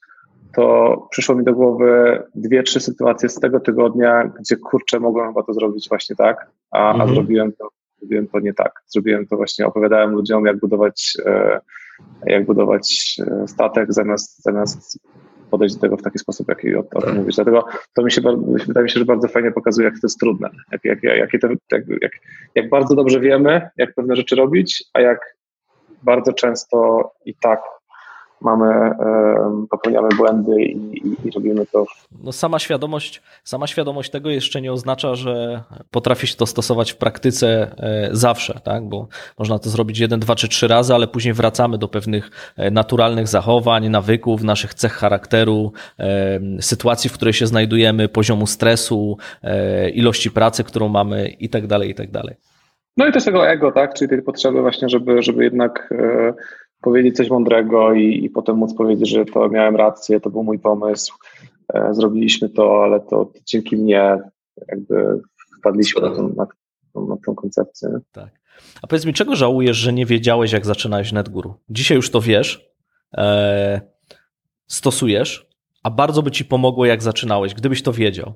to 0.55 0.97
przyszło 1.11 1.34
mi 1.34 1.45
do 1.45 1.55
głowy 1.55 2.22
dwie, 2.34 2.62
trzy 2.62 2.80
sytuacje 2.80 3.28
z 3.28 3.34
tego 3.34 3.61
tygodnia, 3.61 4.32
gdzie 4.41 4.57
kurczę, 4.57 5.01
mogłem 5.01 5.28
chyba 5.28 5.43
to 5.43 5.53
zrobić 5.53 5.89
właśnie 5.89 6.16
tak, 6.16 6.51
a, 6.70 6.90
mhm. 6.90 7.10
a 7.10 7.14
zrobiłem, 7.14 7.52
to, 7.52 7.68
zrobiłem 7.98 8.28
to 8.28 8.40
nie 8.40 8.54
tak. 8.54 8.72
Zrobiłem 8.86 9.26
to 9.26 9.36
właśnie, 9.36 9.66
opowiadałem 9.66 10.10
ludziom, 10.10 10.46
jak 10.46 10.58
budować, 10.58 11.16
e, 11.26 11.60
jak 12.26 12.46
budować 12.46 13.16
e, 13.26 13.48
statek, 13.48 13.92
zamiast, 13.92 14.42
zamiast 14.42 15.00
podejść 15.50 15.74
do 15.74 15.80
tego 15.80 15.96
w 15.96 16.02
taki 16.02 16.18
sposób, 16.18 16.48
jaki 16.48 16.76
o, 16.76 16.80
o 16.80 16.82
tym 16.82 17.00
tak. 17.00 17.14
mówisz. 17.14 17.34
Dlatego 17.34 17.64
to 17.94 18.02
mi 18.02 18.12
się, 18.12 18.20
wydaje 18.66 18.84
mi 18.84 18.90
się, 18.90 18.98
że 18.98 19.04
bardzo 19.04 19.28
fajnie 19.28 19.52
pokazuje, 19.52 19.84
jak 19.84 19.94
to 19.94 20.06
jest 20.06 20.20
trudne. 20.20 20.50
Jak, 20.72 20.84
jak, 20.84 21.02
jak, 21.02 21.32
jak, 21.32 21.84
jak, 22.02 22.12
jak 22.54 22.68
bardzo 22.68 22.94
dobrze 22.94 23.20
wiemy, 23.20 23.70
jak 23.76 23.94
pewne 23.94 24.16
rzeczy 24.16 24.36
robić, 24.36 24.84
a 24.94 25.00
jak 25.00 25.36
bardzo 26.02 26.32
często 26.32 27.10
i 27.24 27.34
tak 27.34 27.60
mamy, 28.41 28.91
popełniamy 29.70 30.09
błędy 30.16 30.62
i, 30.62 30.99
i, 30.99 31.16
i, 31.24 31.30
robimy 31.30 31.66
to. 31.66 31.84
No 32.24 32.32
sama 32.32 32.59
świadomość, 32.59 33.22
sama 33.45 33.66
świadomość 33.66 34.11
tego 34.11 34.30
jeszcze 34.30 34.61
nie 34.61 34.72
oznacza, 34.72 35.14
że 35.14 35.62
potrafi 35.91 36.26
się 36.26 36.36
to 36.36 36.47
stosować 36.47 36.93
w 36.93 36.97
praktyce 36.97 37.74
e, 37.78 38.09
zawsze, 38.12 38.61
tak? 38.64 38.89
bo 38.89 39.09
można 39.39 39.59
to 39.59 39.70
zrobić 39.70 39.99
jeden, 39.99 40.20
dwa 40.20 40.34
czy 40.34 40.49
trzy 40.49 40.68
razy, 40.68 40.95
ale 40.95 41.07
później 41.07 41.34
wracamy 41.34 41.78
do 41.78 41.89
pewnych 41.89 42.30
e, 42.57 42.70
naturalnych 42.70 43.28
zachowań, 43.28 43.89
nawyków, 43.89 44.43
naszych 44.43 44.74
cech 44.74 44.93
charakteru, 44.93 45.72
sytuacji, 46.61 47.11
w 47.11 47.12
której 47.12 47.32
się 47.34 47.47
znajdujemy, 47.47 48.09
poziomu 48.09 48.47
stresu, 48.47 49.16
e, 49.43 49.91
ilości 49.91 50.30
pracy, 50.30 50.64
którą 50.64 50.89
mamy 50.89 51.28
i 51.28 51.49
tak 51.49 51.66
dalej, 51.66 51.91
i 51.91 51.95
tak 51.95 52.11
dalej. 52.11 52.34
No 52.97 53.07
i 53.07 53.12
też 53.12 53.24
tego 53.24 53.49
ego, 53.49 53.72
tak? 53.72 53.95
Czyli 53.95 54.09
tej 54.09 54.22
potrzeby 54.22 54.61
właśnie, 54.61 54.89
żeby, 54.89 55.22
żeby 55.22 55.45
jednak 55.45 55.95
powiedzieć 56.80 57.16
coś 57.16 57.30
mądrego 57.30 57.92
i, 57.94 58.24
i 58.24 58.30
potem 58.30 58.56
móc 58.56 58.74
powiedzieć, 58.74 59.08
że 59.08 59.24
to 59.24 59.48
miałem 59.48 59.76
rację, 59.76 60.20
to 60.20 60.30
był 60.30 60.44
mój 60.44 60.58
pomysł, 60.58 61.14
e, 61.74 61.94
zrobiliśmy 61.94 62.48
to, 62.48 62.84
ale 62.84 63.00
to, 63.00 63.24
to 63.24 63.40
dzięki 63.46 63.76
mnie 63.76 64.18
jakby 64.68 65.20
wpadliśmy 65.58 66.02
na 66.02 66.16
tą, 66.16 66.28
na, 66.28 66.46
na 66.94 67.16
tą 67.26 67.34
koncepcję. 67.34 67.88
Tak. 68.12 68.30
A 68.82 68.86
powiedz 68.86 69.04
mi, 69.04 69.12
czego 69.12 69.36
żałujesz, 69.36 69.76
że 69.76 69.92
nie 69.92 70.06
wiedziałeś, 70.06 70.52
jak 70.52 70.66
zaczynałeś 70.66 71.12
NetGuru? 71.12 71.54
Dzisiaj 71.70 71.96
już 71.96 72.10
to 72.10 72.20
wiesz, 72.20 72.70
e, 73.16 73.80
stosujesz, 74.66 75.48
a 75.82 75.90
bardzo 75.90 76.22
by 76.22 76.30
ci 76.30 76.44
pomogło, 76.44 76.86
jak 76.86 77.02
zaczynałeś, 77.02 77.54
gdybyś 77.54 77.82
to 77.82 77.92
wiedział. 77.92 78.32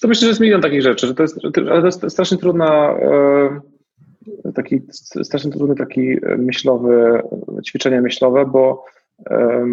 To 0.00 0.08
myślę, 0.08 0.20
że 0.20 0.28
jest 0.28 0.40
milion 0.40 0.60
takich 0.60 0.82
rzeczy, 0.82 1.06
że 1.06 1.14
to 1.14 1.22
jest, 1.22 1.38
ale 1.70 1.80
to 1.80 1.86
jest 1.86 2.10
strasznie 2.10 2.38
trudna, 2.38 2.90
e, 2.90 3.60
taki 4.54 4.80
strasznie 5.22 5.50
trudny 5.50 5.74
taki 5.74 6.16
myślowy, 6.38 7.22
ćwiczenie 7.66 8.00
myślowe, 8.00 8.46
bo, 8.46 8.84
e, 9.30 9.66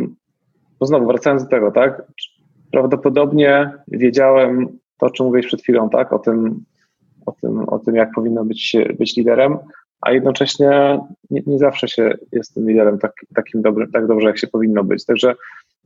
bo 0.79 0.85
znowu 0.85 1.07
wracając 1.07 1.43
do 1.43 1.49
tego, 1.49 1.71
tak, 1.71 2.03
prawdopodobnie 2.71 3.73
wiedziałem 3.87 4.67
to, 4.97 5.05
o 5.05 5.09
czym 5.09 5.25
mówiłeś 5.25 5.47
przed 5.47 5.61
chwilą, 5.61 5.89
tak, 5.89 6.13
o 6.13 6.19
tym, 6.19 6.63
o 7.25 7.31
tym, 7.31 7.69
o 7.69 7.79
tym 7.79 7.95
jak 7.95 8.11
powinno 8.15 8.45
być, 8.45 8.77
być 8.99 9.17
liderem, 9.17 9.57
a 10.01 10.11
jednocześnie 10.11 10.99
nie, 11.29 11.41
nie 11.47 11.59
zawsze 11.59 11.87
się 11.87 12.13
jest 12.31 12.53
tym 12.53 12.69
liderem 12.69 12.99
tak, 12.99 13.13
takim 13.35 13.61
dobrym, 13.61 13.91
tak 13.91 14.07
dobrze, 14.07 14.27
jak 14.27 14.37
się 14.37 14.47
powinno 14.47 14.83
być. 14.83 15.05
Także 15.05 15.35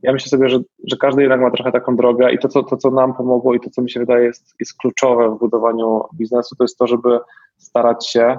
ja 0.02 0.12
myślę 0.12 0.28
sobie, 0.28 0.48
że, 0.48 0.58
że 0.90 0.96
każdy 0.96 1.22
jednak 1.22 1.40
ma 1.40 1.50
trochę 1.50 1.72
taką 1.72 1.96
drogę 1.96 2.32
i 2.32 2.38
to 2.38 2.48
co, 2.48 2.62
to, 2.62 2.76
co 2.76 2.90
nam 2.90 3.14
pomogło 3.14 3.54
i 3.54 3.60
to, 3.60 3.70
co 3.70 3.82
mi 3.82 3.90
się 3.90 4.00
wydaje 4.00 4.24
jest, 4.24 4.54
jest 4.60 4.78
kluczowe 4.78 5.30
w 5.30 5.38
budowaniu 5.38 6.02
biznesu, 6.14 6.56
to 6.56 6.64
jest 6.64 6.78
to, 6.78 6.86
żeby 6.86 7.18
starać 7.56 8.10
się, 8.10 8.22
e, 8.22 8.36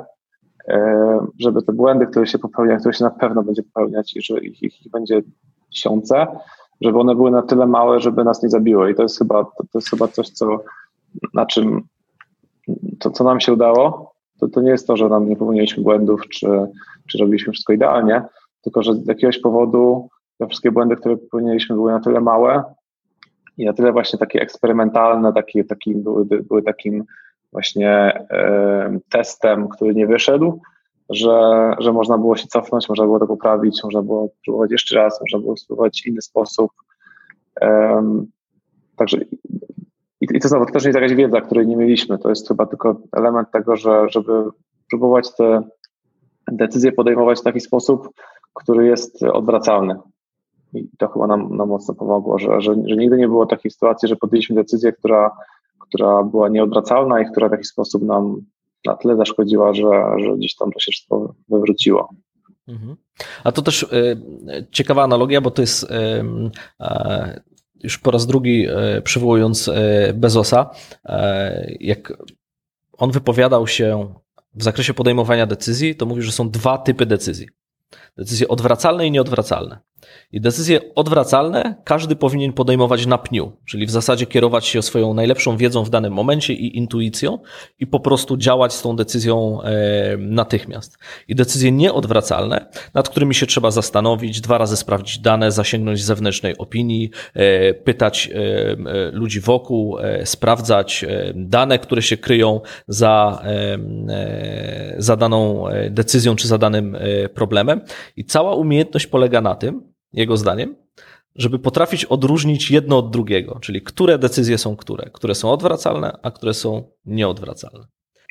żeby 1.40 1.62
te 1.64 1.74
błędy, 1.74 2.08
które 2.08 2.28
się 2.28 2.40
popełnia, 2.40 2.78
które 2.78 2.94
się 2.94 3.04
na 3.04 3.10
pewno 3.10 3.44
będzie 3.44 3.64
popełniać 3.64 4.16
i 4.16 4.22
że 4.22 4.40
ich, 4.40 4.64
ich 4.64 4.92
będzie 4.92 5.22
tysiące, 5.70 6.28
żeby 6.82 7.00
one 7.00 7.16
były 7.16 7.32
na 7.32 7.42
tyle 7.42 7.68
małe, 7.68 8.00
żeby 8.00 8.24
nas 8.24 8.44
nie 8.44 8.50
zabiły. 8.50 8.92
I 8.92 8.96
to 8.96 9.04
jest 9.04 9.18
chyba, 9.18 9.44
to, 9.44 9.64
to 9.72 9.80
jest 9.80 9.90
chyba 9.90 10.08
coś, 10.08 10.30
co, 10.30 10.60
na 11.34 11.46
czym, 11.46 11.82
to, 13.00 13.10
co 13.10 13.24
nam 13.24 13.40
się 13.40 13.54
udało, 13.54 14.14
to, 14.40 14.48
to 14.48 14.62
nie 14.62 14.70
jest 14.70 14.88
to, 14.88 14.98
że 14.98 15.10
nam 15.10 15.30
nie 15.30 15.36
popełniliśmy 15.36 15.84
błędów, 15.84 16.22
czy, 16.30 16.48
czy 17.08 17.18
robiliśmy 17.18 17.54
wszystko 17.54 17.74
idealnie, 17.74 18.24
tylko 18.62 18.84
że 18.84 18.94
z 18.94 19.08
jakiegoś 19.08 19.40
powodu 19.40 20.10
te 20.38 20.48
wszystkie 20.48 20.72
błędy, 20.72 20.96
które 20.96 21.18
popełniliśmy, 21.18 21.76
były 21.76 21.92
na 21.92 22.00
tyle 22.00 22.22
małe 22.22 22.64
i 23.58 23.66
na 23.66 23.74
tyle 23.74 23.92
właśnie 23.92 24.20
takie 24.20 24.42
eksperymentalne, 24.42 25.34
takie, 25.34 25.64
taki, 25.64 25.96
były, 25.96 26.26
były 26.26 26.64
takim 26.64 27.04
właśnie 27.52 28.26
testem, 29.10 29.68
który 29.68 29.96
nie 29.96 30.08
wyszedł, 30.08 30.62
że, 31.10 31.72
że 31.80 31.94
można 31.94 32.18
było 32.18 32.36
się 32.36 32.48
cofnąć, 32.48 32.90
można 32.90 33.06
było 33.06 33.20
to 33.20 33.28
poprawić, 33.28 33.84
można 33.84 34.02
było 34.02 34.30
próbować 34.46 34.72
jeszcze 34.72 34.96
raz, 34.96 35.22
można 35.22 35.40
było 35.40 35.58
spróbować 35.58 36.06
inny 36.06 36.22
sposób. 36.22 36.72
Także 38.96 39.18
i, 40.22 40.38
i 40.38 40.40
to 40.40 40.48
znowu, 40.48 40.66
to 40.66 40.72
też 40.72 40.84
nie 40.84 40.88
jest 40.88 41.00
jakaś 41.00 41.16
wiedza, 41.16 41.42
której 41.42 41.68
nie 41.68 41.78
mieliśmy. 41.78 42.18
To 42.18 42.30
jest 42.30 42.48
chyba 42.48 42.66
tylko 42.66 43.02
element 43.12 43.52
tego, 43.52 43.76
że 43.76 44.06
żeby 44.10 44.44
próbować 44.90 45.36
te 45.36 45.62
decyzje 46.52 46.92
podejmować 46.92 47.40
w 47.40 47.44
taki 47.44 47.60
sposób, 47.60 48.10
który 48.54 48.88
jest 48.88 49.24
odwracalny. 49.24 49.96
I 50.74 50.90
to 50.98 51.08
chyba 51.08 51.28
nam, 51.28 51.56
nam 51.58 51.70
mocno 51.70 51.94
pomogło, 51.94 52.40
że, 52.40 52.62
że, 52.62 52.76
że 52.86 52.96
nigdy 52.96 53.18
nie 53.18 53.28
było 53.28 53.46
takiej 53.46 53.72
sytuacji, 53.72 54.10
że 54.10 54.16
podjęliśmy 54.16 54.56
decyzję, 54.56 54.94
która, 54.94 55.32
która 55.88 56.24
była 56.24 56.50
nieodwracalna 56.50 57.22
i 57.22 57.32
która 57.32 57.50
w 57.50 57.52
jakiś 57.52 57.68
sposób 57.68 58.04
nam 58.04 58.42
na 58.86 58.96
tyle 58.96 59.16
zaszkodziła, 59.16 59.74
że, 59.74 59.90
że 60.18 60.38
gdzieś 60.38 60.56
tam 60.56 60.72
to 60.72 60.80
się 60.80 60.92
wszystko 60.92 61.36
wywróciło. 61.50 62.10
Mhm. 62.68 62.96
A 63.44 63.52
to 63.52 63.62
też 63.62 63.84
y, 63.84 64.18
ciekawa 64.72 65.04
analogia, 65.04 65.42
bo 65.42 65.52
to 65.52 65.62
jest 65.62 65.84
y, 65.84 65.88
y, 65.88 67.42
już 67.84 67.98
po 67.98 68.12
raz 68.12 68.28
drugi 68.28 68.68
przywołując 69.04 69.70
Bezosa, 70.14 70.70
jak 71.80 72.14
on 72.98 73.12
wypowiadał 73.12 73.68
się 73.68 74.14
w 74.54 74.64
zakresie 74.64 74.94
podejmowania 74.94 75.46
decyzji, 75.46 75.96
to 75.96 76.06
mówi, 76.06 76.22
że 76.22 76.32
są 76.32 76.50
dwa 76.50 76.78
typy 76.78 77.06
decyzji. 77.06 77.48
Decyzje 78.18 78.48
odwracalne 78.48 79.08
i 79.08 79.12
nieodwracalne. 79.12 79.80
I 80.32 80.42
decyzje 80.42 80.80
odwracalne 80.96 81.76
każdy 81.84 82.16
powinien 82.16 82.54
podejmować 82.54 83.06
na 83.06 83.18
pniu, 83.18 83.52
czyli 83.66 83.86
w 83.86 83.92
zasadzie 83.92 84.26
kierować 84.26 84.66
się 84.66 84.82
swoją 84.82 85.14
najlepszą 85.14 85.58
wiedzą 85.58 85.84
w 85.84 85.90
danym 85.90 86.14
momencie 86.14 86.54
i 86.54 86.78
intuicją 86.78 87.40
i 87.80 87.88
po 87.88 88.00
prostu 88.00 88.38
działać 88.38 88.74
z 88.74 88.82
tą 88.82 88.96
decyzją 88.96 89.62
e, 89.62 90.18
natychmiast. 90.18 90.98
I 91.28 91.36
decyzje 91.36 91.72
nieodwracalne, 91.72 92.66
nad 92.94 93.10
którymi 93.10 93.36
się 93.36 93.46
trzeba 93.46 93.72
zastanowić, 93.72 94.42
dwa 94.42 94.58
razy 94.58 94.78
sprawdzić 94.78 95.20
dane, 95.20 95.52
zasięgnąć 95.52 96.04
zewnętrznej 96.04 96.58
opinii, 96.58 97.12
e, 97.34 97.74
pytać 97.74 98.30
e, 98.34 99.12
ludzi 99.12 99.40
wokół, 99.40 99.98
sprawdzać 100.24 101.06
dane, 101.36 101.80
które 101.80 102.02
się 102.02 102.18
kryją 102.18 102.62
za, 102.88 103.44
za 104.98 105.16
daną 105.16 105.66
decyzją 105.90 106.36
czy 106.36 106.48
za 106.48 106.58
danym 106.58 106.98
problemem. 107.34 107.82
I 108.16 108.26
cała 108.26 108.56
umiejętność 108.56 109.08
polega 109.08 109.42
na 109.42 109.56
tym, 109.56 109.95
jego 110.16 110.38
zdaniem, 110.38 110.76
żeby 111.36 111.60
potrafić 111.60 112.06
odróżnić 112.06 112.72
jedno 112.72 112.98
od 112.98 113.12
drugiego, 113.12 113.60
czyli 113.62 113.82
które 113.82 114.18
decyzje 114.18 114.58
są 114.58 114.76
które, 114.76 115.10
które 115.14 115.36
są 115.36 115.52
odwracalne, 115.52 116.18
a 116.24 116.32
które 116.32 116.54
są 116.54 116.92
nieodwracalne. 117.06 117.86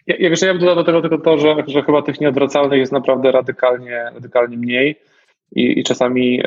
Ja, 0.06 0.16
ja, 0.18 0.30
wiesz, 0.30 0.42
ja 0.42 0.52
bym 0.52 0.60
dodał 0.60 0.76
do 0.76 0.84
tego 0.84 1.00
tylko 1.00 1.18
to, 1.18 1.38
że, 1.38 1.56
że 1.66 1.82
chyba 1.82 2.02
tych 2.02 2.20
nieodwracalnych 2.20 2.78
jest 2.78 2.92
naprawdę 2.92 3.32
radykalnie, 3.32 4.10
radykalnie 4.14 4.56
mniej 4.56 5.00
i, 5.52 5.78
i 5.80 5.84
czasami 5.84 6.42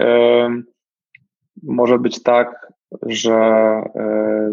może 1.63 1.99
być 1.99 2.23
tak, 2.23 2.67
że 3.05 3.35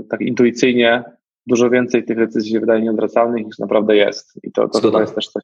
y, 0.01 0.09
tak 0.11 0.21
intuicyjnie 0.21 1.05
dużo 1.47 1.71
więcej 1.71 2.05
tych 2.05 2.17
decyzji 2.17 2.53
się 2.53 2.61
wydaje 2.61 2.83
nieodwracalnych 2.83 3.47
niż 3.47 3.59
naprawdę 3.59 3.97
jest. 3.97 4.41
I 4.43 4.53
to, 4.53 4.69
to, 4.69 5.01
jest 5.01 5.15
też 5.15 5.29
coś, 5.29 5.43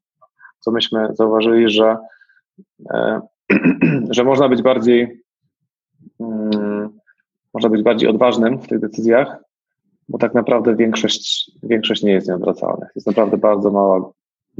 co 0.60 0.70
myśmy 0.70 1.08
zauważyli, 1.12 1.70
że, 1.70 1.96
y, 2.80 3.20
że 4.10 4.24
można 4.24 4.48
być 4.48 4.62
bardziej 4.62 5.22
Mm, 6.20 6.90
można 7.54 7.68
być 7.68 7.82
bardziej 7.82 8.08
odważnym 8.08 8.58
w 8.58 8.68
tych 8.68 8.80
decyzjach, 8.80 9.36
bo 10.08 10.18
tak 10.18 10.34
naprawdę 10.34 10.76
większość, 10.76 11.50
większość 11.62 12.02
nie 12.02 12.12
jest 12.12 12.28
nieodwracalna. 12.28 12.86
Jest 12.94 13.06
naprawdę 13.06 13.36
bardzo 13.36 13.70
mała 13.70 14.10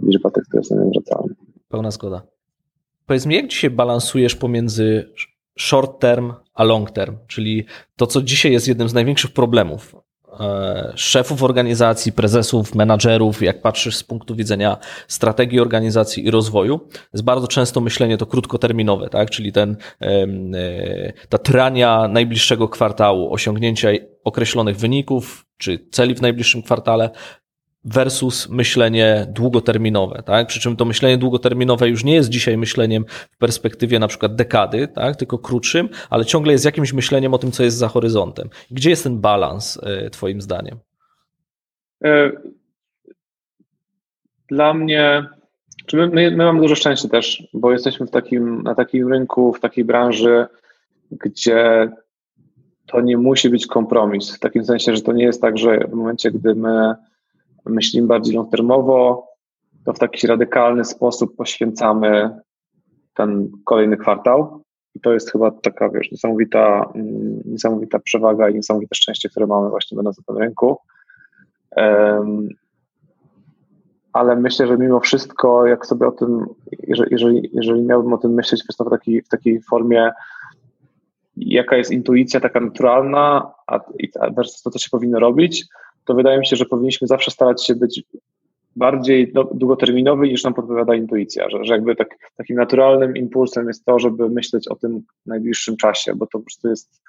liczba 0.02 0.30
tych, 0.30 0.44
które 0.44 0.64
są 0.64 0.76
nieodwracalne. 0.76 1.34
Pełna 1.68 1.90
zgoda. 1.90 2.22
Powiedz 3.06 3.26
mi, 3.26 3.34
jak 3.34 3.48
dzisiaj 3.48 3.70
balansujesz 3.70 4.36
pomiędzy 4.36 5.12
short 5.58 6.00
term 6.00 6.32
a 6.54 6.64
long 6.64 6.90
term, 6.90 7.16
czyli 7.26 7.64
to, 7.96 8.06
co 8.06 8.22
dzisiaj 8.22 8.52
jest 8.52 8.68
jednym 8.68 8.88
z 8.88 8.94
największych 8.94 9.32
problemów 9.32 9.96
szefów 10.94 11.42
organizacji, 11.42 12.12
prezesów, 12.12 12.74
menadżerów, 12.74 13.42
jak 13.42 13.62
patrzysz 13.62 13.96
z 13.96 14.04
punktu 14.04 14.36
widzenia 14.36 14.78
strategii 15.08 15.60
organizacji 15.60 16.26
i 16.26 16.30
rozwoju, 16.30 16.88
jest 17.12 17.24
bardzo 17.24 17.48
często 17.48 17.80
myślenie 17.80 18.16
to 18.16 18.26
krótkoterminowe, 18.26 19.08
tak? 19.08 19.30
czyli 19.30 19.52
ten, 19.52 19.76
e, 20.00 21.12
ta 21.28 21.38
trania 21.38 22.08
najbliższego 22.08 22.68
kwartału, 22.68 23.32
osiągnięcia 23.32 23.88
określonych 24.24 24.76
wyników, 24.76 25.46
czy 25.58 25.78
celi 25.90 26.14
w 26.14 26.22
najbliższym 26.22 26.62
kwartale, 26.62 27.10
versus 27.84 28.48
myślenie 28.48 29.26
długoterminowe, 29.30 30.22
tak? 30.26 30.46
Przy 30.46 30.60
czym 30.60 30.76
to 30.76 30.84
myślenie 30.84 31.18
długoterminowe 31.18 31.88
już 31.88 32.04
nie 32.04 32.14
jest 32.14 32.28
dzisiaj 32.28 32.56
myśleniem 32.56 33.04
w 33.30 33.38
perspektywie 33.38 33.98
na 33.98 34.08
przykład 34.08 34.34
dekady, 34.34 34.88
tak? 34.88 35.16
Tylko 35.16 35.38
krótszym, 35.38 35.88
ale 36.10 36.24
ciągle 36.24 36.52
jest 36.52 36.64
jakimś 36.64 36.92
myśleniem 36.92 37.34
o 37.34 37.38
tym, 37.38 37.52
co 37.52 37.62
jest 37.62 37.76
za 37.76 37.88
horyzontem. 37.88 38.48
Gdzie 38.70 38.90
jest 38.90 39.02
ten 39.02 39.20
balans, 39.20 39.80
e, 39.82 40.10
Twoim 40.10 40.40
zdaniem? 40.40 40.78
E, 42.04 42.32
dla 44.48 44.74
mnie, 44.74 45.26
czy 45.86 45.96
my, 45.96 46.08
my, 46.08 46.30
my 46.30 46.44
mamy 46.44 46.60
dużo 46.60 46.74
szczęścia 46.74 47.08
też, 47.08 47.48
bo 47.54 47.72
jesteśmy 47.72 48.06
w 48.06 48.10
takim, 48.10 48.62
na 48.62 48.74
takim 48.74 49.08
rynku, 49.08 49.52
w 49.52 49.60
takiej 49.60 49.84
branży, 49.84 50.46
gdzie 51.10 51.90
to 52.86 53.00
nie 53.00 53.16
musi 53.16 53.50
być 53.50 53.66
kompromis. 53.66 54.36
W 54.36 54.38
takim 54.38 54.64
sensie, 54.64 54.96
że 54.96 55.02
to 55.02 55.12
nie 55.12 55.24
jest 55.24 55.40
tak, 55.40 55.58
że 55.58 55.78
w 55.78 55.92
momencie, 55.92 56.30
gdy 56.30 56.54
my 56.54 56.94
myślimy 57.66 58.06
bardziej 58.06 58.34
long-termowo, 58.36 59.22
to 59.84 59.92
w 59.92 59.98
taki 59.98 60.26
radykalny 60.26 60.84
sposób 60.84 61.36
poświęcamy 61.36 62.40
ten 63.14 63.50
kolejny 63.64 63.96
kwartał. 63.96 64.62
I 64.94 65.00
to 65.00 65.12
jest 65.12 65.32
chyba 65.32 65.50
taka, 65.50 65.88
wiesz, 65.88 66.10
niesamowita, 66.10 66.90
mm, 66.94 67.42
niesamowita 67.44 67.98
przewaga 67.98 68.48
i 68.48 68.54
niesamowite 68.54 68.94
szczęście, 68.94 69.28
które 69.28 69.46
mamy 69.46 69.70
właśnie 69.70 69.96
będąc 69.96 70.18
na 70.18 70.24
tym 70.26 70.42
rynku. 70.42 70.78
Um, 71.76 72.48
ale 74.12 74.36
myślę, 74.36 74.66
że 74.66 74.78
mimo 74.78 75.00
wszystko, 75.00 75.66
jak 75.66 75.86
sobie 75.86 76.06
o 76.06 76.12
tym, 76.12 76.46
jeżeli, 76.88 77.50
jeżeli, 77.52 77.82
miałbym 77.82 78.12
o 78.12 78.18
tym 78.18 78.34
myśleć 78.34 78.62
w 78.62 78.90
takiej, 78.90 79.22
w 79.22 79.28
takiej 79.28 79.62
formie, 79.62 80.10
jaka 81.36 81.76
jest 81.76 81.90
intuicja 81.90 82.40
taka 82.40 82.60
naturalna, 82.60 83.52
a, 83.66 83.80
a 84.20 84.30
to, 84.64 84.70
co 84.70 84.78
się 84.78 84.90
powinno 84.90 85.20
robić, 85.20 85.66
to 86.04 86.14
wydaje 86.14 86.38
mi 86.38 86.46
się, 86.46 86.56
że 86.56 86.64
powinniśmy 86.64 87.06
zawsze 87.08 87.30
starać 87.30 87.66
się 87.66 87.74
być 87.74 88.02
bardziej 88.76 89.32
długoterminowy 89.54 90.28
niż 90.28 90.44
nam 90.44 90.54
podpowiada 90.54 90.94
intuicja, 90.94 91.50
że, 91.50 91.64
że 91.64 91.74
jakby 91.74 91.96
tak, 91.96 92.08
takim 92.36 92.56
naturalnym 92.56 93.16
impulsem 93.16 93.68
jest 93.68 93.84
to, 93.84 93.98
żeby 93.98 94.28
myśleć 94.28 94.68
o 94.68 94.74
tym 94.74 95.00
w 95.00 95.26
najbliższym 95.26 95.76
czasie, 95.76 96.14
bo 96.14 96.26
to 96.26 96.38
po 96.38 96.44
prostu 96.44 96.68
jest, 96.68 97.02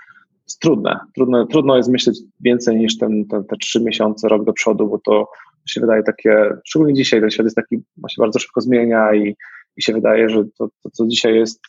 jest 0.44 0.60
trudne. 0.60 1.00
trudne. 1.16 1.48
Trudno 1.48 1.78
jest 1.78 1.90
myśleć 1.90 2.20
więcej 2.40 2.78
niż 2.78 2.98
ten, 2.98 3.26
ten, 3.26 3.44
te 3.44 3.56
trzy 3.58 3.84
miesiące, 3.84 4.28
rok 4.28 4.46
do 4.46 4.54
przodu, 4.54 4.88
bo 4.88 5.00
to 5.00 5.28
się 5.66 5.82
wydaje 5.82 6.04
takie, 6.04 6.50
szczególnie 6.66 6.94
dzisiaj 6.94 7.22
ten 7.22 7.32
świat 7.32 7.46
jest 7.46 7.56
taki, 7.56 7.78
ma 7.98 8.10
się 8.10 8.16
bardzo 8.20 8.40
szybko 8.40 8.62
zmienia 8.62 9.16
i, 9.16 9.36
i 9.78 9.82
się 9.82 9.94
wydaje, 9.94 10.30
że 10.30 10.44
to, 10.58 10.70
to, 10.84 10.90
co 10.90 11.08
dzisiaj 11.08 11.36
jest, 11.36 11.60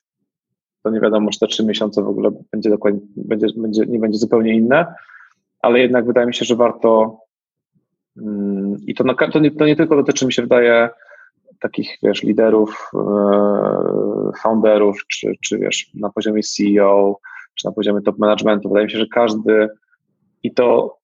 to 0.82 0.90
nie 0.90 1.00
wiadomo, 1.00 1.30
czy 1.30 1.38
te 1.38 1.46
trzy 1.46 1.66
miesiące 1.66 2.02
w 2.02 2.08
ogóle 2.08 2.30
będzie 2.52 2.70
dokładnie, 2.70 3.00
będzie, 3.16 3.46
będzie, 3.56 3.86
nie 3.86 3.98
będzie 3.98 4.18
zupełnie 4.18 4.54
inne, 4.54 4.94
ale 5.62 5.80
jednak 5.80 6.06
wydaje 6.06 6.26
mi 6.26 6.34
się, 6.34 6.44
że 6.44 6.56
warto 6.56 7.18
mm, 8.16 8.76
i 8.86 8.94
to, 8.94 9.04
na, 9.04 9.14
to, 9.14 9.38
nie, 9.38 9.50
to 9.50 9.66
nie 9.66 9.76
tylko 9.76 9.96
dotyczy, 9.96 10.26
mi 10.26 10.32
się 10.32 10.42
wydaje, 10.42 10.88
takich, 11.60 11.98
wiesz, 12.02 12.22
liderów, 12.22 12.90
e, 12.94 14.30
founderów, 14.42 15.06
czy, 15.06 15.32
czy 15.40 15.58
wiesz, 15.58 15.90
na 15.94 16.10
poziomie 16.10 16.42
CEO, 16.42 17.18
czy 17.54 17.66
na 17.66 17.72
poziomie 17.72 18.02
top 18.02 18.18
managementu. 18.18 18.68
Wydaje 18.68 18.86
mi 18.86 18.92
się, 18.92 18.98
że 18.98 19.06
każdy 19.06 19.68
i 20.42 20.54
to 20.54 20.96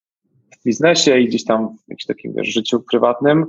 w 0.54 0.64
biznesie 0.64 1.18
i 1.18 1.26
gdzieś 1.26 1.44
tam 1.44 1.68
w 1.68 1.88
jakimś 1.88 2.06
takim 2.06 2.32
wiesz, 2.32 2.48
życiu 2.48 2.80
prywatnym 2.90 3.46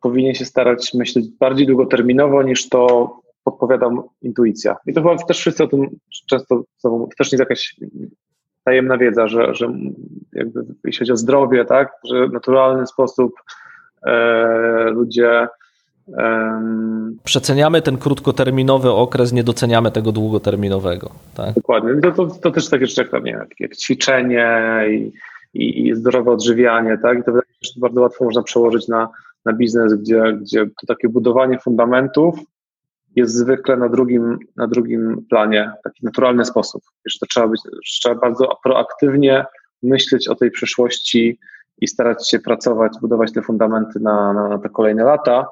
powinien 0.00 0.34
się 0.34 0.44
starać 0.44 0.94
myśleć 0.94 1.28
bardziej 1.40 1.66
długoterminowo 1.66 2.42
niż 2.42 2.68
to 2.68 3.10
podpowiada 3.44 3.90
intuicja. 4.22 4.76
I 4.86 4.92
to 4.92 5.02
chyba 5.02 5.16
też 5.16 5.38
wszyscy 5.38 5.64
o 5.64 5.68
tym 5.68 5.88
często, 6.28 6.64
to 6.82 7.08
też 7.18 7.32
nie 7.32 7.36
jest 7.36 7.40
jakaś 7.40 7.76
tajemna 8.64 8.98
wiedza, 8.98 9.28
że, 9.28 9.54
że 9.54 9.72
jakby 10.32 10.64
jeśli 10.84 10.98
chodzi 10.98 11.12
o 11.12 11.16
zdrowie, 11.16 11.64
tak, 11.64 11.92
że 12.04 12.28
w 12.28 12.32
naturalny 12.32 12.86
sposób 12.86 13.32
e, 14.06 14.90
ludzie 14.90 15.48
Przeceniamy 17.24 17.82
ten 17.82 17.98
krótkoterminowy 17.98 18.90
okres, 18.90 19.32
nie 19.32 19.44
doceniamy 19.44 19.90
tego 19.90 20.12
długoterminowego. 20.12 21.10
Tak? 21.34 21.54
Dokładnie. 21.54 22.00
To, 22.00 22.10
to, 22.12 22.26
to 22.26 22.50
też 22.50 22.70
takie 22.70 22.86
rzeczy 22.86 23.08
jak, 23.12 23.24
nie, 23.24 23.30
jak, 23.30 23.60
jak 23.60 23.76
ćwiczenie 23.76 24.60
i, 24.90 25.12
i, 25.54 25.88
i 25.88 25.94
zdrowe 25.94 26.30
odżywianie, 26.30 26.98
tak? 27.02 27.18
I 27.18 27.22
to 27.22 27.32
bardzo 27.76 28.00
łatwo 28.00 28.24
można 28.24 28.42
przełożyć 28.42 28.88
na, 28.88 29.08
na 29.44 29.52
biznes, 29.52 29.94
gdzie, 29.94 30.38
gdzie 30.40 30.66
to 30.66 30.86
takie 30.86 31.08
budowanie 31.08 31.58
fundamentów 31.58 32.38
jest 33.16 33.34
zwykle 33.34 33.76
na 33.76 33.88
drugim, 33.88 34.38
na 34.56 34.66
drugim 34.66 35.26
planie, 35.30 35.72
w 35.80 35.82
taki 35.84 36.04
naturalny 36.04 36.44
sposób. 36.44 36.82
Że 37.04 37.18
to 37.18 37.26
trzeba 37.26 37.48
być, 37.48 37.60
trzeba 37.84 38.14
bardzo 38.14 38.58
proaktywnie 38.64 39.44
myśleć 39.82 40.28
o 40.28 40.34
tej 40.34 40.50
przyszłości 40.50 41.38
i 41.80 41.88
starać 41.88 42.30
się 42.30 42.38
pracować, 42.38 42.92
budować 43.00 43.32
te 43.32 43.42
fundamenty 43.42 44.00
na, 44.00 44.32
na, 44.32 44.48
na 44.48 44.58
te 44.58 44.68
kolejne 44.68 45.04
lata, 45.04 45.46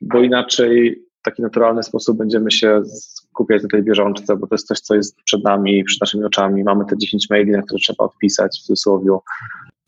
bo 0.00 0.20
inaczej 0.20 1.02
w 1.20 1.22
taki 1.24 1.42
naturalny 1.42 1.82
sposób 1.82 2.18
będziemy 2.18 2.50
się 2.50 2.82
skupiać 2.84 3.62
na 3.62 3.68
tej 3.68 3.82
bieżączce, 3.82 4.36
bo 4.36 4.46
to 4.46 4.54
jest 4.54 4.66
coś, 4.66 4.80
co 4.80 4.94
jest 4.94 5.16
przed 5.22 5.44
nami, 5.44 5.84
przed 5.84 6.00
naszymi 6.00 6.24
oczami. 6.24 6.64
Mamy 6.64 6.84
te 6.84 6.98
10 6.98 7.30
maili, 7.30 7.50
na 7.50 7.62
które 7.62 7.78
trzeba 7.78 8.04
odpisać 8.04 8.58
w 8.58 8.62
cudzysłowie. 8.62 9.10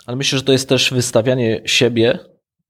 Ale 0.07 0.17
myślę, 0.17 0.39
że 0.39 0.45
to 0.45 0.53
jest 0.53 0.69
też 0.69 0.95
wystawianie 0.95 1.63
siebie 1.65 2.19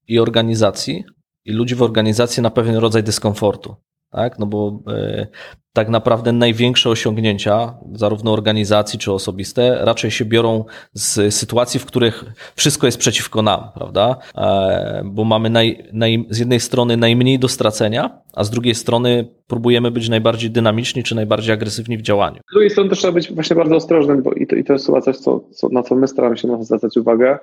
i 0.07 0.19
organizacji 0.19 1.03
i 1.45 1.51
ludzi 1.51 1.75
w 1.75 1.81
organizacji 1.81 2.43
na 2.43 2.49
pewien 2.49 2.75
rodzaj 2.75 3.03
dyskomfortu 3.03 3.75
tak? 4.17 4.39
No 4.39 4.45
bo 4.45 4.79
y, 4.89 5.27
tak 5.73 5.89
naprawdę 5.89 6.31
największe 6.31 6.89
osiągnięcia, 6.89 7.73
zarówno 7.93 8.33
organizacji 8.33 8.99
czy 8.99 9.11
osobiste, 9.11 9.77
raczej 9.81 10.11
się 10.11 10.25
biorą 10.25 10.65
z 10.93 11.33
sytuacji, 11.33 11.79
w 11.79 11.85
których 11.85 12.25
wszystko 12.55 12.87
jest 12.87 12.97
przeciwko 12.97 13.41
nam, 13.41 13.59
prawda? 13.75 14.17
E, 14.37 15.01
bo 15.05 15.23
mamy 15.23 15.49
naj, 15.49 15.89
naj, 15.93 16.25
z 16.29 16.39
jednej 16.39 16.59
strony 16.59 16.97
najmniej 16.97 17.39
do 17.39 17.47
stracenia, 17.47 18.21
a 18.33 18.43
z 18.43 18.49
drugiej 18.49 18.75
strony 18.75 19.27
próbujemy 19.47 19.91
być 19.91 20.09
najbardziej 20.09 20.51
dynamiczni 20.51 21.03
czy 21.03 21.15
najbardziej 21.15 21.53
agresywni 21.53 21.97
w 21.97 22.01
działaniu. 22.01 22.39
Z 22.51 22.53
drugiej 22.53 22.69
strony 22.69 22.89
też 22.89 22.99
trzeba 22.99 23.13
być 23.13 23.33
właśnie 23.33 23.55
bardzo 23.55 23.75
ostrożnym, 23.75 24.23
bo 24.23 24.31
i 24.31 24.47
to, 24.47 24.55
i 24.55 24.63
to 24.63 24.73
jest 24.73 24.85
chyba 24.85 25.01
coś, 25.01 25.17
co, 25.17 25.39
co, 25.51 25.69
na 25.69 25.83
co 25.83 25.95
my 25.95 26.07
staramy 26.07 26.37
się 26.37 26.63
zwracać 26.63 26.97
uwagę, 26.97 27.39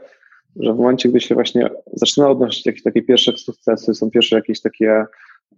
że 0.57 0.73
w 0.73 0.77
momencie, 0.77 1.09
gdy 1.09 1.21
się 1.21 1.35
właśnie 1.35 1.71
zaczyna 1.93 2.29
odnosić 2.29 2.67
jakieś 2.67 2.83
takie 2.83 3.03
pierwsze 3.03 3.33
sukcesy, 3.33 3.95
są 3.95 4.11
pierwsze 4.11 4.37
jakieś 4.37 4.61
takie 4.61 5.05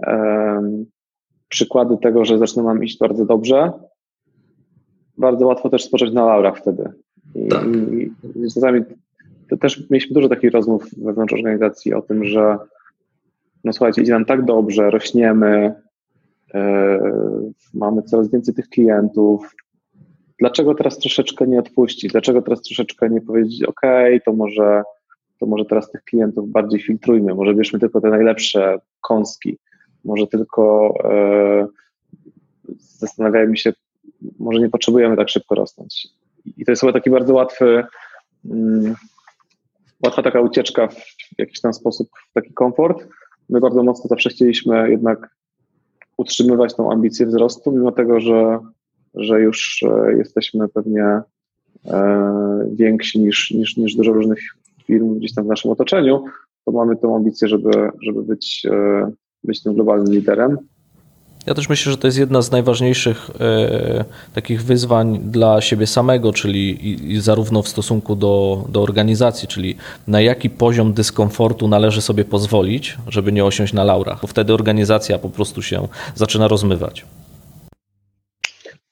um, 0.06 0.86
przykłady 1.49 1.97
tego, 2.03 2.24
że 2.24 2.38
zaczyna 2.38 2.62
nam 2.62 2.84
iść 2.84 2.99
bardzo 2.99 3.24
dobrze, 3.24 3.72
bardzo 5.18 5.47
łatwo 5.47 5.70
też 5.70 5.84
spocząć 5.84 6.12
na 6.12 6.24
laurach 6.24 6.59
wtedy. 6.59 6.92
I, 7.34 7.49
tak. 7.49 7.64
i, 7.66 8.12
i 8.44 8.53
czasami 8.55 8.82
to 9.51 9.57
też 9.57 9.90
mieliśmy 9.90 10.14
dużo 10.14 10.28
takich 10.28 10.51
rozmów 10.51 10.84
wewnątrz 10.97 11.34
organizacji 11.34 11.94
o 11.94 12.03
tym, 12.03 12.24
że 12.24 12.59
no 13.64 13.72
słuchajcie, 13.72 14.03
idzie 14.03 14.12
nam 14.12 14.24
tak 14.24 14.44
dobrze, 14.44 14.90
rośniemy, 14.90 15.74
yy, 16.55 16.61
mamy 17.74 18.03
coraz 18.03 18.30
więcej 18.30 18.55
tych 18.55 18.68
klientów. 18.68 19.55
Dlaczego 20.38 20.74
teraz 20.74 20.99
troszeczkę 20.99 21.47
nie 21.47 21.59
odpuścić? 21.59 22.12
Dlaczego 22.12 22.42
teraz 22.42 22.62
troszeczkę 22.62 23.11
nie 23.11 23.20
powiedzieć, 23.20 23.64
OK, 23.64 23.80
to 24.24 24.32
może, 24.32 24.82
to 25.40 25.47
może 25.47 25.64
teraz 25.64 25.90
tych 25.90 26.03
klientów 26.03 26.51
bardziej 26.51 26.80
filtrujmy, 26.80 27.34
może 27.34 27.55
bierzmy 27.55 27.78
tylko 27.78 28.01
te 28.01 28.11
najlepsze 28.11 28.78
kąski. 29.01 29.59
Może 30.07 30.26
tylko 30.26 30.94
e, 31.04 31.66
zastanawiajmy 32.78 33.57
się, 33.57 33.72
może 34.38 34.61
nie 34.61 34.70
potrzebujemy 34.70 35.16
tak 35.16 35.28
szybko 35.28 35.54
rosnąć. 35.54 36.09
I 36.57 36.64
to 36.64 36.72
jest 36.72 36.80
chyba 36.80 36.92
taki 36.92 37.11
bardzo 37.11 37.34
łatwy, 37.34 37.84
mm, 38.44 38.94
łatwa 40.04 40.22
taka 40.22 40.40
ucieczka 40.40 40.88
w 40.88 41.38
jakiś 41.38 41.61
tam 41.61 41.74
sposób, 41.74 42.09
w 42.30 42.32
taki 42.32 42.52
komfort. 42.52 43.09
My 43.48 43.61
bardzo 43.61 43.82
mocno 43.82 44.09
zawsze 44.09 44.30
chcieliśmy 44.30 44.90
jednak 44.90 45.36
utrzymywać 46.16 46.74
tą 46.74 46.92
ambicję 46.92 47.26
wzrostu, 47.26 47.72
mimo 47.72 47.92
tego, 47.92 48.20
że, 48.20 48.59
że 49.14 49.40
już 49.40 49.82
e, 49.82 50.16
jesteśmy 50.18 50.68
pewnie 50.68 51.20
e, 51.86 52.68
więksi 52.72 53.20
niż, 53.20 53.50
niż, 53.50 53.76
niż 53.76 53.94
dużo 53.94 54.12
różnych 54.12 54.38
firm 54.84 55.18
gdzieś 55.18 55.34
tam 55.34 55.44
w 55.44 55.48
naszym 55.48 55.70
otoczeniu, 55.70 56.24
to 56.64 56.72
mamy 56.72 56.96
tą 56.96 57.16
ambicję, 57.16 57.48
żeby, 57.48 57.90
żeby 58.02 58.22
być 58.22 58.66
być 59.47 59.62
tym 59.62 59.74
globalnym 59.74 60.14
liderem. 60.14 60.59
Ja 61.47 61.55
też 61.55 61.68
myślę, 61.68 61.92
że 61.92 61.99
to 61.99 62.07
jest 62.07 62.18
jedna 62.18 62.42
z 62.42 62.51
najważniejszych 62.51 63.30
e, 63.40 64.05
takich 64.34 64.62
wyzwań 64.62 65.18
dla 65.18 65.61
siebie 65.61 65.86
samego, 65.86 66.32
czyli 66.32 66.70
i, 66.70 67.12
i 67.12 67.20
zarówno 67.20 67.62
w 67.62 67.68
stosunku 67.68 68.16
do, 68.16 68.64
do 68.68 68.82
organizacji, 68.82 69.49
czyli 69.49 69.76
na 70.09 70.20
jaki 70.20 70.51
poziom 70.51 70.92
dyskomfortu 70.92 71.68
należy 71.68 72.03
sobie 72.03 72.24
pozwolić, 72.24 72.99
żeby 73.09 73.32
nie 73.32 73.44
osiąść 73.44 73.72
na 73.72 73.84
laurach, 73.84 74.20
bo 74.22 74.26
wtedy 74.26 74.55
organizacja 74.55 75.18
po 75.18 75.28
prostu 75.28 75.62
się 75.62 75.88
zaczyna 76.14 76.49
rozmywać. 76.49 77.07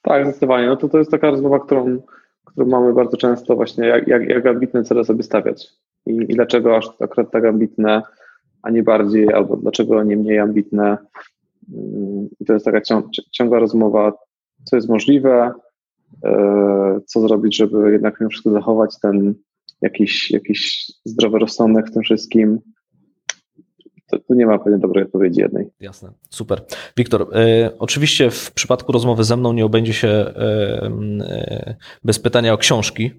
Tak, 0.03 0.25
zdecydowanie. 0.25 0.67
No 0.67 0.77
to, 0.77 0.89
to 0.89 0.99
jest 0.99 1.11
taka 1.11 1.31
rozmowa, 1.31 1.61
którą, 1.61 1.99
którą 2.45 2.67
mamy 2.67 2.93
bardzo 2.93 3.17
często 3.17 3.57
właśnie, 3.57 3.87
jak, 3.87 4.09
jak, 4.09 4.29
jak 4.29 4.47
ambitne 4.47 4.85
cele 4.85 5.05
sobie 5.05 5.23
stawiać 5.23 5.67
i, 6.07 6.13
i 6.13 6.35
dlaczego 6.35 6.77
aż 6.77 6.89
akurat 7.01 7.31
tak 7.31 7.45
ambitne 7.45 8.03
a 8.65 8.71
nie 8.71 8.83
bardziej, 8.83 9.33
albo 9.33 9.57
dlaczego 9.57 10.03
nie 10.03 10.17
mniej 10.17 10.39
ambitne. 10.39 10.99
Mm, 11.75 12.29
I 12.41 12.45
to 12.45 12.53
jest 12.53 12.65
taka 12.65 12.81
ciągła 13.33 13.59
rozmowa, 13.59 14.13
co 14.65 14.77
jest 14.77 14.89
możliwe, 14.89 15.53
e, 16.25 17.01
co 17.07 17.21
zrobić, 17.21 17.57
żeby 17.57 17.93
jednak 17.93 18.21
mimo 18.21 18.31
wszystko 18.31 18.51
zachować 18.51 19.01
ten 19.03 19.35
jakiś, 19.83 20.31
jakiś 20.31 20.93
zdrowy 21.05 21.39
rozsądek 21.39 21.89
w 21.89 21.93
tym 21.93 22.03
wszystkim. 22.03 22.61
To, 24.11 24.35
nie 24.35 24.47
ma 24.47 24.59
pewnie 24.59 24.79
dobrej 24.79 25.05
odpowiedzi 25.05 25.41
jednej. 25.41 25.71
Jasne, 25.81 26.13
super. 26.31 26.65
Wiktor, 26.97 27.29
e, 27.33 27.71
oczywiście 27.79 28.31
w 28.31 28.53
przypadku 28.53 28.93
rozmowy 28.93 29.25
ze 29.25 29.37
mną 29.37 29.53
nie 29.53 29.65
obędzie 29.65 29.93
się 29.93 30.09
e, 30.09 30.33
e, 31.21 31.77
bez 32.05 32.19
pytania 32.19 32.53
o 32.53 32.59
książki, 32.59 33.11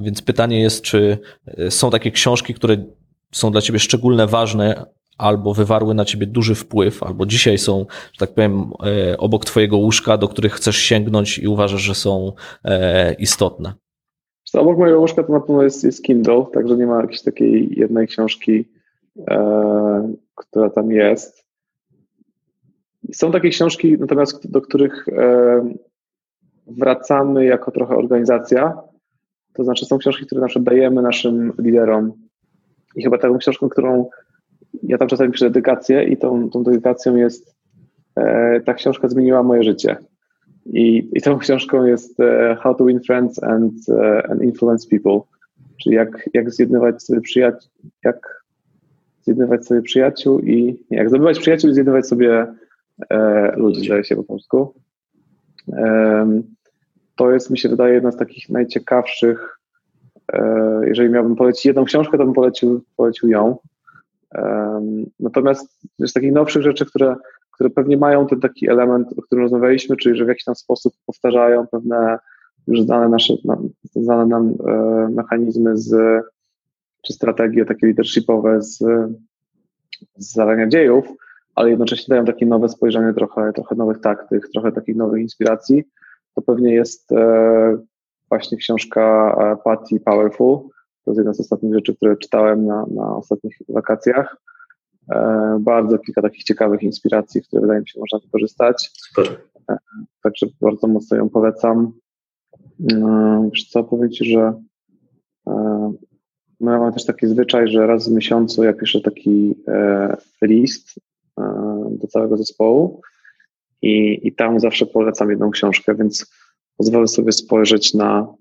więc 0.00 0.22
pytanie 0.22 0.60
jest, 0.60 0.82
czy 0.82 1.18
są 1.68 1.90
takie 1.90 2.10
książki, 2.10 2.54
które 2.54 2.76
są 3.34 3.50
dla 3.50 3.60
ciebie 3.60 3.78
szczególnie 3.78 4.26
ważne, 4.26 4.86
albo 5.18 5.54
wywarły 5.54 5.94
na 5.94 6.04
ciebie 6.04 6.26
duży 6.26 6.54
wpływ, 6.54 7.02
albo 7.02 7.26
dzisiaj 7.26 7.58
są, 7.58 7.86
że 8.12 8.26
tak 8.26 8.34
powiem, 8.34 8.70
e, 8.86 9.18
obok 9.18 9.44
twojego 9.44 9.76
łóżka, 9.76 10.18
do 10.18 10.28
których 10.28 10.52
chcesz 10.52 10.76
sięgnąć 10.76 11.38
i 11.38 11.48
uważasz, 11.48 11.80
że 11.80 11.94
są 11.94 12.32
e, 12.64 13.14
istotne? 13.14 13.72
Obok 14.54 14.78
mojego 14.78 15.00
łóżka 15.00 15.22
to 15.22 15.32
na 15.32 15.40
pewno 15.40 15.62
jest, 15.62 15.84
jest 15.84 16.02
Kindle, 16.02 16.46
także 16.52 16.76
nie 16.76 16.86
ma 16.86 17.00
jakiejś 17.00 17.22
takiej 17.22 17.78
jednej 17.78 18.06
książki, 18.06 18.68
e, 19.28 20.14
która 20.34 20.70
tam 20.70 20.90
jest. 20.90 21.44
Są 23.12 23.32
takie 23.32 23.48
książki, 23.48 23.98
natomiast 23.98 24.50
do 24.50 24.60
których 24.60 25.08
e, 25.08 25.74
wracamy 26.66 27.44
jako 27.44 27.70
trochę 27.70 27.96
organizacja. 27.96 28.82
To 29.52 29.64
znaczy 29.64 29.86
są 29.86 29.98
książki, 29.98 30.26
które 30.26 30.40
na 30.40 30.46
przykład 30.46 30.64
dajemy 30.64 31.02
naszym 31.02 31.52
liderom 31.58 32.23
i 32.96 33.02
chyba 33.02 33.18
taką 33.18 33.38
książką, 33.38 33.68
którą 33.68 34.10
ja 34.82 34.98
tam 34.98 35.08
czasami 35.08 35.32
piszę 35.32 35.44
dedykację 35.44 36.04
i 36.04 36.16
tą, 36.16 36.50
tą 36.50 36.62
dedykacją 36.62 37.16
jest 37.16 37.56
e, 38.16 38.60
ta 38.60 38.74
książka 38.74 39.08
zmieniła 39.08 39.42
moje 39.42 39.62
życie. 39.62 39.96
I, 40.66 41.10
i 41.12 41.22
tą 41.22 41.38
książką 41.38 41.84
jest 41.84 42.20
e, 42.20 42.56
How 42.60 42.74
to 42.74 42.84
Win 42.84 43.00
Friends 43.00 43.42
and, 43.42 43.74
e, 43.88 44.26
and 44.30 44.42
Influence 44.42 44.88
People, 44.88 45.20
czyli 45.82 45.96
jak, 45.96 46.30
jak 46.34 46.50
zjednywać 46.50 47.02
sobie 47.02 47.20
przyjaciół, 47.20 47.70
jak 48.04 48.44
zjednywać 49.22 49.66
sobie 49.66 49.82
przyjaciół 49.82 50.40
i 50.40 50.84
nie, 50.90 50.98
jak 50.98 51.08
zdobywać 51.08 51.38
przyjaciół 51.38 51.70
i 51.70 51.74
zjednywać 51.74 52.06
sobie 52.06 52.46
e, 53.10 53.52
ludzi, 53.56 53.86
zdaje 53.86 54.04
się 54.04 54.16
po 54.16 54.24
polsku. 54.24 54.74
To 57.16 57.32
jest, 57.32 57.50
mi 57.50 57.58
się 57.58 57.68
wydaje, 57.68 57.94
jedna 57.94 58.12
z 58.12 58.16
takich 58.16 58.48
najciekawszych. 58.48 59.60
E, 60.34 60.80
jeżeli 60.86 61.10
miałbym 61.10 61.36
polecić 61.36 61.66
jedną 61.66 61.84
książkę, 61.84 62.18
to 62.18 62.24
bym 62.24 62.34
polecił, 62.34 62.82
polecił 62.96 63.28
ją. 63.28 63.58
E, 64.34 64.80
natomiast 65.20 65.80
z 65.98 66.12
takich 66.12 66.32
nowszych 66.32 66.62
rzeczy, 66.62 66.86
które, 66.86 67.16
które 67.52 67.70
pewnie 67.70 67.96
mają 67.96 68.26
ten 68.26 68.40
taki 68.40 68.70
element, 68.70 69.08
o 69.18 69.22
którym 69.22 69.44
rozmawialiśmy, 69.44 69.96
czyli 69.96 70.16
że 70.16 70.24
w 70.24 70.28
jakiś 70.28 70.44
tam 70.44 70.54
sposób 70.54 70.94
powtarzają 71.06 71.66
pewne 71.66 72.18
już 72.66 72.82
znane, 72.82 73.08
nasze, 73.08 73.34
znane 73.94 74.26
nam 74.26 74.54
e, 74.68 75.08
mechanizmy 75.14 75.76
z, 75.76 76.22
czy 77.02 77.12
strategie 77.12 77.64
takie 77.64 77.86
leadershipowe 77.86 78.62
z, 78.62 78.78
z 80.16 80.34
zarania 80.34 80.68
dziejów, 80.68 81.04
ale 81.54 81.70
jednocześnie 81.70 82.12
dają 82.12 82.24
takie 82.24 82.46
nowe 82.46 82.68
spojrzenie, 82.68 83.14
trochę, 83.14 83.52
trochę 83.52 83.74
nowych 83.74 84.00
taktyk, 84.00 84.48
trochę 84.52 84.72
takich 84.72 84.96
nowych 84.96 85.22
inspiracji. 85.22 85.84
To 86.34 86.42
pewnie 86.42 86.74
jest 86.74 87.10
właśnie 88.34 88.58
książka 88.58 89.34
e, 89.40 89.56
Patty 89.64 90.00
Powerful. 90.00 90.58
To 91.04 91.10
jest 91.10 91.18
jedna 91.18 91.34
z 91.34 91.40
ostatnich 91.40 91.74
rzeczy, 91.74 91.96
które 91.96 92.16
czytałem 92.16 92.66
na, 92.66 92.86
na 92.86 93.16
ostatnich 93.16 93.56
wakacjach. 93.68 94.36
Bardzo 95.60 95.98
kilka 95.98 96.22
takich 96.22 96.44
ciekawych 96.44 96.82
inspiracji, 96.82 97.42
które 97.42 97.62
wydaje 97.62 97.80
mi 97.80 97.88
się 97.88 98.00
można 98.00 98.18
wykorzystać. 98.18 98.90
Super. 98.94 99.40
Także 100.22 100.46
bardzo 100.60 100.86
mocno 100.86 101.16
ją 101.16 101.28
polecam. 101.28 101.92
Wiesz 103.52 103.64
co, 103.70 103.84
powiedzieć, 103.84 104.28
że 104.28 104.60
e, 105.46 105.92
no 106.60 106.72
ja 106.72 106.78
mam 106.78 106.92
też 106.92 107.04
taki 107.04 107.26
zwyczaj, 107.26 107.68
że 107.68 107.86
raz 107.86 108.08
w 108.08 108.12
miesiącu 108.12 108.64
ja 108.64 108.72
piszę 108.72 109.00
taki 109.00 109.54
e, 109.68 110.16
list 110.42 111.00
e, 111.40 111.42
do 111.90 112.06
całego 112.06 112.36
zespołu 112.36 113.00
i, 113.82 114.20
i 114.28 114.32
tam 114.32 114.60
zawsze 114.60 114.86
polecam 114.86 115.30
jedną 115.30 115.50
książkę, 115.50 115.94
więc 115.94 116.32
pozwolę 116.76 117.08
sobie 117.08 117.32
spojrzeć 117.32 117.94
na, 117.94 118.34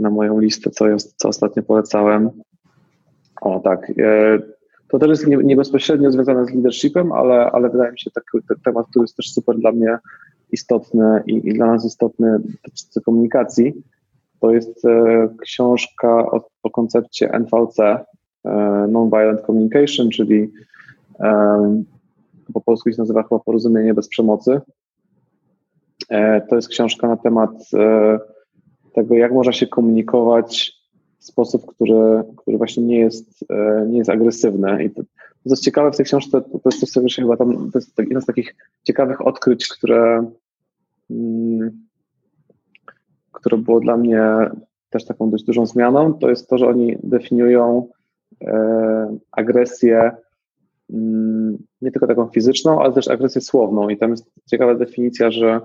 na 0.00 0.10
moją 0.10 0.38
listę, 0.38 0.70
co, 0.70 0.88
jest, 0.88 1.14
co 1.16 1.28
ostatnio 1.28 1.62
polecałem. 1.62 2.30
O 3.40 3.60
tak, 3.60 3.92
to 4.88 4.98
też 4.98 5.08
jest 5.08 5.26
nie, 5.26 5.36
nie 5.36 5.56
bezpośrednio 5.56 6.10
związane 6.10 6.46
z 6.46 6.50
leadershipem, 6.50 7.12
ale, 7.12 7.50
ale 7.50 7.70
wydaje 7.70 7.92
mi 7.92 7.98
się 7.98 8.10
taki 8.10 8.62
temat, 8.64 8.86
który 8.90 9.02
jest 9.02 9.16
też 9.16 9.32
super 9.32 9.56
dla 9.58 9.72
mnie 9.72 9.98
istotny 10.52 11.22
i, 11.26 11.48
i 11.48 11.54
dla 11.54 11.66
nas 11.66 11.86
istotny 11.86 12.38
dotyczący 12.38 13.00
komunikacji, 13.00 13.82
to 14.40 14.50
jest 14.50 14.84
e, 14.84 15.28
książka 15.40 16.30
o, 16.30 16.48
o 16.62 16.70
koncepcie 16.70 17.30
NVC, 17.32 17.78
e, 17.80 18.00
Nonviolent 18.88 19.40
Communication, 19.40 20.10
czyli 20.10 20.52
e, 21.20 21.84
po 22.52 22.60
polsku 22.60 22.90
się 22.90 22.96
nazywa 22.98 23.22
chyba 23.22 23.38
Porozumienie 23.38 23.94
bez 23.94 24.08
przemocy. 24.08 24.60
To 26.50 26.56
jest 26.56 26.68
książka 26.68 27.08
na 27.08 27.16
temat 27.16 27.50
tego, 28.94 29.14
jak 29.14 29.32
można 29.32 29.52
się 29.52 29.66
komunikować 29.66 30.72
w 31.18 31.24
sposób, 31.24 31.66
który, 31.66 32.22
który 32.36 32.58
właśnie 32.58 32.82
nie 32.82 32.98
jest, 32.98 33.44
nie 33.88 33.98
jest 33.98 34.10
agresywny. 34.10 34.84
I 34.84 34.90
to, 34.90 35.02
to 35.44 35.50
jest 35.50 35.64
ciekawe 35.64 35.92
w 35.92 35.96
tej 35.96 36.06
książce, 36.06 36.40
to 36.40 36.60
jest 36.64 36.80
coś, 36.80 36.90
co 36.90 37.02
wiesz, 37.02 37.16
chyba 37.16 37.36
tam, 37.36 37.70
to 37.70 37.78
jest 37.78 37.98
jedna 37.98 38.20
z 38.20 38.26
takich 38.26 38.56
ciekawych 38.82 39.26
odkryć, 39.26 39.68
które, 39.68 40.30
mm, 41.10 41.70
które 43.32 43.58
było 43.58 43.80
dla 43.80 43.96
mnie 43.96 44.50
też 44.90 45.04
taką 45.04 45.30
dość 45.30 45.44
dużą 45.44 45.66
zmianą, 45.66 46.14
to 46.14 46.30
jest 46.30 46.48
to, 46.48 46.58
że 46.58 46.68
oni 46.68 46.96
definiują 47.02 47.88
e, 48.42 49.18
agresję 49.32 50.10
mm, 50.90 51.58
nie 51.82 51.90
tylko 51.90 52.06
taką 52.06 52.28
fizyczną, 52.28 52.82
ale 52.82 52.92
też 52.92 53.08
agresję 53.08 53.40
słowną. 53.40 53.88
I 53.88 53.96
tam 53.96 54.10
jest 54.10 54.30
ciekawa 54.46 54.74
definicja, 54.74 55.30
że 55.30 55.48
e, 55.48 55.60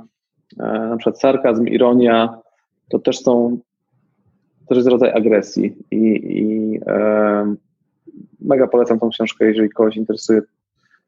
na 0.57 0.97
przykład 0.97 1.19
sarkazm, 1.19 1.67
ironia 1.67 2.39
to 2.89 2.99
też 2.99 3.19
są, 3.19 3.59
to 4.67 4.75
jest 4.75 4.87
rodzaj 4.87 5.11
agresji. 5.11 5.77
I, 5.91 5.97
i 6.23 6.79
e, 6.87 7.55
mega 8.41 8.67
polecam 8.67 8.99
tą 8.99 9.09
książkę, 9.09 9.45
jeżeli 9.45 9.69
kogoś 9.69 9.97
interesuje, 9.97 10.41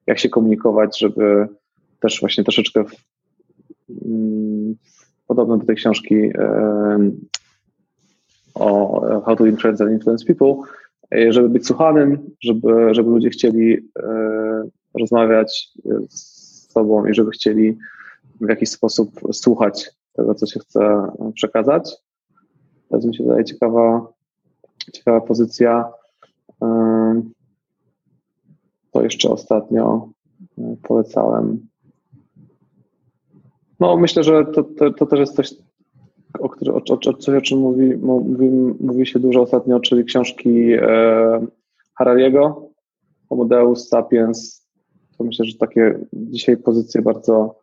jak 0.07 0.19
się 0.19 0.29
komunikować, 0.29 0.99
żeby 0.99 1.47
też 1.99 2.19
właśnie 2.19 2.43
troszeczkę 2.43 2.83
w, 2.83 2.95
mm, 4.05 4.75
podobno 5.27 5.57
do 5.57 5.65
tej 5.65 5.75
książki 5.75 6.31
o 8.53 9.01
How 9.25 9.35
to 9.35 9.45
Influence 9.45 9.83
and 9.83 9.93
Influence 9.93 10.25
People, 10.25 10.55
e, 11.15 11.33
żeby 11.33 11.49
być 11.49 11.67
słuchanym, 11.67 12.19
żeby, 12.41 12.95
żeby 12.95 13.09
ludzie 13.09 13.29
chcieli 13.29 13.73
e, 13.73 14.63
rozmawiać 14.99 15.69
z 16.09 16.71
sobą 16.71 17.05
i 17.05 17.13
żeby 17.13 17.31
chcieli 17.31 17.77
w 18.41 18.49
jakiś 18.49 18.69
sposób 18.69 19.19
słuchać 19.31 19.91
tego, 20.13 20.35
co 20.35 20.45
się 20.45 20.59
chce 20.59 21.11
przekazać. 21.33 21.97
To 22.89 22.95
jest 22.95 23.07
mi 23.07 23.15
się 23.15 23.23
wydaje 23.23 23.45
ciekawa, 23.45 24.07
ciekawa 24.93 25.21
pozycja. 25.21 25.91
To 28.91 29.03
jeszcze 29.03 29.29
ostatnio 29.29 30.09
e, 30.57 30.75
polecałem. 30.83 31.67
No, 33.79 33.97
myślę, 33.97 34.23
że 34.23 34.45
to, 34.45 34.63
to, 34.63 34.91
to 34.91 35.05
też 35.05 35.19
jest 35.19 35.35
coś, 35.35 35.53
o, 36.39 36.49
który, 36.49 36.73
o, 36.73 36.81
o, 36.89 36.97
coś, 36.97 37.35
o 37.35 37.41
czym 37.41 37.59
mówi, 37.59 37.97
mówi, 37.97 38.49
mówi 38.79 39.05
się 39.05 39.19
dużo 39.19 39.41
ostatnio, 39.41 39.79
czyli 39.79 40.05
książki 40.05 40.73
e, 40.73 41.47
Harariego, 41.97 42.69
Homo 43.29 43.75
Sapiens. 43.75 44.67
To 45.17 45.23
myślę, 45.23 45.45
że 45.45 45.57
takie 45.57 45.99
dzisiaj 46.13 46.57
pozycje 46.57 47.01
bardzo, 47.01 47.55
e, 47.55 47.60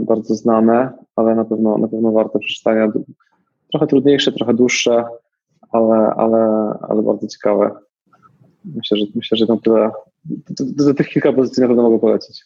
bardzo 0.00 0.34
znane, 0.34 0.92
ale 1.16 1.34
na 1.34 1.44
pewno, 1.44 1.78
na 1.78 1.88
pewno 1.88 2.12
warte 2.12 2.38
przeczytania. 2.38 2.92
Trochę 3.70 3.86
trudniejsze, 3.86 4.32
trochę 4.32 4.54
dłuższe, 4.54 5.04
ale, 5.72 5.94
ale, 6.16 6.74
ale 6.88 7.02
bardzo 7.02 7.26
ciekawe. 7.26 7.70
Myślę, 8.64 8.96
że 8.98 9.04
myślę, 9.14 9.38
że 9.38 9.46
na 9.46 9.56
tyle, 9.56 9.90
do, 10.60 10.94
tych 10.94 11.08
kilka 11.08 11.32
pozycji 11.32 11.60
na 11.60 11.68
pewno 11.68 11.82
mogę 11.82 11.98
polecić. 11.98 12.44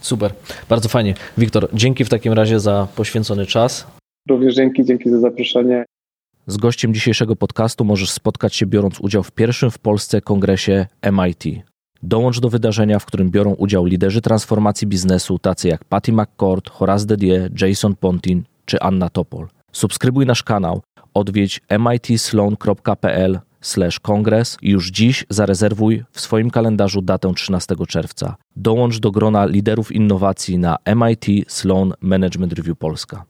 Super, 0.00 0.32
bardzo 0.68 0.88
fajnie. 0.88 1.14
Wiktor, 1.38 1.68
dzięki 1.72 2.04
w 2.04 2.08
takim 2.08 2.32
razie 2.32 2.60
za 2.60 2.88
poświęcony 2.96 3.46
czas. 3.46 3.86
Również 4.28 4.54
dzięki, 4.54 4.84
dzięki 4.84 5.10
za 5.10 5.18
zaproszenie. 5.18 5.84
Z 6.46 6.56
gościem 6.56 6.94
dzisiejszego 6.94 7.36
podcastu 7.36 7.84
możesz 7.84 8.10
spotkać 8.10 8.54
się 8.54 8.66
biorąc 8.66 9.00
udział 9.00 9.22
w 9.22 9.32
pierwszym 9.32 9.70
w 9.70 9.78
Polsce 9.78 10.20
kongresie 10.20 10.86
MIT. 11.12 11.44
Dołącz 12.02 12.40
do 12.40 12.48
wydarzenia, 12.48 12.98
w 12.98 13.06
którym 13.06 13.30
biorą 13.30 13.54
udział 13.54 13.84
liderzy 13.84 14.20
transformacji 14.20 14.86
biznesu 14.86 15.38
tacy 15.38 15.68
jak 15.68 15.84
Patty 15.84 16.12
McCord, 16.12 16.70
Horace 16.70 17.06
Dedier, 17.06 17.62
Jason 17.62 17.96
Pontin 17.96 18.42
czy 18.64 18.80
Anna 18.80 19.08
Topol. 19.08 19.48
Subskrybuj 19.72 20.26
nasz 20.26 20.42
kanał, 20.42 20.82
odwiedź 21.14 21.60
mitsloan.pl 21.78 23.40
kongres 24.02 24.58
i 24.62 24.70
już 24.70 24.90
dziś 24.90 25.24
zarezerwuj 25.30 26.04
w 26.12 26.20
swoim 26.20 26.50
kalendarzu 26.50 27.02
datę 27.02 27.34
13 27.34 27.74
czerwca. 27.88 28.36
Dołącz 28.56 28.98
do 28.98 29.10
grona 29.10 29.46
liderów 29.46 29.92
innowacji 29.92 30.58
na 30.58 30.76
MIT 30.96 31.26
Sloan 31.48 31.92
Management 32.00 32.52
Review 32.52 32.78
Polska. 32.78 33.24